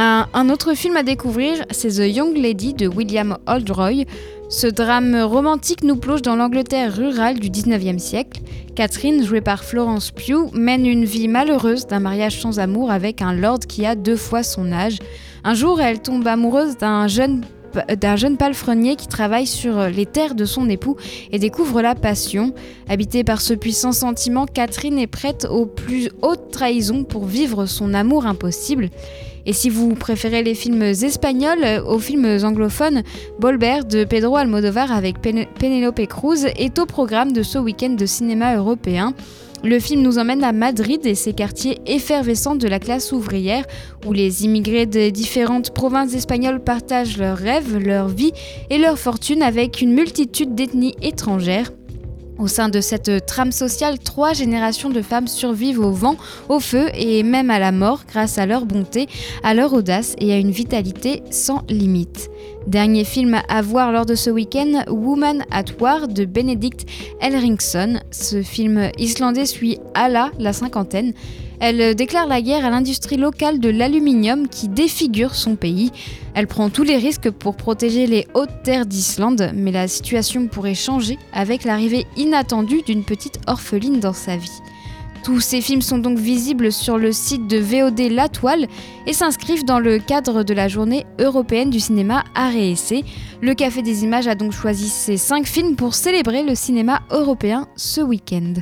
Un, 0.01 0.49
autre 0.49 0.75
film 0.75 0.97
à 0.97 1.03
découvrir, 1.03 1.65
c'est 1.71 1.97
The 1.97 2.15
Young 2.17 2.37
Lady 2.37 2.73
de 2.73 2.87
William 2.87 3.37
Oldroy. 3.47 4.05
Ce 4.49 4.69
drame 4.69 5.21
romantique 5.23 5.83
nous 5.83 5.97
plonge 5.97 6.23
dans 6.23 6.37
l'Angleterre 6.37 6.95
rurale 6.95 7.41
du 7.41 7.51
19e 7.51 7.99
siècle. 7.99 8.41
Catherine, 8.77 9.25
jouée 9.25 9.41
par 9.41 9.65
Florence 9.65 10.13
Pugh, 10.13 10.51
mène 10.55 10.87
une 10.87 11.05
vie 11.05 11.27
malheureuse 11.27 11.89
d'un 11.89 11.99
mariage 11.99 12.41
sans 12.41 12.61
amour 12.61 12.93
avec 12.93 13.21
un 13.23 13.33
lord 13.33 13.59
qui 13.69 13.85
a 13.85 13.97
deux 13.97 14.17
fois 14.17 14.45
son 14.45 14.71
âge. 14.71 15.01
Un 15.45 15.55
jour, 15.55 15.81
elle 15.81 16.01
tombe 16.01 16.27
amoureuse 16.27 16.77
d'un 16.77 17.07
jeune 17.09 17.45
d'un 18.01 18.17
jeune 18.17 18.39
palefrenier 18.39 18.97
qui 18.97 19.09
travaille 19.09 19.47
sur 19.47 19.89
les 19.89 20.07
terres 20.07 20.35
de 20.35 20.47
son 20.47 20.69
époux 20.71 20.97
et 21.33 21.39
découvre 21.39 21.83
la 21.83 21.95
passion. 21.95 22.55
Habitée 22.89 23.25
par 23.25 23.41
ce 23.41 23.55
puissant 23.55 23.93
sentiment, 23.93 24.47
Catherine 24.47 24.99
est 24.99 25.07
prête 25.07 25.47
aux 25.51 25.67
plus 25.67 26.09
hautes 26.23 26.51
trahisons 26.51 27.05
pour 27.05 27.27
vivre 27.27 27.67
son 27.67 27.95
amour 27.95 28.27
impossible. 28.27 28.89
Et 29.47 29.53
si 29.53 29.71
vous 29.71 29.95
préférez 29.95 30.43
les 30.43 30.55
films 30.55 30.83
espagnols 30.83 31.83
aux 31.87 31.99
films 31.99 32.39
anglophones, 32.43 33.03
Bolbert 33.39 33.85
de 33.85 34.05
Pedro 34.05 34.37
Almodovar 34.37 34.93
avec 34.93 35.21
Penelope 35.21 36.07
Cruz 36.07 36.45
est 36.45 36.79
au 36.79 36.87
programme 36.87 37.33
de 37.33 37.43
ce 37.43 37.59
week-end 37.59 37.91
de 37.91 38.07
cinéma 38.07 38.57
européen. 38.57 39.15
Le 39.65 39.81
film 39.81 40.03
nous 40.03 40.19
emmène 40.19 40.45
à 40.45 40.53
Madrid 40.53 41.05
et 41.05 41.17
ses 41.17 41.33
quartiers 41.33 41.81
effervescents 41.87 42.55
de 42.55 42.69
la 42.69 42.79
classe 42.79 43.11
ouvrière, 43.11 43.65
où 44.07 44.13
les 44.13 44.45
immigrés 44.45 44.87
des 44.87 45.11
différentes 45.11 45.75
provinces 45.75 46.15
espagnoles 46.15 46.63
partagent 46.63 47.19
leurs 47.19 47.37
rêves, 47.37 47.77
leur 47.77 48.07
vie 48.07 48.33
et 48.71 48.79
leur 48.79 48.99
fortune 48.99 49.43
avec 49.43 49.81
une 49.81 49.93
multitude 49.93 50.55
d'ethnies 50.55 50.95
étrangères. 51.03 51.73
Au 52.39 52.47
sein 52.47 52.69
de 52.69 52.81
cette 52.81 53.27
trame 53.27 53.51
sociale, 53.51 53.99
trois 53.99 54.33
générations 54.33 54.91
de 54.91 55.03
femmes 55.03 55.27
survivent 55.27 55.81
au 55.81 55.91
vent, 55.91 56.17
au 56.49 56.61
feu 56.61 56.89
et 56.95 57.25
même 57.25 57.51
à 57.51 57.59
la 57.59 57.73
mort 57.73 58.05
grâce 58.09 58.39
à 58.39 58.47
leur 58.47 58.65
bonté, 58.65 59.09
à 59.43 59.55
leur 59.55 59.73
audace 59.73 60.15
et 60.19 60.33
à 60.33 60.39
une 60.39 60.53
vitalité 60.53 61.25
sans 61.31 61.63
limite. 61.69 62.31
Dernier 62.69 63.03
film 63.05 63.41
à 63.49 63.61
voir 63.61 63.91
lors 63.91 64.07
de 64.07 64.15
ce 64.15 64.31
week-end, 64.31 64.85
Woman 64.89 65.45
at 65.51 65.65
War 65.81 66.07
de 66.07 66.25
Benedict 66.25 66.87
Elringsson. 67.21 67.99
Ce 68.13 68.43
film 68.43 68.91
islandais 68.99 69.47
suit 69.47 69.79
Ala, 69.95 70.31
la 70.39 70.53
cinquantaine. 70.53 71.15
Elle 71.61 71.95
déclare 71.97 72.29
la 72.29 72.41
guerre 72.41 72.65
à 72.65 72.71
l'industrie 72.71 73.17
locale 73.17 73.59
de 73.59 73.69
l'aluminium 73.69 74.49
qui 74.49 74.69
défigure 74.69 75.35
son 75.35 75.57
pays. 75.57 75.91
Elle 76.35 76.47
prend 76.47 76.71
tous 76.71 76.85
les 76.85 76.97
risques 76.97 77.31
pour 77.31 77.57
protéger 77.57 78.07
les 78.07 78.27
hautes 78.35 78.63
terres 78.63 78.87
d'Islande, 78.87 79.51
mais 79.55 79.73
la 79.73 79.89
situation 79.89 80.47
pourrait 80.47 80.75
changer 80.75 81.19
avec 81.33 81.65
l'arrivée 81.65 82.07
inattendue 82.17 82.83
d'une 82.83 83.05
petite 83.05 83.41
orpheline 83.49 83.99
dans 83.99 84.13
sa 84.13 84.37
vie. 84.37 84.61
Tous 85.25 85.41
ces 85.41 85.61
films 85.61 85.83
sont 85.83 85.99
donc 85.99 86.17
visibles 86.17 86.71
sur 86.71 86.97
le 86.97 87.11
site 87.11 87.49
de 87.49 87.59
VOD 87.59 88.13
La 88.13 88.29
Toile 88.29 88.67
et 89.07 89.13
s'inscrivent 89.13 89.65
dans 89.65 89.81
le 89.81 89.99
cadre 89.99 90.45
de 90.45 90.55
la 90.55 90.69
journée 90.69 91.07
européenne 91.19 91.71
du 91.71 91.81
cinéma 91.81 92.25
à 92.37 92.53
Essai. 92.53 93.05
Le 93.43 93.55
Café 93.55 93.83
des 93.83 94.05
Images 94.05 94.29
a 94.29 94.37
donc 94.37 94.53
choisi 94.53 94.89
ces 94.89 95.17
cinq 95.17 95.47
films 95.47 95.75
pour 95.75 95.95
célébrer 95.95 96.45
le 96.45 96.55
cinéma 96.55 97.01
européen 97.11 97.67
ce 97.75 98.01
week-end. 98.01 98.55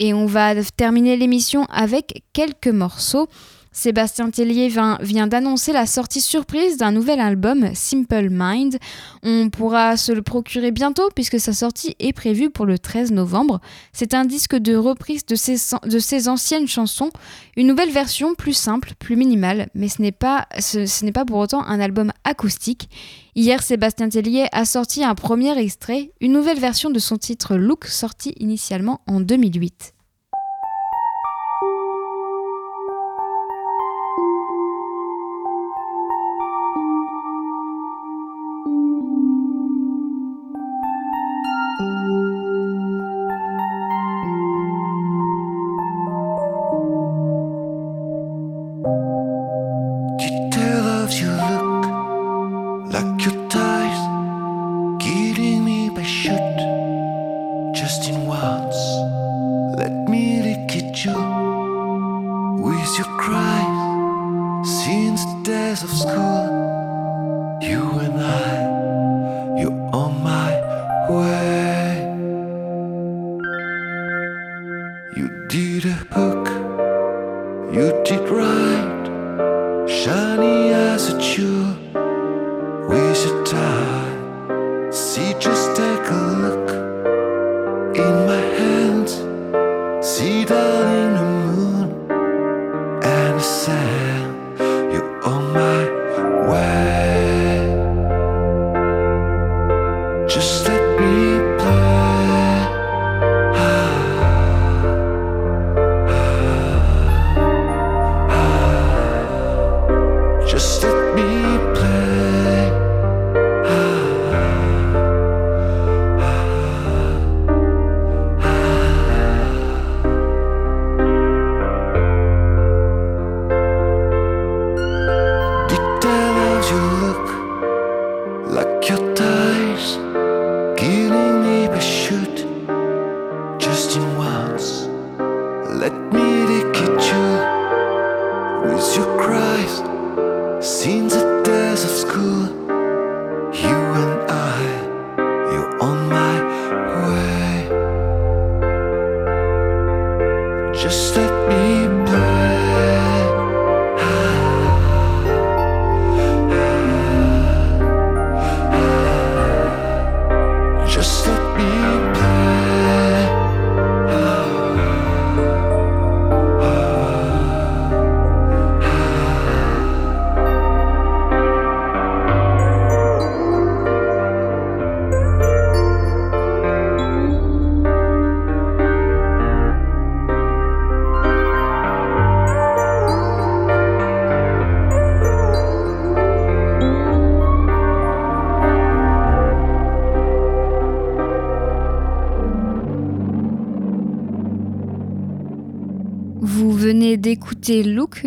Et 0.00 0.12
on 0.14 0.26
va 0.26 0.54
terminer 0.76 1.16
l'émission 1.16 1.64
avec 1.66 2.24
quelques 2.32 2.68
morceaux. 2.68 3.28
Sébastien 3.74 4.30
Tellier 4.30 4.68
vient, 4.68 5.26
d'annoncer 5.26 5.72
la 5.72 5.84
sortie 5.84 6.20
surprise 6.20 6.76
d'un 6.76 6.92
nouvel 6.92 7.18
album, 7.18 7.70
Simple 7.74 8.28
Mind. 8.30 8.78
On 9.24 9.50
pourra 9.50 9.96
se 9.96 10.12
le 10.12 10.22
procurer 10.22 10.70
bientôt 10.70 11.10
puisque 11.12 11.40
sa 11.40 11.52
sortie 11.52 11.96
est 11.98 12.12
prévue 12.12 12.50
pour 12.50 12.66
le 12.66 12.78
13 12.78 13.10
novembre. 13.10 13.60
C'est 13.92 14.14
un 14.14 14.24
disque 14.24 14.54
de 14.54 14.76
reprise 14.76 15.26
de 15.26 15.34
ses, 15.34 16.28
anciennes 16.28 16.68
chansons, 16.68 17.10
une 17.56 17.66
nouvelle 17.66 17.90
version 17.90 18.36
plus 18.36 18.54
simple, 18.54 18.92
plus 19.00 19.16
minimale, 19.16 19.68
mais 19.74 19.88
ce 19.88 20.00
n'est 20.00 20.12
pas, 20.12 20.46
ce, 20.60 21.10
pas 21.10 21.24
pour 21.24 21.38
autant 21.38 21.64
un 21.64 21.80
album 21.80 22.12
acoustique. 22.22 22.88
Hier, 23.34 23.60
Sébastien 23.60 24.08
Tellier 24.08 24.46
a 24.52 24.64
sorti 24.64 25.02
un 25.02 25.16
premier 25.16 25.58
extrait, 25.58 26.12
une 26.20 26.32
nouvelle 26.32 26.60
version 26.60 26.90
de 26.90 27.00
son 27.00 27.18
titre 27.18 27.56
Look, 27.56 27.86
sorti 27.86 28.34
initialement 28.38 29.00
en 29.08 29.20
2008. 29.20 29.94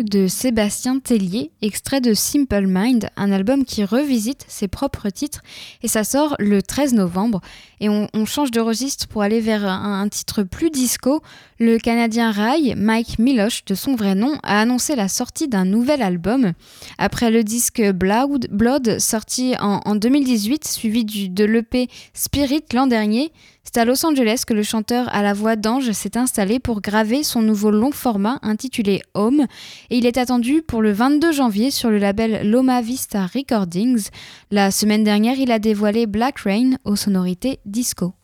De 0.02 0.26
Sébastien 0.26 0.98
Tellier, 0.98 1.50
extrait 1.62 2.00
de 2.00 2.14
Simple 2.14 2.66
Mind, 2.66 3.08
un 3.16 3.32
album 3.32 3.64
qui 3.64 3.84
revisite 3.84 4.44
ses 4.48 4.68
propres 4.68 5.10
titres 5.10 5.42
et 5.82 5.88
ça 5.88 6.04
sort 6.04 6.36
le 6.38 6.62
13 6.62 6.94
novembre. 6.94 7.40
Et 7.80 7.88
on, 7.88 8.08
change 8.26 8.50
de 8.50 8.60
registre 8.60 9.06
pour 9.06 9.22
aller 9.22 9.40
vers 9.40 9.64
un, 9.64 10.08
titre 10.08 10.42
plus 10.42 10.70
disco. 10.70 11.22
Le 11.60 11.78
Canadien 11.78 12.32
Rai, 12.32 12.74
Mike 12.76 13.18
Miloche, 13.18 13.64
de 13.64 13.74
son 13.74 13.94
vrai 13.94 14.14
nom, 14.14 14.38
a 14.42 14.60
annoncé 14.60 14.96
la 14.96 15.08
sortie 15.08 15.48
d'un 15.48 15.64
nouvel 15.64 16.02
album. 16.02 16.52
Après 16.98 17.30
le 17.30 17.44
disque 17.44 17.82
Blood, 17.92 18.48
Blood 18.50 18.98
sorti 18.98 19.54
en, 19.60 19.94
2018, 19.94 20.66
suivi 20.66 21.04
du, 21.04 21.28
de 21.28 21.44
l'EP 21.44 21.88
Spirit 22.14 22.64
l'an 22.72 22.86
dernier, 22.86 23.32
c'est 23.70 23.80
à 23.80 23.84
Los 23.84 24.06
Angeles 24.06 24.44
que 24.46 24.54
le 24.54 24.62
chanteur 24.62 25.14
à 25.14 25.20
la 25.20 25.34
voix 25.34 25.54
d'ange 25.54 25.90
s'est 25.90 26.16
installé 26.16 26.58
pour 26.58 26.80
graver 26.80 27.22
son 27.22 27.42
nouveau 27.42 27.70
long 27.70 27.90
format 27.90 28.38
intitulé 28.40 29.02
Home 29.12 29.44
et 29.90 29.98
il 29.98 30.06
est 30.06 30.16
attendu 30.16 30.62
pour 30.62 30.80
le 30.80 30.90
22 30.90 31.32
janvier 31.32 31.70
sur 31.70 31.90
le 31.90 31.98
label 31.98 32.50
Loma 32.50 32.80
Vista 32.80 33.26
Recordings. 33.26 34.08
La 34.50 34.70
semaine 34.70 35.04
dernière, 35.04 35.38
il 35.38 35.52
a 35.52 35.58
dévoilé 35.58 36.06
Black 36.06 36.38
Rain 36.38 36.76
aux 36.86 36.96
sonorités 36.96 37.60
disco. 37.66 38.14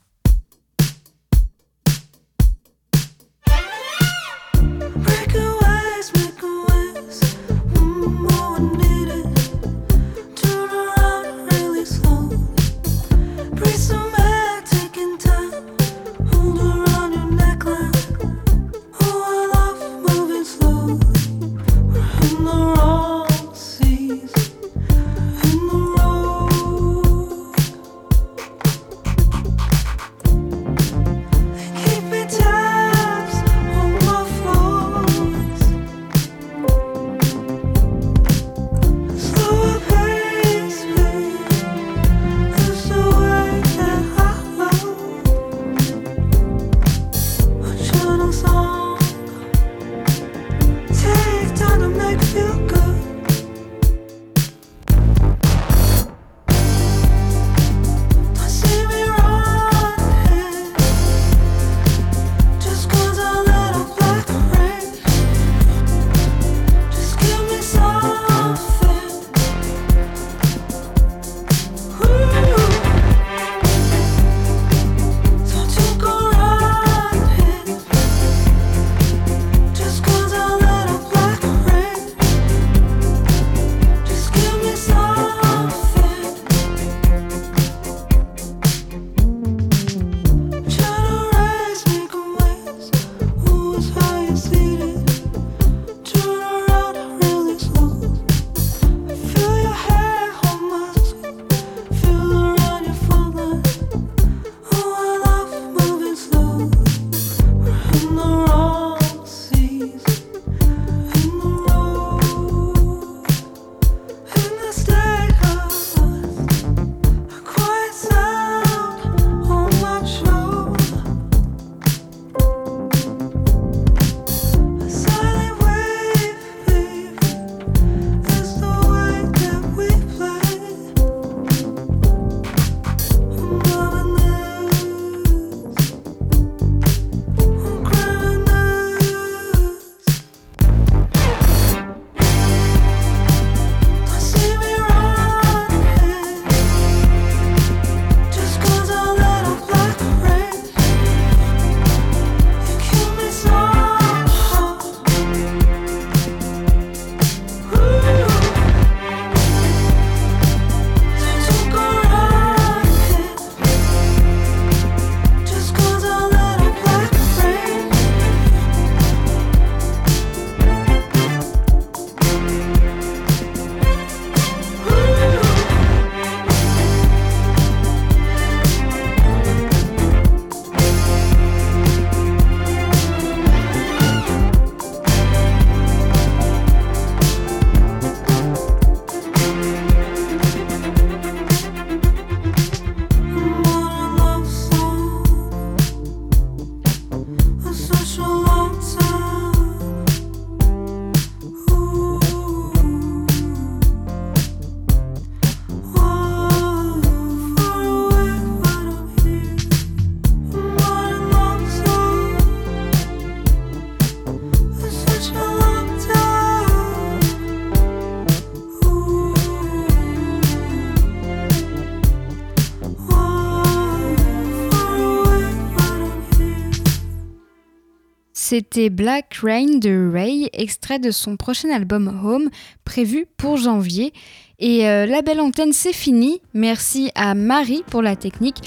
C'était 228.56 228.88
Black 228.88 229.40
Rain 229.42 229.78
de 229.80 230.12
Ray, 230.12 230.48
extrait 230.52 231.00
de 231.00 231.10
son 231.10 231.36
prochain 231.36 231.70
album 231.70 232.20
Home, 232.24 232.50
prévu 232.84 233.26
pour 233.36 233.56
janvier. 233.56 234.12
Et 234.60 234.88
euh, 234.88 235.06
la 235.06 235.22
belle 235.22 235.40
antenne, 235.40 235.72
c'est 235.72 235.92
fini. 235.92 236.40
Merci 236.52 237.10
à 237.16 237.34
Marie 237.34 237.82
pour 237.90 238.00
la 238.00 238.14
technique. 238.14 238.58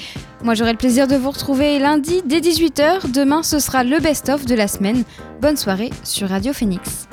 Moi, 0.44 0.56
j'aurai 0.56 0.74
le 0.74 0.78
plaisir 0.78 1.08
de 1.08 1.16
vous 1.16 1.32
retrouver 1.32 1.80
lundi 1.80 2.22
dès 2.26 2.42
18h. 2.42 3.14
Demain, 3.14 3.44
ce 3.44 3.60
sera 3.60 3.86
le 3.86 4.02
best-of 4.02 4.46
de 4.46 4.56
la 4.56 4.68
semaine. 4.68 5.06
Bonne 5.40 5.56
soirée 5.56 5.92
sur 6.04 6.28
Radio 6.28 6.52
Phoenix. 6.52 7.08